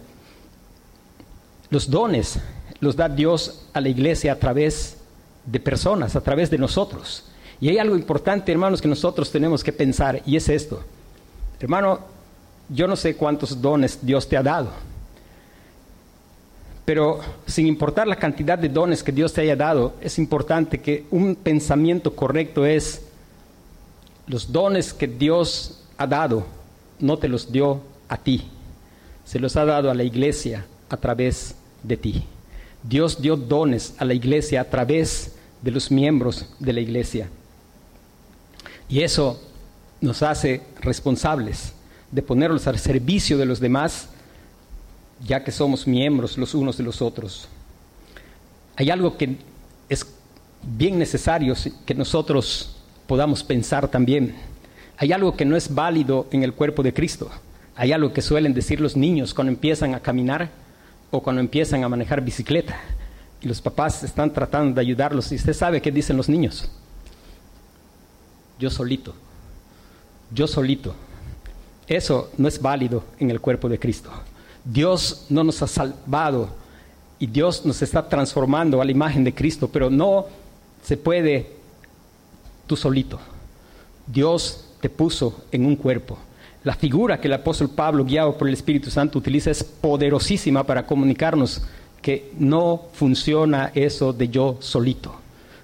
Los 1.70 1.90
dones 1.90 2.38
los 2.80 2.94
da 2.94 3.08
Dios 3.08 3.66
a 3.72 3.80
la 3.80 3.88
iglesia 3.88 4.32
a 4.32 4.36
través 4.36 4.98
de 5.44 5.58
personas, 5.58 6.14
a 6.14 6.20
través 6.20 6.50
de 6.50 6.58
nosotros. 6.58 7.24
Y 7.60 7.68
hay 7.68 7.78
algo 7.78 7.96
importante, 7.96 8.52
hermanos, 8.52 8.80
que 8.80 8.88
nosotros 8.88 9.32
tenemos 9.32 9.64
que 9.64 9.72
pensar, 9.72 10.22
y 10.24 10.36
es 10.36 10.48
esto. 10.48 10.82
Hermano, 11.58 12.00
yo 12.68 12.86
no 12.86 12.94
sé 12.94 13.16
cuántos 13.16 13.60
dones 13.60 13.98
Dios 14.02 14.28
te 14.28 14.36
ha 14.36 14.42
dado, 14.42 14.70
pero 16.88 17.20
sin 17.46 17.66
importar 17.66 18.06
la 18.08 18.16
cantidad 18.16 18.58
de 18.58 18.70
dones 18.70 19.02
que 19.02 19.12
Dios 19.12 19.34
te 19.34 19.42
haya 19.42 19.54
dado, 19.54 19.92
es 20.00 20.18
importante 20.18 20.80
que 20.80 21.04
un 21.10 21.36
pensamiento 21.36 22.16
correcto 22.16 22.64
es, 22.64 23.02
los 24.26 24.50
dones 24.50 24.94
que 24.94 25.06
Dios 25.06 25.84
ha 25.98 26.06
dado, 26.06 26.46
no 26.98 27.18
te 27.18 27.28
los 27.28 27.52
dio 27.52 27.82
a 28.08 28.16
ti, 28.16 28.44
se 29.26 29.38
los 29.38 29.54
ha 29.56 29.66
dado 29.66 29.90
a 29.90 29.94
la 29.94 30.02
iglesia 30.02 30.64
a 30.88 30.96
través 30.96 31.56
de 31.82 31.98
ti. 31.98 32.24
Dios 32.82 33.20
dio 33.20 33.36
dones 33.36 33.94
a 33.98 34.06
la 34.06 34.14
iglesia 34.14 34.62
a 34.62 34.70
través 34.70 35.36
de 35.60 35.70
los 35.70 35.90
miembros 35.90 36.46
de 36.58 36.72
la 36.72 36.80
iglesia. 36.80 37.28
Y 38.88 39.02
eso 39.02 39.38
nos 40.00 40.22
hace 40.22 40.62
responsables 40.80 41.74
de 42.10 42.22
ponerlos 42.22 42.66
al 42.66 42.78
servicio 42.78 43.36
de 43.36 43.44
los 43.44 43.60
demás, 43.60 44.08
ya 45.26 45.42
que 45.42 45.52
somos 45.52 45.86
miembros 45.86 46.38
los 46.38 46.54
unos 46.54 46.76
de 46.76 46.84
los 46.84 47.02
otros. 47.02 47.48
Hay 48.76 48.90
algo 48.90 49.16
que 49.16 49.36
es 49.88 50.06
bien 50.62 50.98
necesario 50.98 51.54
que 51.84 51.94
nosotros 51.94 52.76
podamos 53.06 53.42
pensar 53.42 53.88
también. 53.88 54.36
Hay 54.96 55.12
algo 55.12 55.36
que 55.36 55.44
no 55.44 55.56
es 55.56 55.74
válido 55.74 56.26
en 56.30 56.42
el 56.42 56.52
cuerpo 56.52 56.82
de 56.82 56.92
Cristo. 56.92 57.30
Hay 57.74 57.92
algo 57.92 58.12
que 58.12 58.22
suelen 58.22 58.54
decir 58.54 58.80
los 58.80 58.96
niños 58.96 59.34
cuando 59.34 59.52
empiezan 59.52 59.94
a 59.94 60.00
caminar 60.00 60.50
o 61.10 61.22
cuando 61.22 61.40
empiezan 61.40 61.84
a 61.84 61.88
manejar 61.88 62.20
bicicleta 62.20 62.78
y 63.40 63.46
los 63.46 63.60
papás 63.60 64.02
están 64.02 64.32
tratando 64.32 64.74
de 64.74 64.80
ayudarlos 64.80 65.30
y 65.32 65.36
usted 65.36 65.52
sabe 65.52 65.80
qué 65.80 65.90
dicen 65.90 66.16
los 66.16 66.28
niños. 66.28 66.68
Yo 68.58 68.70
solito, 68.70 69.14
yo 70.32 70.46
solito. 70.46 70.94
Eso 71.86 72.30
no 72.36 72.48
es 72.48 72.60
válido 72.60 73.04
en 73.18 73.30
el 73.30 73.40
cuerpo 73.40 73.68
de 73.68 73.78
Cristo. 73.78 74.10
Dios 74.70 75.26
no 75.30 75.42
nos 75.42 75.62
ha 75.62 75.66
salvado 75.66 76.50
y 77.18 77.26
Dios 77.26 77.64
nos 77.64 77.80
está 77.82 78.08
transformando 78.08 78.80
a 78.80 78.84
la 78.84 78.90
imagen 78.92 79.24
de 79.24 79.34
Cristo, 79.34 79.68
pero 79.68 79.88
no 79.88 80.26
se 80.82 80.96
puede 80.96 81.50
tú 82.66 82.76
solito. 82.76 83.18
Dios 84.06 84.66
te 84.80 84.90
puso 84.90 85.44
en 85.50 85.64
un 85.64 85.74
cuerpo 85.74 86.18
la 86.64 86.74
figura 86.74 87.20
que 87.20 87.28
el 87.28 87.34
apóstol 87.34 87.70
Pablo, 87.70 88.04
guiado 88.04 88.36
por 88.36 88.48
el 88.48 88.54
Espíritu 88.54 88.90
Santo, 88.90 89.18
utiliza 89.18 89.50
es 89.50 89.62
poderosísima 89.64 90.64
para 90.64 90.84
comunicarnos 90.84 91.62
que 92.02 92.30
no 92.38 92.82
funciona 92.92 93.70
eso 93.74 94.12
de 94.12 94.28
yo 94.28 94.56
solito, 94.60 95.14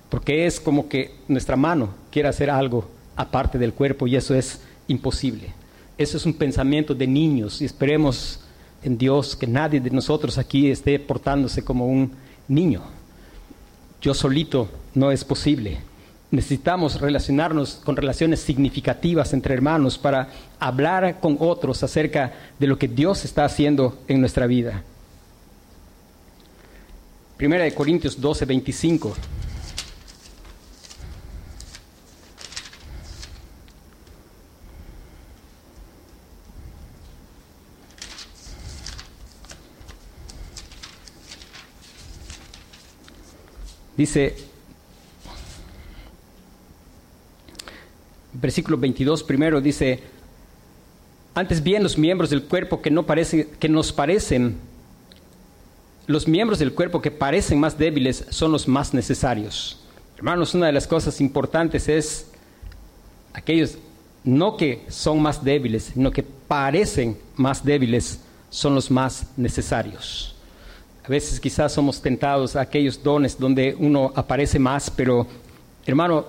porque 0.08 0.46
es 0.46 0.60
como 0.60 0.88
que 0.88 1.16
nuestra 1.28 1.56
mano 1.56 1.90
quiere 2.10 2.28
hacer 2.28 2.48
algo 2.48 2.88
aparte 3.16 3.58
del 3.58 3.74
cuerpo 3.74 4.06
y 4.06 4.16
eso 4.16 4.34
es 4.34 4.60
imposible. 4.88 5.52
Eso 5.98 6.16
es 6.16 6.26
un 6.26 6.34
pensamiento 6.34 6.94
de 6.94 7.06
niños 7.06 7.60
y 7.60 7.64
esperemos 7.64 8.40
en 8.84 8.98
Dios 8.98 9.34
que 9.34 9.46
nadie 9.46 9.80
de 9.80 9.90
nosotros 9.90 10.38
aquí 10.38 10.70
esté 10.70 10.98
portándose 10.98 11.64
como 11.64 11.86
un 11.86 12.12
niño. 12.46 12.82
Yo 14.00 14.14
solito 14.14 14.68
no 14.94 15.10
es 15.10 15.24
posible. 15.24 15.78
Necesitamos 16.30 17.00
relacionarnos 17.00 17.80
con 17.84 17.96
relaciones 17.96 18.40
significativas 18.40 19.32
entre 19.32 19.54
hermanos 19.54 19.96
para 19.98 20.28
hablar 20.58 21.20
con 21.20 21.36
otros 21.40 21.82
acerca 21.82 22.32
de 22.58 22.66
lo 22.66 22.78
que 22.78 22.88
Dios 22.88 23.24
está 23.24 23.44
haciendo 23.44 23.98
en 24.08 24.20
nuestra 24.20 24.46
vida. 24.46 24.82
Primera 27.36 27.64
de 27.64 27.74
Corintios 27.74 28.20
12, 28.20 28.44
25. 28.44 29.14
Dice, 43.96 44.34
versículo 48.32 48.76
22 48.76 49.22
primero 49.22 49.60
dice, 49.60 50.02
antes 51.34 51.62
bien 51.62 51.82
los 51.82 51.96
miembros 51.96 52.30
del 52.30 52.44
cuerpo 52.44 52.82
que, 52.82 52.90
no 52.90 53.06
parece, 53.06 53.48
que 53.58 53.68
nos 53.68 53.92
parecen, 53.92 54.56
los 56.06 56.28
miembros 56.28 56.58
del 56.58 56.74
cuerpo 56.74 57.00
que 57.00 57.10
parecen 57.10 57.58
más 57.58 57.78
débiles 57.78 58.26
son 58.30 58.52
los 58.52 58.68
más 58.68 58.92
necesarios. 58.92 59.80
Hermanos, 60.16 60.54
una 60.54 60.66
de 60.66 60.72
las 60.72 60.86
cosas 60.86 61.20
importantes 61.20 61.88
es 61.88 62.30
aquellos 63.32 63.78
no 64.22 64.56
que 64.56 64.84
son 64.88 65.20
más 65.20 65.44
débiles, 65.44 65.90
sino 65.94 66.10
que 66.10 66.22
parecen 66.22 67.18
más 67.36 67.64
débiles 67.64 68.20
son 68.50 68.74
los 68.74 68.90
más 68.90 69.26
necesarios. 69.36 70.33
A 71.04 71.08
veces 71.08 71.38
quizás 71.38 71.72
somos 71.72 72.00
tentados 72.00 72.56
a 72.56 72.62
aquellos 72.62 73.02
dones 73.02 73.38
donde 73.38 73.76
uno 73.78 74.10
aparece 74.14 74.58
más, 74.58 74.88
pero 74.88 75.26
hermano, 75.84 76.24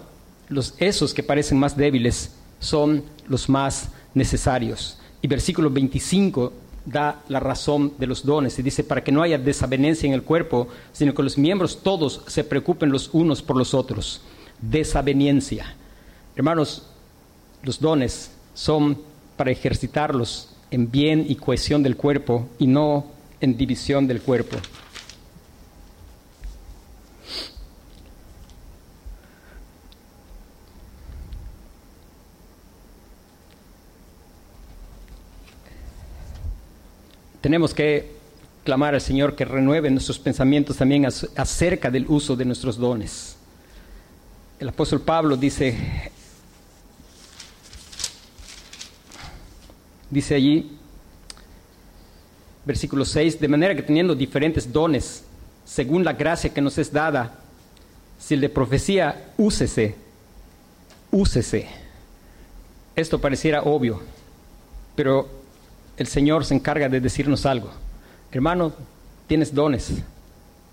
los, 0.50 0.74
esos 0.78 1.14
que 1.14 1.24
parecen 1.24 1.58
más 1.58 1.78
débiles 1.78 2.36
son 2.60 3.02
los 3.30 3.48
más 3.48 3.90
necesarios. 4.14 4.98
Y 5.22 5.28
versículo 5.30 5.70
25 5.70 6.52
da 6.86 7.24
la 7.30 7.40
razón 7.40 7.94
de 7.98 8.06
los 8.06 8.26
dones 8.26 8.60
y 8.60 8.64
dice, 8.64 8.84
para 8.84 9.02
que 9.02 9.14
no 9.14 9.22
haya 9.22 9.38
desavenencia 9.38 10.08
en 10.08 10.14
el 10.14 10.24
cuerpo, 10.24 10.68
sino 10.92 11.14
que 11.14 11.24
los 11.24 11.38
miembros 11.38 11.82
todos 11.82 12.22
se 12.28 12.44
preocupen 12.44 12.92
los 12.92 13.10
unos 13.14 13.42
por 13.42 13.56
los 13.56 13.74
otros. 13.74 14.22
Desaveniencia. 14.62 15.74
Hermanos, 16.36 16.84
los 17.64 17.80
dones 17.80 18.30
son 18.54 18.98
para 19.38 19.52
ejercitarlos 19.52 20.50
en 20.70 20.92
bien 20.92 21.26
y 21.28 21.36
cohesión 21.36 21.82
del 21.82 21.96
cuerpo 21.96 22.48
y 22.60 22.68
no 22.68 23.15
en 23.46 23.56
división 23.56 24.08
del 24.08 24.22
cuerpo. 24.22 24.58
tenemos 37.46 37.76
que 37.76 38.12
clamar 38.64 38.96
al 38.96 39.02
Señor 39.02 39.36
que 39.36 39.46
renueve 39.46 39.92
nuestros 39.92 40.18
pensamientos 40.18 40.78
también 40.78 41.06
acerca 41.06 41.92
del 41.92 42.08
uso 42.08 42.36
de 42.36 42.44
nuestros 42.44 42.76
dones. 42.76 43.38
El 44.60 44.70
apóstol 44.70 45.02
Pablo 45.02 45.38
dice, 45.38 45.78
dice 50.10 50.34
allí, 50.34 50.76
versículo 52.66 53.06
6, 53.06 53.40
de 53.40 53.48
manera 53.48 53.76
que 53.76 53.84
teniendo 53.84 54.16
diferentes 54.16 54.72
dones, 54.72 55.24
según 55.66 56.04
la 56.04 56.14
gracia 56.14 56.54
que 56.54 56.62
nos 56.62 56.78
es 56.78 56.92
dada, 56.92 57.40
si 58.20 58.34
el 58.34 58.42
de 58.42 58.50
profecía, 58.50 59.32
úsese, 59.38 59.96
úsese. 61.12 61.68
Esto 62.96 63.20
pareciera 63.20 63.64
obvio, 63.64 64.02
pero 64.96 65.28
el 65.98 66.08
Señor 66.08 66.46
se 66.46 66.56
encarga 66.56 66.90
de 66.90 67.02
decirnos 67.02 67.46
algo. 67.46 67.70
Hermano, 68.32 68.74
tienes 69.28 69.54
dones, 69.54 69.92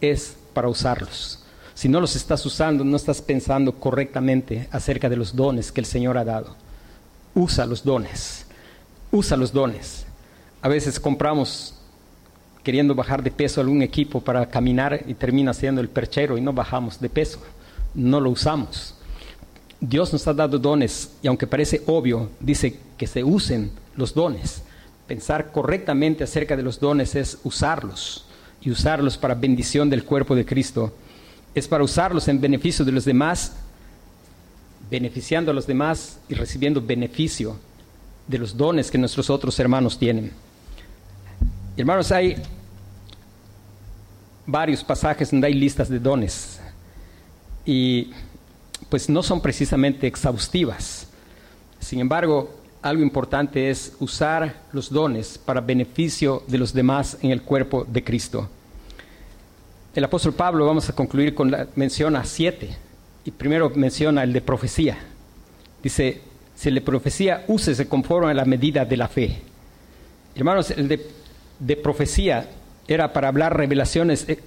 es 0.01 0.36
para 0.53 0.68
usarlos. 0.68 1.45
Si 1.74 1.88
no 1.88 2.01
los 2.01 2.16
estás 2.16 2.45
usando, 2.45 2.84
no 2.84 2.97
estás 2.97 3.20
pensando 3.22 3.72
correctamente 3.72 4.68
acerca 4.70 5.09
de 5.09 5.16
los 5.16 5.34
dones 5.34 5.72
que 5.72 5.80
el 5.80 5.86
Señor 5.86 6.18
ha 6.18 6.24
dado. 6.24 6.55
Usa 7.34 7.66
los 7.66 7.82
dones, 7.82 8.47
usa 9.11 9.36
los 9.36 9.53
dones. 9.53 10.05
A 10.61 10.68
veces 10.68 11.01
compramos 11.01 11.74
queriendo 12.62 12.94
bajar 12.94 13.22
de 13.22 13.30
peso 13.30 13.60
algún 13.60 13.82
equipo 13.82 14.20
para 14.20 14.46
caminar 14.46 15.02
y 15.06 15.14
termina 15.14 15.52
siendo 15.52 15.80
el 15.80 15.88
perchero 15.88 16.38
y 16.38 16.40
no 16.40 16.52
bajamos 16.52 17.00
de 17.00 17.08
peso, 17.08 17.40
no 17.94 18.20
lo 18.20 18.30
usamos. 18.30 18.94
Dios 19.80 20.12
nos 20.12 20.26
ha 20.28 20.34
dado 20.34 20.58
dones 20.58 21.10
y 21.22 21.26
aunque 21.26 21.46
parece 21.46 21.82
obvio, 21.86 22.30
dice 22.40 22.78
que 22.96 23.06
se 23.06 23.24
usen 23.24 23.72
los 23.96 24.14
dones 24.14 24.62
pensar 25.12 25.52
correctamente 25.52 26.24
acerca 26.24 26.56
de 26.56 26.62
los 26.62 26.80
dones 26.80 27.14
es 27.14 27.38
usarlos. 27.44 28.24
y 28.64 28.70
usarlos 28.70 29.18
para 29.18 29.34
bendición 29.34 29.90
del 29.90 30.04
cuerpo 30.04 30.36
de 30.36 30.46
Cristo. 30.46 30.94
Es 31.52 31.66
para 31.66 31.82
usarlos 31.82 32.28
en 32.28 32.40
beneficio 32.40 32.84
de 32.84 32.92
los 32.92 33.04
demás, 33.04 33.56
beneficiando 34.88 35.50
a 35.50 35.54
los 35.54 35.66
demás 35.66 36.20
y 36.28 36.34
recibiendo 36.34 36.80
beneficio 36.80 37.56
de 38.28 38.38
los 38.38 38.56
dones 38.56 38.88
que 38.88 38.98
nuestros 38.98 39.30
otros 39.30 39.58
hermanos 39.58 39.98
tienen. 39.98 40.30
Hermanos, 41.76 42.12
hay 42.12 42.36
varios 44.46 44.84
pasajes 44.84 45.30
donde 45.30 45.46
hay 45.46 45.54
listas 45.54 45.88
de 45.88 45.98
dones 45.98 46.60
y 47.64 48.10
pues 48.90 49.08
no 49.08 49.22
son 49.22 49.40
precisamente 49.40 50.06
exhaustivas. 50.06 51.08
Sin 51.80 52.00
embargo, 52.00 52.54
algo 52.82 53.02
importante 53.02 53.70
es 53.70 53.96
usar 54.00 54.60
los 54.72 54.90
dones 54.90 55.38
para 55.38 55.60
beneficio 55.62 56.42
de 56.46 56.58
los 56.58 56.74
demás 56.74 57.16
en 57.22 57.30
el 57.30 57.42
cuerpo 57.42 57.86
de 57.88 58.04
Cristo. 58.04 58.48
El 59.94 60.04
apóstol 60.04 60.34
Pablo, 60.34 60.66
vamos 60.66 60.88
a 60.90 60.94
concluir 60.94 61.34
con 61.34 61.50
la 61.50 61.68
menciona 61.74 62.24
siete, 62.24 62.76
y 63.24 63.30
primero 63.30 63.70
menciona 63.74 64.24
el 64.24 64.32
de 64.32 64.40
profecía. 64.40 64.98
Dice, 65.82 66.20
si 66.54 66.68
el 66.68 66.76
de 66.76 66.80
profecía, 66.80 67.44
úsese 67.48 67.88
conforme 67.88 68.30
a 68.30 68.34
la 68.34 68.44
medida 68.44 68.84
de 68.84 68.96
la 68.96 69.08
fe. 69.08 69.40
Hermanos, 70.34 70.70
el 70.70 70.88
de, 70.88 71.06
de 71.64 71.76
profecía 71.76 72.48
era 72.88 73.12
para 73.12 73.28
hablar 73.28 73.56
revelaciones 73.56 74.28
eh, 74.28 74.40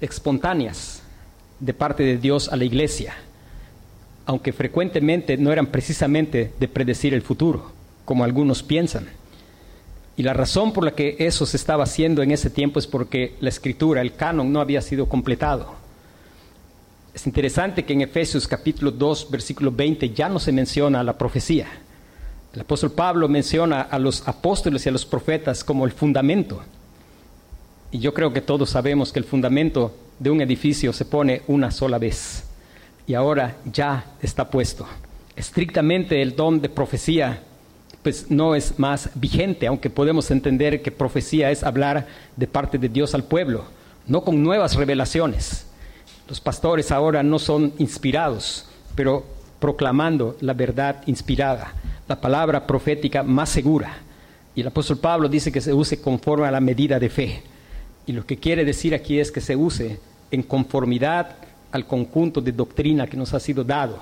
espontáneas 0.00 1.02
de 1.58 1.74
parte 1.74 2.02
de 2.02 2.18
Dios 2.18 2.48
a 2.48 2.56
la 2.56 2.64
iglesia 2.64 3.14
aunque 4.30 4.52
frecuentemente 4.52 5.36
no 5.36 5.50
eran 5.50 5.66
precisamente 5.66 6.52
de 6.60 6.68
predecir 6.68 7.14
el 7.14 7.22
futuro, 7.22 7.72
como 8.04 8.22
algunos 8.22 8.62
piensan. 8.62 9.08
Y 10.16 10.22
la 10.22 10.34
razón 10.34 10.72
por 10.72 10.84
la 10.84 10.92
que 10.92 11.16
eso 11.18 11.46
se 11.46 11.56
estaba 11.56 11.82
haciendo 11.82 12.22
en 12.22 12.30
ese 12.30 12.48
tiempo 12.48 12.78
es 12.78 12.86
porque 12.86 13.34
la 13.40 13.48
escritura, 13.48 14.02
el 14.02 14.14
canon, 14.14 14.52
no 14.52 14.60
había 14.60 14.82
sido 14.82 15.08
completado. 15.08 15.74
Es 17.12 17.26
interesante 17.26 17.84
que 17.84 17.92
en 17.92 18.02
Efesios 18.02 18.46
capítulo 18.46 18.92
2, 18.92 19.32
versículo 19.32 19.72
20 19.72 20.10
ya 20.10 20.28
no 20.28 20.38
se 20.38 20.52
menciona 20.52 21.02
la 21.02 21.18
profecía. 21.18 21.66
El 22.52 22.62
apóstol 22.62 22.90
Pablo 22.90 23.28
menciona 23.28 23.82
a 23.82 23.98
los 23.98 24.26
apóstoles 24.26 24.84
y 24.84 24.88
a 24.88 24.92
los 24.92 25.06
profetas 25.06 25.62
como 25.62 25.84
el 25.84 25.92
fundamento. 25.92 26.60
Y 27.92 27.98
yo 28.00 28.12
creo 28.12 28.32
que 28.32 28.40
todos 28.40 28.70
sabemos 28.70 29.12
que 29.12 29.20
el 29.20 29.24
fundamento 29.24 29.94
de 30.18 30.30
un 30.30 30.40
edificio 30.40 30.92
se 30.92 31.04
pone 31.04 31.42
una 31.46 31.70
sola 31.70 31.98
vez 31.98 32.44
y 33.06 33.14
ahora 33.14 33.56
ya 33.64 34.04
está 34.20 34.50
puesto. 34.50 34.86
Estrictamente 35.36 36.20
el 36.22 36.34
don 36.34 36.60
de 36.60 36.68
profecía 36.68 37.42
pues 38.02 38.30
no 38.30 38.54
es 38.54 38.78
más 38.78 39.10
vigente, 39.14 39.66
aunque 39.66 39.90
podemos 39.90 40.30
entender 40.30 40.82
que 40.82 40.90
profecía 40.90 41.50
es 41.50 41.62
hablar 41.62 42.06
de 42.36 42.46
parte 42.46 42.78
de 42.78 42.88
Dios 42.88 43.14
al 43.14 43.24
pueblo, 43.24 43.64
no 44.06 44.22
con 44.22 44.42
nuevas 44.42 44.74
revelaciones. 44.74 45.66
Los 46.28 46.40
pastores 46.40 46.90
ahora 46.90 47.22
no 47.22 47.38
son 47.38 47.74
inspirados, 47.78 48.66
pero 48.94 49.24
proclamando 49.58 50.36
la 50.40 50.54
verdad 50.54 51.02
inspirada, 51.06 51.74
la 52.10 52.20
palabra 52.20 52.66
profética 52.66 53.22
más 53.22 53.50
segura. 53.50 53.98
Y 54.56 54.62
el 54.62 54.66
apóstol 54.66 54.98
Pablo 54.98 55.28
dice 55.28 55.52
que 55.52 55.60
se 55.60 55.72
use 55.72 56.00
conforme 56.00 56.48
a 56.48 56.50
la 56.50 56.58
medida 56.58 56.98
de 56.98 57.08
fe. 57.08 57.40
Y 58.04 58.10
lo 58.10 58.26
que 58.26 58.36
quiere 58.36 58.64
decir 58.64 58.96
aquí 58.96 59.20
es 59.20 59.30
que 59.30 59.40
se 59.40 59.54
use 59.54 60.00
en 60.32 60.42
conformidad 60.42 61.36
al 61.70 61.86
conjunto 61.86 62.40
de 62.40 62.50
doctrina 62.50 63.06
que 63.06 63.16
nos 63.16 63.32
ha 63.32 63.38
sido 63.38 63.62
dado, 63.62 64.00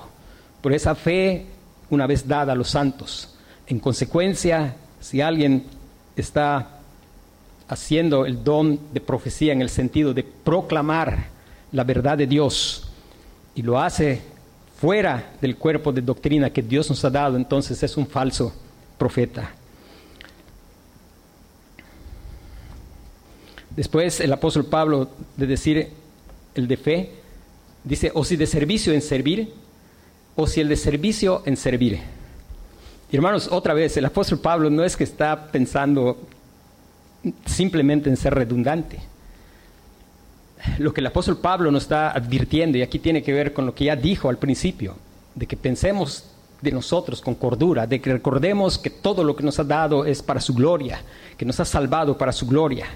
por 0.59 0.73
esa 0.73 0.95
fe 0.95 1.45
una 1.91 2.07
vez 2.07 2.27
dada 2.27 2.53
a 2.53 2.55
los 2.55 2.71
santos. 2.71 3.35
En 3.67 3.77
consecuencia, 3.77 4.75
si 4.99 5.21
alguien 5.21 5.65
está 6.15 6.79
haciendo 7.67 8.25
el 8.25 8.43
don 8.43 8.79
de 8.91 9.01
profecía 9.01 9.53
en 9.53 9.61
el 9.61 9.69
sentido 9.69 10.15
de 10.15 10.23
proclamar 10.23 11.27
la 11.71 11.83
verdad 11.83 12.17
de 12.17 12.25
Dios 12.25 12.89
y 13.53 13.61
lo 13.61 13.79
hace 13.79 14.19
fuera 14.79 15.33
del 15.41 15.57
cuerpo 15.57 15.91
de 15.91 16.01
doctrina 16.01 16.49
que 16.49 16.61
Dios 16.61 16.89
nos 16.89 17.03
ha 17.03 17.09
dado, 17.09 17.35
entonces 17.35 17.81
es 17.83 17.97
un 17.97 18.07
falso 18.07 18.53
profeta. 18.97 19.51
Después 23.75 24.19
el 24.19 24.31
apóstol 24.33 24.65
Pablo 24.65 25.09
de 25.37 25.47
decir 25.47 25.89
el 26.55 26.67
de 26.67 26.77
fe, 26.77 27.19
Dice, 27.83 28.11
o 28.13 28.23
si 28.23 28.35
de 28.35 28.45
servicio 28.45 28.93
en 28.93 29.01
servir, 29.01 29.53
o 30.35 30.47
si 30.47 30.61
el 30.61 30.69
de 30.69 30.75
servicio 30.75 31.43
en 31.45 31.55
servir. 31.57 31.99
hermanos, 33.11 33.47
otra 33.51 33.73
vez, 33.73 33.95
el 33.97 34.05
apóstol 34.05 34.39
Pablo 34.39 34.69
no 34.69 34.83
es 34.83 34.97
que 34.97 35.03
está 35.03 35.51
pensando 35.51 36.17
simplemente 37.45 38.09
en 38.09 38.17
ser 38.17 38.33
redundante. 38.33 38.99
Lo 40.77 40.93
que 40.93 41.01
el 41.01 41.07
apóstol 41.07 41.37
Pablo 41.37 41.71
nos 41.71 41.83
está 41.83 42.11
advirtiendo, 42.11 42.77
y 42.77 42.81
aquí 42.81 42.99
tiene 42.99 43.23
que 43.23 43.33
ver 43.33 43.53
con 43.53 43.65
lo 43.65 43.73
que 43.73 43.85
ya 43.85 43.95
dijo 43.95 44.29
al 44.29 44.37
principio, 44.37 44.95
de 45.35 45.45
que 45.45 45.55
pensemos 45.55 46.25
de 46.61 46.71
nosotros 46.71 47.21
con 47.21 47.35
cordura, 47.35 47.87
de 47.87 48.01
que 48.01 48.11
recordemos 48.11 48.77
que 48.77 48.89
todo 48.89 49.23
lo 49.23 49.35
que 49.35 49.43
nos 49.43 49.59
ha 49.59 49.63
dado 49.63 50.05
es 50.05 50.21
para 50.21 50.41
su 50.41 50.53
gloria, 50.53 51.01
que 51.37 51.45
nos 51.45 51.59
ha 51.59 51.65
salvado 51.65 52.17
para 52.17 52.33
su 52.33 52.45
gloria. 52.45 52.87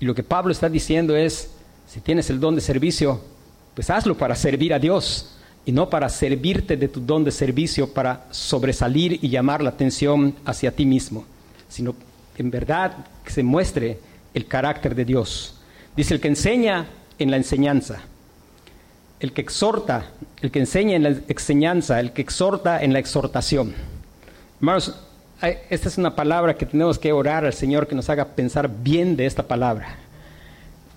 Y 0.00 0.04
lo 0.04 0.14
que 0.14 0.24
Pablo 0.24 0.50
está 0.50 0.68
diciendo 0.68 1.14
es, 1.14 1.50
si 1.86 2.00
tienes 2.00 2.28
el 2.30 2.40
don 2.40 2.56
de 2.56 2.60
servicio, 2.60 3.20
pues 3.74 3.90
hazlo 3.90 4.16
para 4.16 4.34
servir 4.34 4.74
a 4.74 4.78
Dios 4.78 5.30
y 5.64 5.72
no 5.72 5.88
para 5.88 6.08
servirte 6.08 6.76
de 6.76 6.88
tu 6.88 7.00
don 7.00 7.24
de 7.24 7.30
servicio 7.30 7.92
para 7.92 8.26
sobresalir 8.30 9.18
y 9.22 9.28
llamar 9.28 9.62
la 9.62 9.70
atención 9.70 10.34
hacia 10.44 10.74
ti 10.74 10.84
mismo, 10.84 11.24
sino 11.68 11.94
en 12.36 12.50
verdad 12.50 13.06
que 13.24 13.30
se 13.30 13.42
muestre 13.42 13.98
el 14.34 14.46
carácter 14.46 14.94
de 14.94 15.04
Dios. 15.04 15.54
Dice 15.96 16.14
el 16.14 16.20
que 16.20 16.28
enseña 16.28 16.86
en 17.18 17.30
la 17.30 17.36
enseñanza, 17.36 18.02
el 19.20 19.32
que 19.32 19.40
exhorta, 19.40 20.10
el 20.42 20.50
que 20.50 20.60
enseña 20.60 20.96
en 20.96 21.02
la 21.02 21.08
enseñanza, 21.28 22.00
el 22.00 22.12
que 22.12 22.22
exhorta 22.22 22.82
en 22.82 22.92
la 22.92 22.98
exhortación. 22.98 23.74
Hermanos, 24.58 24.94
esta 25.68 25.88
es 25.88 25.98
una 25.98 26.14
palabra 26.14 26.56
que 26.56 26.66
tenemos 26.66 26.98
que 26.98 27.12
orar 27.12 27.44
al 27.44 27.52
Señor 27.52 27.86
que 27.86 27.94
nos 27.94 28.08
haga 28.08 28.24
pensar 28.24 28.70
bien 28.82 29.16
de 29.16 29.26
esta 29.26 29.42
palabra. 29.42 29.96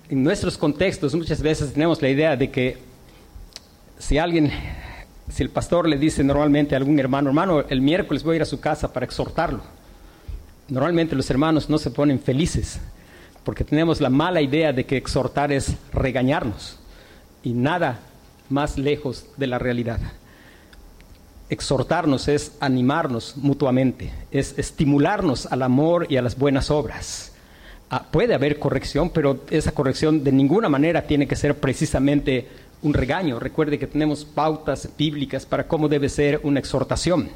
En 0.08 0.22
nuestros 0.22 0.56
contextos 0.56 1.14
muchas 1.14 1.42
veces 1.42 1.72
tenemos 1.72 2.00
la 2.00 2.08
idea 2.08 2.36
de 2.36 2.50
que 2.50 2.78
si 3.98 4.16
alguien, 4.16 4.50
si 5.30 5.42
el 5.42 5.50
pastor 5.50 5.86
le 5.88 5.98
dice 5.98 6.24
normalmente 6.24 6.74
a 6.74 6.78
algún 6.78 6.98
hermano, 6.98 7.28
hermano, 7.28 7.64
el 7.68 7.80
miércoles 7.80 8.22
voy 8.22 8.34
a 8.34 8.36
ir 8.36 8.42
a 8.42 8.46
su 8.46 8.58
casa 8.58 8.92
para 8.92 9.04
exhortarlo, 9.04 9.60
normalmente 10.68 11.14
los 11.14 11.28
hermanos 11.30 11.68
no 11.68 11.78
se 11.78 11.90
ponen 11.90 12.18
felices 12.18 12.80
porque 13.48 13.64
tenemos 13.64 14.02
la 14.02 14.10
mala 14.10 14.42
idea 14.42 14.74
de 14.74 14.84
que 14.84 14.98
exhortar 14.98 15.52
es 15.52 15.74
regañarnos 15.90 16.78
y 17.42 17.54
nada 17.54 17.98
más 18.50 18.76
lejos 18.76 19.24
de 19.38 19.46
la 19.46 19.58
realidad. 19.58 20.00
Exhortarnos 21.48 22.28
es 22.28 22.52
animarnos 22.60 23.38
mutuamente, 23.38 24.12
es 24.30 24.58
estimularnos 24.58 25.46
al 25.46 25.62
amor 25.62 26.08
y 26.10 26.18
a 26.18 26.22
las 26.22 26.36
buenas 26.36 26.70
obras 26.70 27.32
Ah, 27.90 28.04
puede 28.10 28.34
haber 28.34 28.58
corrección, 28.58 29.08
pero 29.08 29.40
esa 29.48 29.72
corrección 29.72 30.22
de 30.22 30.30
ninguna 30.30 30.68
manera 30.68 31.06
tiene 31.06 31.26
que 31.26 31.36
ser 31.36 31.54
precisamente 31.54 32.46
un 32.82 32.92
regaño. 32.92 33.38
Recuerde 33.38 33.78
que 33.78 33.86
tenemos 33.86 34.26
pautas 34.26 34.90
bíblicas 34.98 35.46
para 35.46 35.66
cómo 35.66 35.88
debe 35.88 36.10
ser 36.10 36.38
una 36.42 36.60
exhortación. 36.60 37.30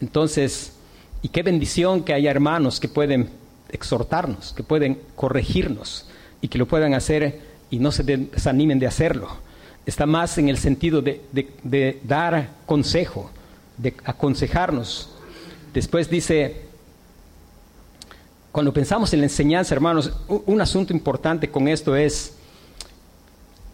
Entonces, 0.00 0.72
y 1.20 1.28
qué 1.28 1.42
bendición 1.42 2.02
que 2.02 2.14
haya 2.14 2.30
hermanos 2.30 2.80
que 2.80 2.88
pueden 2.88 3.28
exhortarnos, 3.72 4.52
que 4.52 4.62
pueden 4.62 5.00
corregirnos 5.16 6.06
y 6.40 6.48
que 6.48 6.58
lo 6.58 6.66
puedan 6.66 6.94
hacer 6.94 7.40
y 7.70 7.78
no 7.78 7.92
se 7.92 8.02
desanimen 8.02 8.78
de 8.78 8.86
hacerlo. 8.86 9.28
Está 9.86 10.06
más 10.06 10.36
en 10.38 10.48
el 10.48 10.58
sentido 10.58 11.02
de, 11.02 12.00
dar 12.04 12.50
consejo, 12.66 13.30
de 13.76 13.94
aconsejarnos. 14.04 15.10
Después 15.72 16.10
dice, 16.10 16.62
cuando 18.52 18.72
pensamos 18.72 19.12
en 19.12 19.20
la 19.20 19.26
enseñanza, 19.26 19.74
hermanos, 19.74 20.12
un 20.28 20.60
asunto 20.60 20.92
importante 20.92 21.50
con 21.50 21.68
esto 21.68 21.96
es, 21.96 22.34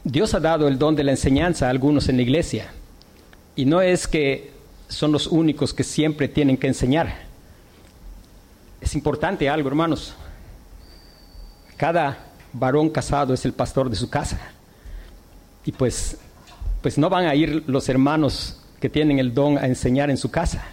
Dios 0.04 0.34
ha 0.34 0.40
dado 0.40 0.68
el 0.68 0.78
don 0.78 0.94
de 0.94 1.02
la 1.02 1.10
enseñanza 1.10 1.66
a 1.66 1.70
algunos 1.70 2.08
en 2.08 2.16
la 2.16 2.22
iglesia. 2.22 2.70
Y 3.56 3.64
no 3.64 3.80
es 3.80 4.06
que 4.06 4.52
son 4.88 5.10
los 5.10 5.26
únicos 5.26 5.74
que 5.74 5.82
siempre 5.82 6.28
tienen 6.28 6.56
que 6.56 6.68
enseñar. 6.68 7.26
Es 8.86 8.94
importante 8.94 9.50
algo, 9.50 9.68
hermanos. 9.68 10.14
Cada 11.76 12.16
varón 12.52 12.88
casado 12.88 13.34
es 13.34 13.44
el 13.44 13.52
pastor 13.52 13.90
de 13.90 13.96
su 13.96 14.08
casa. 14.08 14.38
Y 15.66 15.72
pues, 15.72 16.16
pues 16.80 16.96
no 16.96 17.10
van 17.10 17.26
a 17.26 17.34
ir 17.34 17.64
los 17.66 17.88
hermanos 17.88 18.58
que 18.80 18.88
tienen 18.88 19.18
el 19.18 19.34
don 19.34 19.58
a 19.58 19.66
enseñar 19.66 20.08
en 20.08 20.16
su 20.16 20.30
casa 20.30 20.64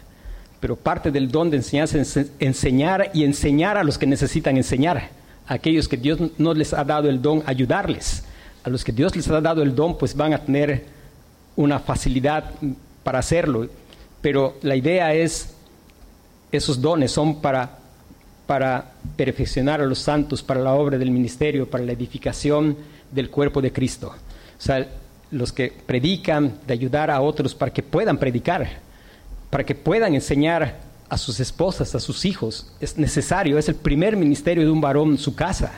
pero 0.64 0.78
parte 0.78 1.11
del 1.11 1.30
don 1.30 1.49
de 1.49 1.57
enseñanza 1.57 1.99
es 1.99 2.18
enseñar 2.39 3.11
y 3.14 3.26
enseñar 3.26 3.76
a 3.78 3.84
los 3.84 3.97
que 3.97 4.07
necesitan 4.07 4.55
enseñar, 4.55 5.09
a 5.45 5.55
aquellos 5.55 5.89
que 5.89 5.97
Dios 5.97 6.20
no 6.38 6.53
les 6.53 6.72
ha 6.72 6.86
dado 6.86 7.09
el 7.09 7.22
don, 7.22 7.43
ayudarles. 7.45 8.24
A 8.64 8.70
los 8.70 8.86
que 8.86 8.93
Dios 8.93 9.14
les 9.14 9.28
ha 9.28 9.41
dado 9.41 9.61
el 9.61 9.76
don, 9.76 9.97
pues 9.97 10.16
van 10.16 10.34
a 10.34 10.38
tener 10.38 10.86
una 11.57 11.80
facilidad 11.80 12.51
para 13.03 13.20
hacerlo. 13.20 13.68
Pero 14.22 14.55
la 14.61 14.78
idea 14.78 15.14
es, 15.14 15.53
esos 16.49 16.80
dones 16.80 17.11
son 17.11 17.41
para 17.41 17.80
para 18.46 18.91
perfeccionar 19.16 19.82
a 19.82 19.86
los 19.86 20.00
santos 20.00 20.44
para 20.44 20.60
la 20.60 20.74
obra 20.74 20.98
del 20.98 21.12
ministerio, 21.12 21.70
para 21.70 21.84
la 21.84 21.94
edificación 21.94 22.76
del 23.12 23.30
cuerpo 23.30 23.62
de 23.62 23.72
Cristo. 23.72 24.08
O 24.10 24.62
sea, 24.62 24.88
los 25.32 25.52
que 25.52 25.74
predican, 25.86 26.60
de 26.68 26.74
ayudar 26.74 27.10
a 27.10 27.22
otros 27.22 27.56
para 27.56 27.72
que 27.74 27.82
puedan 27.82 28.18
predicar, 28.18 28.68
para 29.50 29.64
que 29.64 29.76
puedan 29.76 30.14
enseñar 30.14 30.80
a 31.10 31.18
sus 31.18 31.39
esposas, 31.39 31.96
a 31.96 32.00
sus 32.00 32.26
hijos. 32.26 32.72
Es 32.80 32.98
necesario, 32.98 33.58
es 33.58 33.70
el 33.70 33.76
primer 33.76 34.16
ministerio 34.16 34.64
de 34.64 34.72
un 34.72 34.82
varón 34.82 35.18
su 35.18 35.36
casa. 35.36 35.72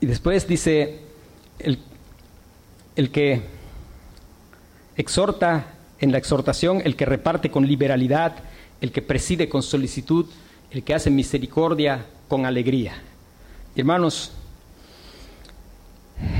Y 0.00 0.06
después 0.06 0.46
dice, 0.46 1.00
el, 1.58 1.78
el 2.96 3.10
que 3.10 3.42
exhorta 4.96 5.66
en 6.00 6.12
la 6.12 6.18
exhortación, 6.18 6.82
el 6.84 6.96
que 6.96 7.06
reparte 7.06 7.50
con 7.50 7.66
liberalidad, 7.66 8.34
el 8.80 8.90
que 8.90 9.02
preside 9.02 9.48
con 9.48 9.62
solicitud, 9.62 10.26
el 10.72 10.82
que 10.82 10.94
hace 10.94 11.10
misericordia 11.10 12.06
con 12.28 12.46
alegría. 12.46 12.94
Hermanos, 13.76 14.32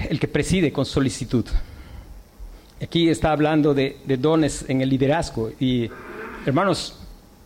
el 0.08 0.18
que 0.18 0.28
preside 0.28 0.72
con 0.72 0.86
solicitud. 0.86 1.44
Aquí 2.82 3.08
está 3.08 3.32
hablando 3.32 3.74
de, 3.74 3.98
de, 4.04 4.16
dones 4.16 4.64
en 4.68 4.80
el 4.80 4.88
liderazgo 4.88 5.50
y 5.60 5.88
hermanos, 6.46 6.98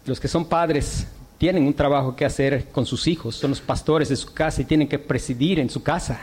los 0.07 0.21
que 0.21 0.29
son 0.29 0.47
padres 0.47 1.07
tienen 1.39 1.67
un 1.67 1.75
trabajo 1.75 2.17
que 2.17 2.25
hacer 2.25 2.67
con 2.71 2.87
sus 2.87 3.07
hijos, 3.07 3.37
son 3.37 3.51
los 3.51 3.61
pastores 3.61 4.09
de 4.09 4.17
su 4.17 4.33
casa 4.33 4.63
y 4.63 4.65
tienen 4.65 4.89
que 4.89 4.99
presidir 4.99 5.59
en 5.59 5.69
su 5.69 5.83
casa. 5.83 6.21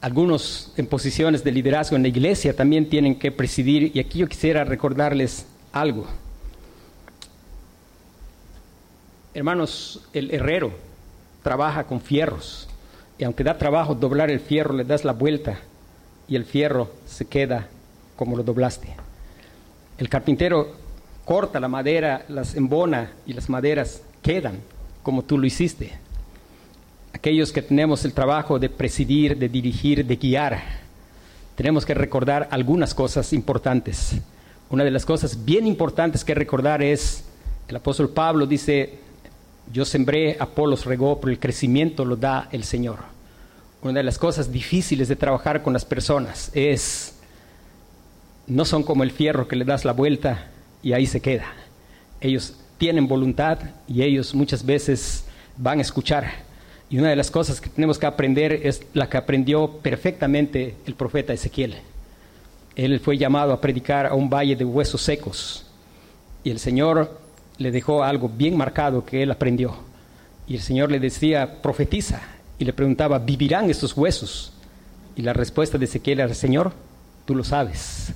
Algunos 0.00 0.72
en 0.76 0.86
posiciones 0.86 1.44
de 1.44 1.52
liderazgo 1.52 1.96
en 1.96 2.02
la 2.02 2.08
iglesia 2.08 2.54
también 2.54 2.88
tienen 2.88 3.18
que 3.18 3.30
presidir 3.30 3.92
y 3.94 4.00
aquí 4.00 4.18
yo 4.18 4.28
quisiera 4.28 4.64
recordarles 4.64 5.46
algo. 5.72 6.06
Hermanos, 9.32 10.00
el 10.12 10.34
herrero 10.34 10.72
trabaja 11.44 11.84
con 11.84 12.00
fierros 12.00 12.68
y 13.16 13.22
aunque 13.22 13.44
da 13.44 13.58
trabajo 13.58 13.94
doblar 13.94 14.28
el 14.28 14.40
fierro, 14.40 14.74
le 14.74 14.84
das 14.84 15.04
la 15.04 15.12
vuelta 15.12 15.60
y 16.26 16.34
el 16.34 16.44
fierro 16.44 16.90
se 17.06 17.26
queda 17.26 17.68
como 18.16 18.36
lo 18.36 18.42
doblaste. 18.42 18.88
El 19.98 20.08
carpintero 20.08 20.74
corta 21.24 21.60
la 21.60 21.68
madera, 21.68 22.24
las 22.28 22.56
embona 22.56 23.12
y 23.24 23.32
las 23.32 23.48
maderas 23.48 24.02
quedan 24.20 24.58
como 25.04 25.22
tú 25.22 25.38
lo 25.38 25.46
hiciste. 25.46 25.92
Aquellos 27.12 27.52
que 27.52 27.62
tenemos 27.62 28.04
el 28.04 28.12
trabajo 28.12 28.58
de 28.58 28.68
presidir, 28.68 29.36
de 29.38 29.48
dirigir, 29.48 30.04
de 30.04 30.16
guiar, 30.16 30.60
tenemos 31.54 31.86
que 31.86 31.94
recordar 31.94 32.48
algunas 32.50 32.94
cosas 32.94 33.32
importantes. 33.32 34.16
Una 34.70 34.82
de 34.82 34.90
las 34.90 35.06
cosas 35.06 35.44
bien 35.44 35.68
importantes 35.68 36.24
que 36.24 36.34
recordar 36.34 36.82
es, 36.82 37.24
el 37.68 37.76
apóstol 37.76 38.08
Pablo 38.08 38.46
dice, 38.46 38.98
yo 39.72 39.84
sembré, 39.84 40.36
Apolos 40.40 40.84
regó, 40.84 41.20
pero 41.20 41.32
el 41.32 41.38
crecimiento 41.38 42.04
lo 42.04 42.16
da 42.16 42.48
el 42.52 42.64
Señor. 42.64 42.98
Una 43.82 43.94
de 43.94 44.02
las 44.02 44.18
cosas 44.18 44.52
difíciles 44.52 45.08
de 45.08 45.16
trabajar 45.16 45.62
con 45.62 45.72
las 45.72 45.84
personas 45.84 46.50
es, 46.54 47.14
no 48.46 48.64
son 48.64 48.82
como 48.82 49.04
el 49.04 49.10
fierro 49.10 49.46
que 49.46 49.56
le 49.56 49.64
das 49.64 49.84
la 49.84 49.92
vuelta 49.92 50.48
y 50.82 50.92
ahí 50.92 51.06
se 51.06 51.20
queda. 51.20 51.46
Ellos 52.20 52.56
tienen 52.78 53.06
voluntad 53.06 53.58
y 53.86 54.02
ellos 54.02 54.34
muchas 54.34 54.64
veces 54.66 55.24
van 55.56 55.78
a 55.78 55.82
escuchar. 55.82 56.30
Y 56.90 56.98
una 56.98 57.10
de 57.10 57.16
las 57.16 57.30
cosas 57.30 57.60
que 57.60 57.70
tenemos 57.70 57.98
que 57.98 58.06
aprender 58.06 58.52
es 58.52 58.82
la 58.92 59.08
que 59.08 59.16
aprendió 59.16 59.78
perfectamente 59.78 60.74
el 60.86 60.94
profeta 60.94 61.32
Ezequiel. 61.32 61.76
Él 62.74 62.98
fue 62.98 63.16
llamado 63.16 63.52
a 63.52 63.60
predicar 63.60 64.06
a 64.06 64.14
un 64.14 64.28
valle 64.28 64.56
de 64.56 64.64
huesos 64.64 65.00
secos. 65.00 65.66
Y 66.42 66.50
el 66.50 66.58
Señor 66.58 67.19
le 67.60 67.70
dejó 67.70 68.02
algo 68.02 68.30
bien 68.30 68.56
marcado 68.56 69.04
que 69.04 69.22
él 69.22 69.30
aprendió. 69.30 69.74
Y 70.48 70.54
el 70.54 70.62
Señor 70.62 70.90
le 70.90 70.98
decía, 70.98 71.60
profetiza. 71.60 72.22
Y 72.58 72.64
le 72.64 72.72
preguntaba, 72.72 73.18
¿vivirán 73.18 73.68
estos 73.68 73.94
huesos? 73.94 74.54
Y 75.14 75.20
la 75.20 75.34
respuesta 75.34 75.76
de 75.76 75.84
Ezequiel 75.84 76.20
era, 76.20 76.32
Señor, 76.32 76.72
tú 77.26 77.34
lo 77.34 77.44
sabes. 77.44 78.14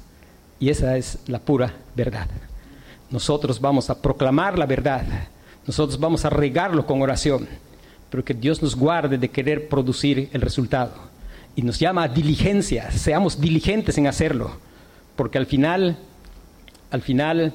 Y 0.59 0.71
esa 0.71 0.97
es 0.97 1.19
la 1.27 1.41
pura 1.41 1.75
verdad. 1.95 2.27
Nosotros 3.11 3.61
vamos 3.61 3.91
a 3.91 4.01
proclamar 4.01 4.59
la 4.59 4.65
verdad. 4.65 5.05
Nosotros 5.67 6.01
vamos 6.01 6.25
a 6.25 6.31
regarlo 6.31 6.87
con 6.87 7.03
oración. 7.03 7.47
Pero 8.09 8.25
que 8.25 8.33
Dios 8.33 8.63
nos 8.63 8.75
guarde 8.75 9.19
de 9.19 9.29
querer 9.29 9.69
producir 9.69 10.31
el 10.33 10.41
resultado. 10.41 10.95
Y 11.55 11.61
nos 11.61 11.79
llama 11.79 12.05
a 12.05 12.09
diligencia. 12.09 12.91
Seamos 12.93 13.39
diligentes 13.39 13.99
en 13.99 14.07
hacerlo. 14.07 14.53
Porque 15.17 15.37
al 15.37 15.45
final, 15.45 15.99
al 16.91 17.03
final 17.03 17.53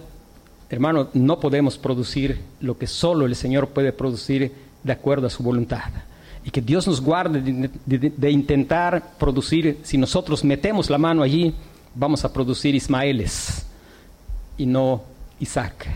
hermano, 0.70 1.10
no 1.14 1.40
podemos 1.40 1.78
producir 1.78 2.40
lo 2.62 2.78
que 2.78 2.88
solo 2.88 3.26
el 3.26 3.36
Señor 3.36 3.70
puede 3.70 3.92
producir 3.92 4.52
de 4.84 4.94
acuerdo 4.94 5.28
a 5.28 5.30
su 5.30 5.44
voluntad. 5.44 5.90
Y 6.46 6.52
que 6.52 6.62
Dios 6.62 6.88
nos 6.88 7.02
guarde 7.02 7.42
de, 7.86 8.32
intentar 8.32 9.14
producir, 9.18 9.80
si 9.84 9.98
nosotros 9.98 10.44
metemos 10.44 10.90
la 10.90 10.98
mano 10.98 11.22
allí, 11.22 11.54
vamos 11.94 12.24
a 12.24 12.32
producir 12.32 12.76
Ismaeles 12.76 13.66
y 14.58 14.66
no 14.66 15.04
Isaac. 15.40 15.88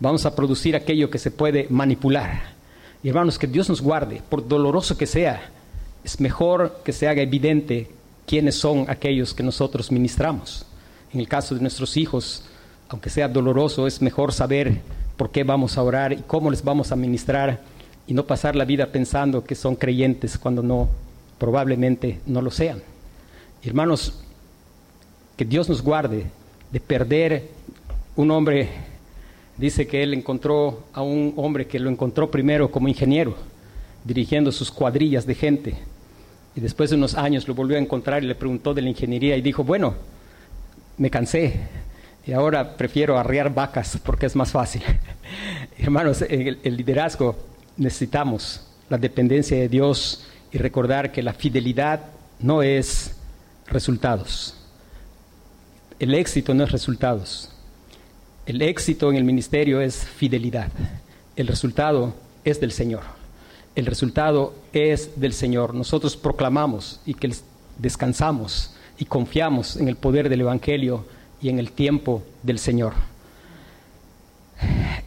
Vamos 0.00 0.24
a 0.24 0.34
producir 0.34 0.74
aquello 0.74 1.10
que 1.10 1.18
se 1.18 1.30
puede 1.30 1.66
manipular. 1.68 2.52
Y 3.02 3.08
hermanos, 3.08 3.38
que 3.38 3.46
Dios 3.46 3.68
nos 3.68 3.80
guarde, 3.80 4.22
por 4.28 4.46
doloroso 4.46 4.96
que 4.96 5.06
sea, 5.06 5.50
es 6.04 6.20
mejor 6.20 6.80
que 6.84 6.92
se 6.92 7.06
haga 7.06 7.22
evidente 7.22 7.90
quiénes 8.26 8.54
son 8.54 8.86
aquellos 8.88 9.34
que 9.34 9.42
nosotros 9.42 9.92
ministramos. 9.92 10.64
En 11.12 11.20
el 11.20 11.28
caso 11.28 11.54
de 11.54 11.60
nuestros 11.60 11.96
hijos, 11.96 12.44
aunque 12.92 13.08
sea 13.08 13.26
doloroso, 13.26 13.86
es 13.86 14.02
mejor 14.02 14.34
saber 14.34 14.80
por 15.16 15.30
qué 15.30 15.44
vamos 15.44 15.78
a 15.78 15.82
orar 15.82 16.12
y 16.12 16.18
cómo 16.18 16.50
les 16.50 16.62
vamos 16.62 16.92
a 16.92 16.96
ministrar 16.96 17.60
y 18.06 18.12
no 18.12 18.26
pasar 18.26 18.54
la 18.54 18.66
vida 18.66 18.86
pensando 18.92 19.44
que 19.44 19.54
son 19.54 19.76
creyentes 19.76 20.36
cuando 20.36 20.62
no, 20.62 20.90
probablemente 21.38 22.20
no 22.26 22.42
lo 22.42 22.50
sean. 22.50 22.82
Hermanos, 23.64 24.22
que 25.38 25.46
Dios 25.46 25.70
nos 25.70 25.80
guarde 25.80 26.26
de 26.70 26.80
perder 26.80 27.48
un 28.14 28.30
hombre, 28.30 28.68
dice 29.56 29.86
que 29.86 30.02
él 30.02 30.12
encontró 30.12 30.84
a 30.92 31.00
un 31.00 31.32
hombre 31.36 31.66
que 31.66 31.78
lo 31.78 31.88
encontró 31.88 32.30
primero 32.30 32.70
como 32.70 32.88
ingeniero, 32.88 33.34
dirigiendo 34.04 34.52
sus 34.52 34.70
cuadrillas 34.70 35.24
de 35.24 35.34
gente, 35.34 35.76
y 36.54 36.60
después 36.60 36.90
de 36.90 36.96
unos 36.96 37.14
años 37.14 37.48
lo 37.48 37.54
volvió 37.54 37.78
a 37.78 37.80
encontrar 37.80 38.22
y 38.22 38.26
le 38.26 38.34
preguntó 38.34 38.74
de 38.74 38.82
la 38.82 38.90
ingeniería 38.90 39.34
y 39.38 39.40
dijo, 39.40 39.64
bueno, 39.64 39.94
me 40.98 41.08
cansé, 41.08 41.58
y 42.26 42.32
ahora 42.32 42.76
prefiero 42.76 43.18
arriar 43.18 43.52
vacas 43.52 43.98
porque 44.02 44.26
es 44.26 44.36
más 44.36 44.52
fácil. 44.52 44.82
Hermanos, 45.78 46.22
el, 46.22 46.58
el 46.62 46.76
liderazgo 46.76 47.36
necesitamos 47.76 48.66
la 48.88 48.98
dependencia 48.98 49.56
de 49.56 49.68
Dios 49.68 50.26
y 50.52 50.58
recordar 50.58 51.12
que 51.12 51.22
la 51.22 51.32
fidelidad 51.32 52.00
no 52.38 52.62
es 52.62 53.16
resultados. 53.66 54.54
El 55.98 56.14
éxito 56.14 56.54
no 56.54 56.64
es 56.64 56.72
resultados. 56.72 57.50
El 58.44 58.60
éxito 58.60 59.10
en 59.10 59.16
el 59.16 59.24
ministerio 59.24 59.80
es 59.80 60.04
fidelidad. 60.04 60.68
El 61.36 61.46
resultado 61.46 62.14
es 62.44 62.60
del 62.60 62.72
Señor. 62.72 63.02
El 63.74 63.86
resultado 63.86 64.54
es 64.72 65.20
del 65.20 65.32
Señor. 65.32 65.74
Nosotros 65.74 66.16
proclamamos 66.16 67.00
y 67.06 67.14
que 67.14 67.32
descansamos 67.78 68.74
y 68.98 69.06
confiamos 69.06 69.76
en 69.76 69.88
el 69.88 69.96
poder 69.96 70.28
del 70.28 70.42
Evangelio 70.42 71.06
y 71.42 71.48
en 71.48 71.58
el 71.58 71.72
tiempo 71.72 72.22
del 72.42 72.58
Señor. 72.58 72.94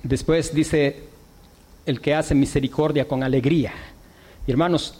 Después 0.04 0.54
dice 0.54 1.04
el 1.86 2.02
que 2.02 2.14
hace 2.14 2.36
misericordia 2.36 3.08
con 3.08 3.24
alegría. 3.24 3.74
Y 4.46 4.52
hermanos, 4.52 5.00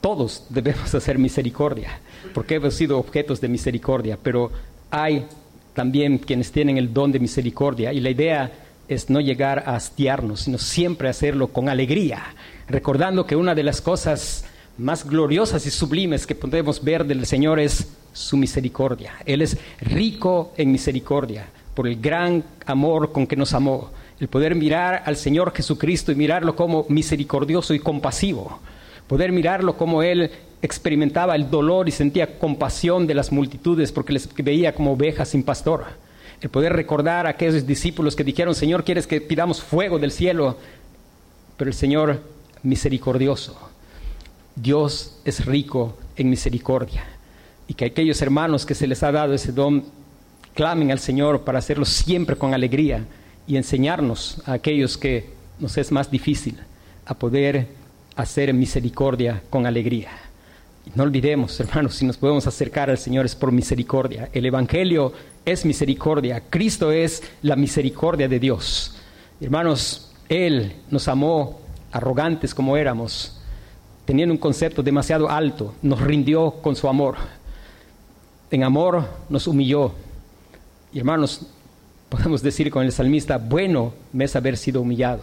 todos 0.00 0.44
debemos 0.50 0.94
hacer 0.94 1.18
misericordia, 1.18 1.98
porque 2.34 2.56
hemos 2.56 2.74
sido 2.74 2.98
objetos 2.98 3.40
de 3.40 3.48
misericordia, 3.48 4.18
pero 4.22 4.52
hay 4.90 5.26
también 5.72 6.18
quienes 6.18 6.52
tienen 6.52 6.78
el 6.78 6.92
don 6.92 7.10
de 7.10 7.18
misericordia 7.18 7.92
y 7.92 8.00
la 8.00 8.10
idea 8.10 8.52
es 8.86 9.08
no 9.08 9.20
llegar 9.20 9.64
a 9.66 9.76
hastiarnos, 9.76 10.42
sino 10.42 10.58
siempre 10.58 11.08
hacerlo 11.08 11.48
con 11.48 11.68
alegría, 11.68 12.22
recordando 12.68 13.26
que 13.26 13.34
una 13.34 13.54
de 13.54 13.62
las 13.62 13.80
cosas 13.80 14.44
más 14.78 15.08
gloriosas 15.08 15.66
y 15.66 15.70
sublimes 15.70 16.26
que 16.26 16.34
podemos 16.34 16.82
ver 16.82 17.04
del 17.04 17.26
Señor 17.26 17.60
es 17.60 17.88
su 18.12 18.36
misericordia. 18.36 19.14
Él 19.24 19.42
es 19.42 19.56
rico 19.80 20.52
en 20.56 20.72
misericordia 20.72 21.46
por 21.74 21.86
el 21.86 22.00
gran 22.00 22.44
amor 22.66 23.12
con 23.12 23.26
que 23.26 23.36
nos 23.36 23.52
amó. 23.54 23.90
El 24.20 24.28
poder 24.28 24.54
mirar 24.54 25.02
al 25.06 25.16
Señor 25.16 25.52
Jesucristo 25.54 26.12
y 26.12 26.14
mirarlo 26.14 26.54
como 26.54 26.86
misericordioso 26.88 27.74
y 27.74 27.80
compasivo. 27.80 28.60
Poder 29.08 29.32
mirarlo 29.32 29.76
como 29.76 30.02
Él 30.02 30.30
experimentaba 30.62 31.34
el 31.34 31.50
dolor 31.50 31.88
y 31.88 31.92
sentía 31.92 32.38
compasión 32.38 33.06
de 33.06 33.14
las 33.14 33.32
multitudes 33.32 33.92
porque 33.92 34.14
les 34.14 34.32
veía 34.34 34.74
como 34.74 34.92
ovejas 34.92 35.28
sin 35.28 35.42
pastor. 35.42 35.84
El 36.40 36.48
poder 36.48 36.72
recordar 36.72 37.26
a 37.26 37.30
aquellos 37.30 37.66
discípulos 37.66 38.16
que 38.16 38.24
dijeron, 38.24 38.54
Señor, 38.54 38.84
¿quieres 38.84 39.06
que 39.06 39.20
pidamos 39.20 39.62
fuego 39.62 39.98
del 39.98 40.10
cielo? 40.10 40.56
Pero 41.56 41.70
el 41.70 41.76
Señor 41.76 42.22
misericordioso. 42.62 43.73
Dios 44.56 45.18
es 45.24 45.44
rico 45.44 45.96
en 46.16 46.30
misericordia 46.30 47.04
y 47.66 47.74
que 47.74 47.86
aquellos 47.86 48.20
hermanos 48.22 48.66
que 48.66 48.74
se 48.74 48.86
les 48.86 49.02
ha 49.02 49.12
dado 49.12 49.34
ese 49.34 49.52
don 49.52 49.84
clamen 50.54 50.90
al 50.90 50.98
Señor 50.98 51.42
para 51.42 51.58
hacerlo 51.58 51.84
siempre 51.84 52.36
con 52.36 52.54
alegría 52.54 53.04
y 53.46 53.56
enseñarnos 53.56 54.42
a 54.46 54.52
aquellos 54.54 54.96
que 54.96 55.30
nos 55.58 55.76
es 55.76 55.92
más 55.92 56.10
difícil. 56.10 56.58
a 57.06 57.12
poder 57.12 57.68
hacer 58.16 58.54
misericordia 58.54 59.42
con 59.50 59.66
alegría. 59.66 60.08
No 60.94 61.02
olvidemos, 61.02 61.58
hermanos, 61.60 61.96
si 61.96 62.04
nos 62.04 62.16
podemos 62.16 62.46
acercar 62.46 62.90
al 62.90 62.98
Señor 62.98 63.26
es 63.26 63.34
por 63.34 63.52
misericordia. 63.52 64.28
El 64.32 64.46
Evangelio 64.46 65.12
es 65.44 65.64
misericordia. 65.64 66.42
Cristo 66.48 66.92
es 66.92 67.22
la 67.42 67.56
misericordia 67.56 68.28
de 68.28 68.38
Dios. 68.38 68.94
Hermanos, 69.40 70.12
Él 70.28 70.72
nos 70.90 71.08
amó 71.08 71.60
arrogantes 71.92 72.54
como 72.54 72.76
éramos, 72.76 73.38
teniendo 74.04 74.32
un 74.32 74.38
concepto 74.38 74.82
demasiado 74.82 75.28
alto, 75.28 75.74
nos 75.82 76.00
rindió 76.00 76.50
con 76.62 76.76
su 76.76 76.88
amor. 76.88 77.16
En 78.50 78.62
amor 78.62 79.04
nos 79.28 79.46
humilló. 79.46 79.92
Y 80.92 80.98
hermanos, 80.98 81.46
podemos 82.08 82.42
decir 82.42 82.70
con 82.70 82.84
el 82.84 82.92
salmista, 82.92 83.38
bueno 83.38 83.94
me 84.12 84.24
es 84.24 84.36
haber 84.36 84.56
sido 84.56 84.82
humillado. 84.82 85.22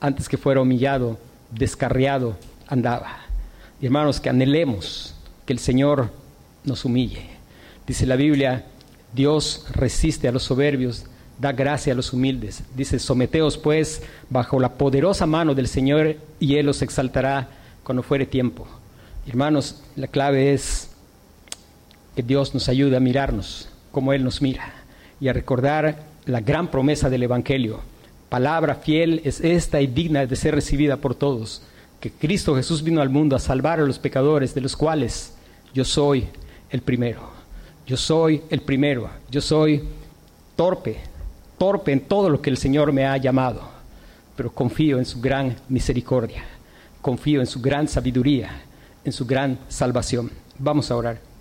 Antes 0.00 0.28
que 0.28 0.36
fuera 0.36 0.60
humillado, 0.60 1.18
descarriado 1.50 2.36
andaba. 2.66 3.18
Y 3.80 3.86
hermanos, 3.86 4.20
que 4.20 4.28
anhelemos 4.28 5.14
que 5.44 5.52
el 5.52 5.58
Señor 5.58 6.10
nos 6.64 6.84
humille. 6.84 7.22
Dice 7.86 8.06
la 8.06 8.16
Biblia, 8.16 8.64
Dios 9.14 9.64
resiste 9.72 10.28
a 10.28 10.32
los 10.32 10.42
soberbios, 10.42 11.06
da 11.38 11.52
gracia 11.52 11.92
a 11.92 11.96
los 11.96 12.12
humildes. 12.12 12.62
Dice, 12.74 12.98
someteos 12.98 13.56
pues 13.56 14.02
bajo 14.28 14.58
la 14.58 14.72
poderosa 14.72 15.26
mano 15.26 15.54
del 15.54 15.68
Señor 15.68 16.16
y 16.40 16.56
Él 16.56 16.68
os 16.68 16.82
exaltará 16.82 17.48
cuando 17.86 18.02
fuere 18.02 18.26
tiempo. 18.26 18.66
Hermanos, 19.28 19.80
la 19.94 20.08
clave 20.08 20.52
es 20.52 20.90
que 22.16 22.22
Dios 22.24 22.52
nos 22.52 22.68
ayude 22.68 22.96
a 22.96 23.00
mirarnos 23.00 23.68
como 23.92 24.12
Él 24.12 24.24
nos 24.24 24.42
mira 24.42 24.72
y 25.20 25.28
a 25.28 25.32
recordar 25.32 26.02
la 26.24 26.40
gran 26.40 26.68
promesa 26.68 27.08
del 27.10 27.22
Evangelio. 27.22 27.78
Palabra 28.28 28.74
fiel 28.74 29.20
es 29.22 29.40
esta 29.40 29.80
y 29.80 29.86
digna 29.86 30.26
de 30.26 30.34
ser 30.34 30.56
recibida 30.56 30.96
por 30.96 31.14
todos, 31.14 31.62
que 32.00 32.10
Cristo 32.10 32.56
Jesús 32.56 32.82
vino 32.82 33.00
al 33.00 33.08
mundo 33.08 33.36
a 33.36 33.38
salvar 33.38 33.78
a 33.78 33.84
los 33.84 34.00
pecadores, 34.00 34.52
de 34.52 34.62
los 34.62 34.76
cuales 34.76 35.34
yo 35.72 35.84
soy 35.84 36.26
el 36.70 36.82
primero. 36.82 37.20
Yo 37.86 37.96
soy 37.96 38.42
el 38.50 38.62
primero. 38.62 39.08
Yo 39.30 39.40
soy 39.40 39.84
torpe, 40.56 40.96
torpe 41.56 41.92
en 41.92 42.00
todo 42.00 42.30
lo 42.30 42.42
que 42.42 42.50
el 42.50 42.56
Señor 42.56 42.92
me 42.92 43.06
ha 43.06 43.16
llamado, 43.16 43.62
pero 44.34 44.50
confío 44.50 44.98
en 44.98 45.04
su 45.04 45.20
gran 45.20 45.54
misericordia, 45.68 46.44
confío 47.06 47.38
en 47.38 47.46
su 47.46 47.60
gran 47.60 47.86
sabiduría, 47.86 48.50
en 49.04 49.12
su 49.12 49.26
gran 49.26 49.60
salvación. 49.68 50.28
Vamos 50.58 50.90
a 50.90 50.96
orar. 50.96 51.35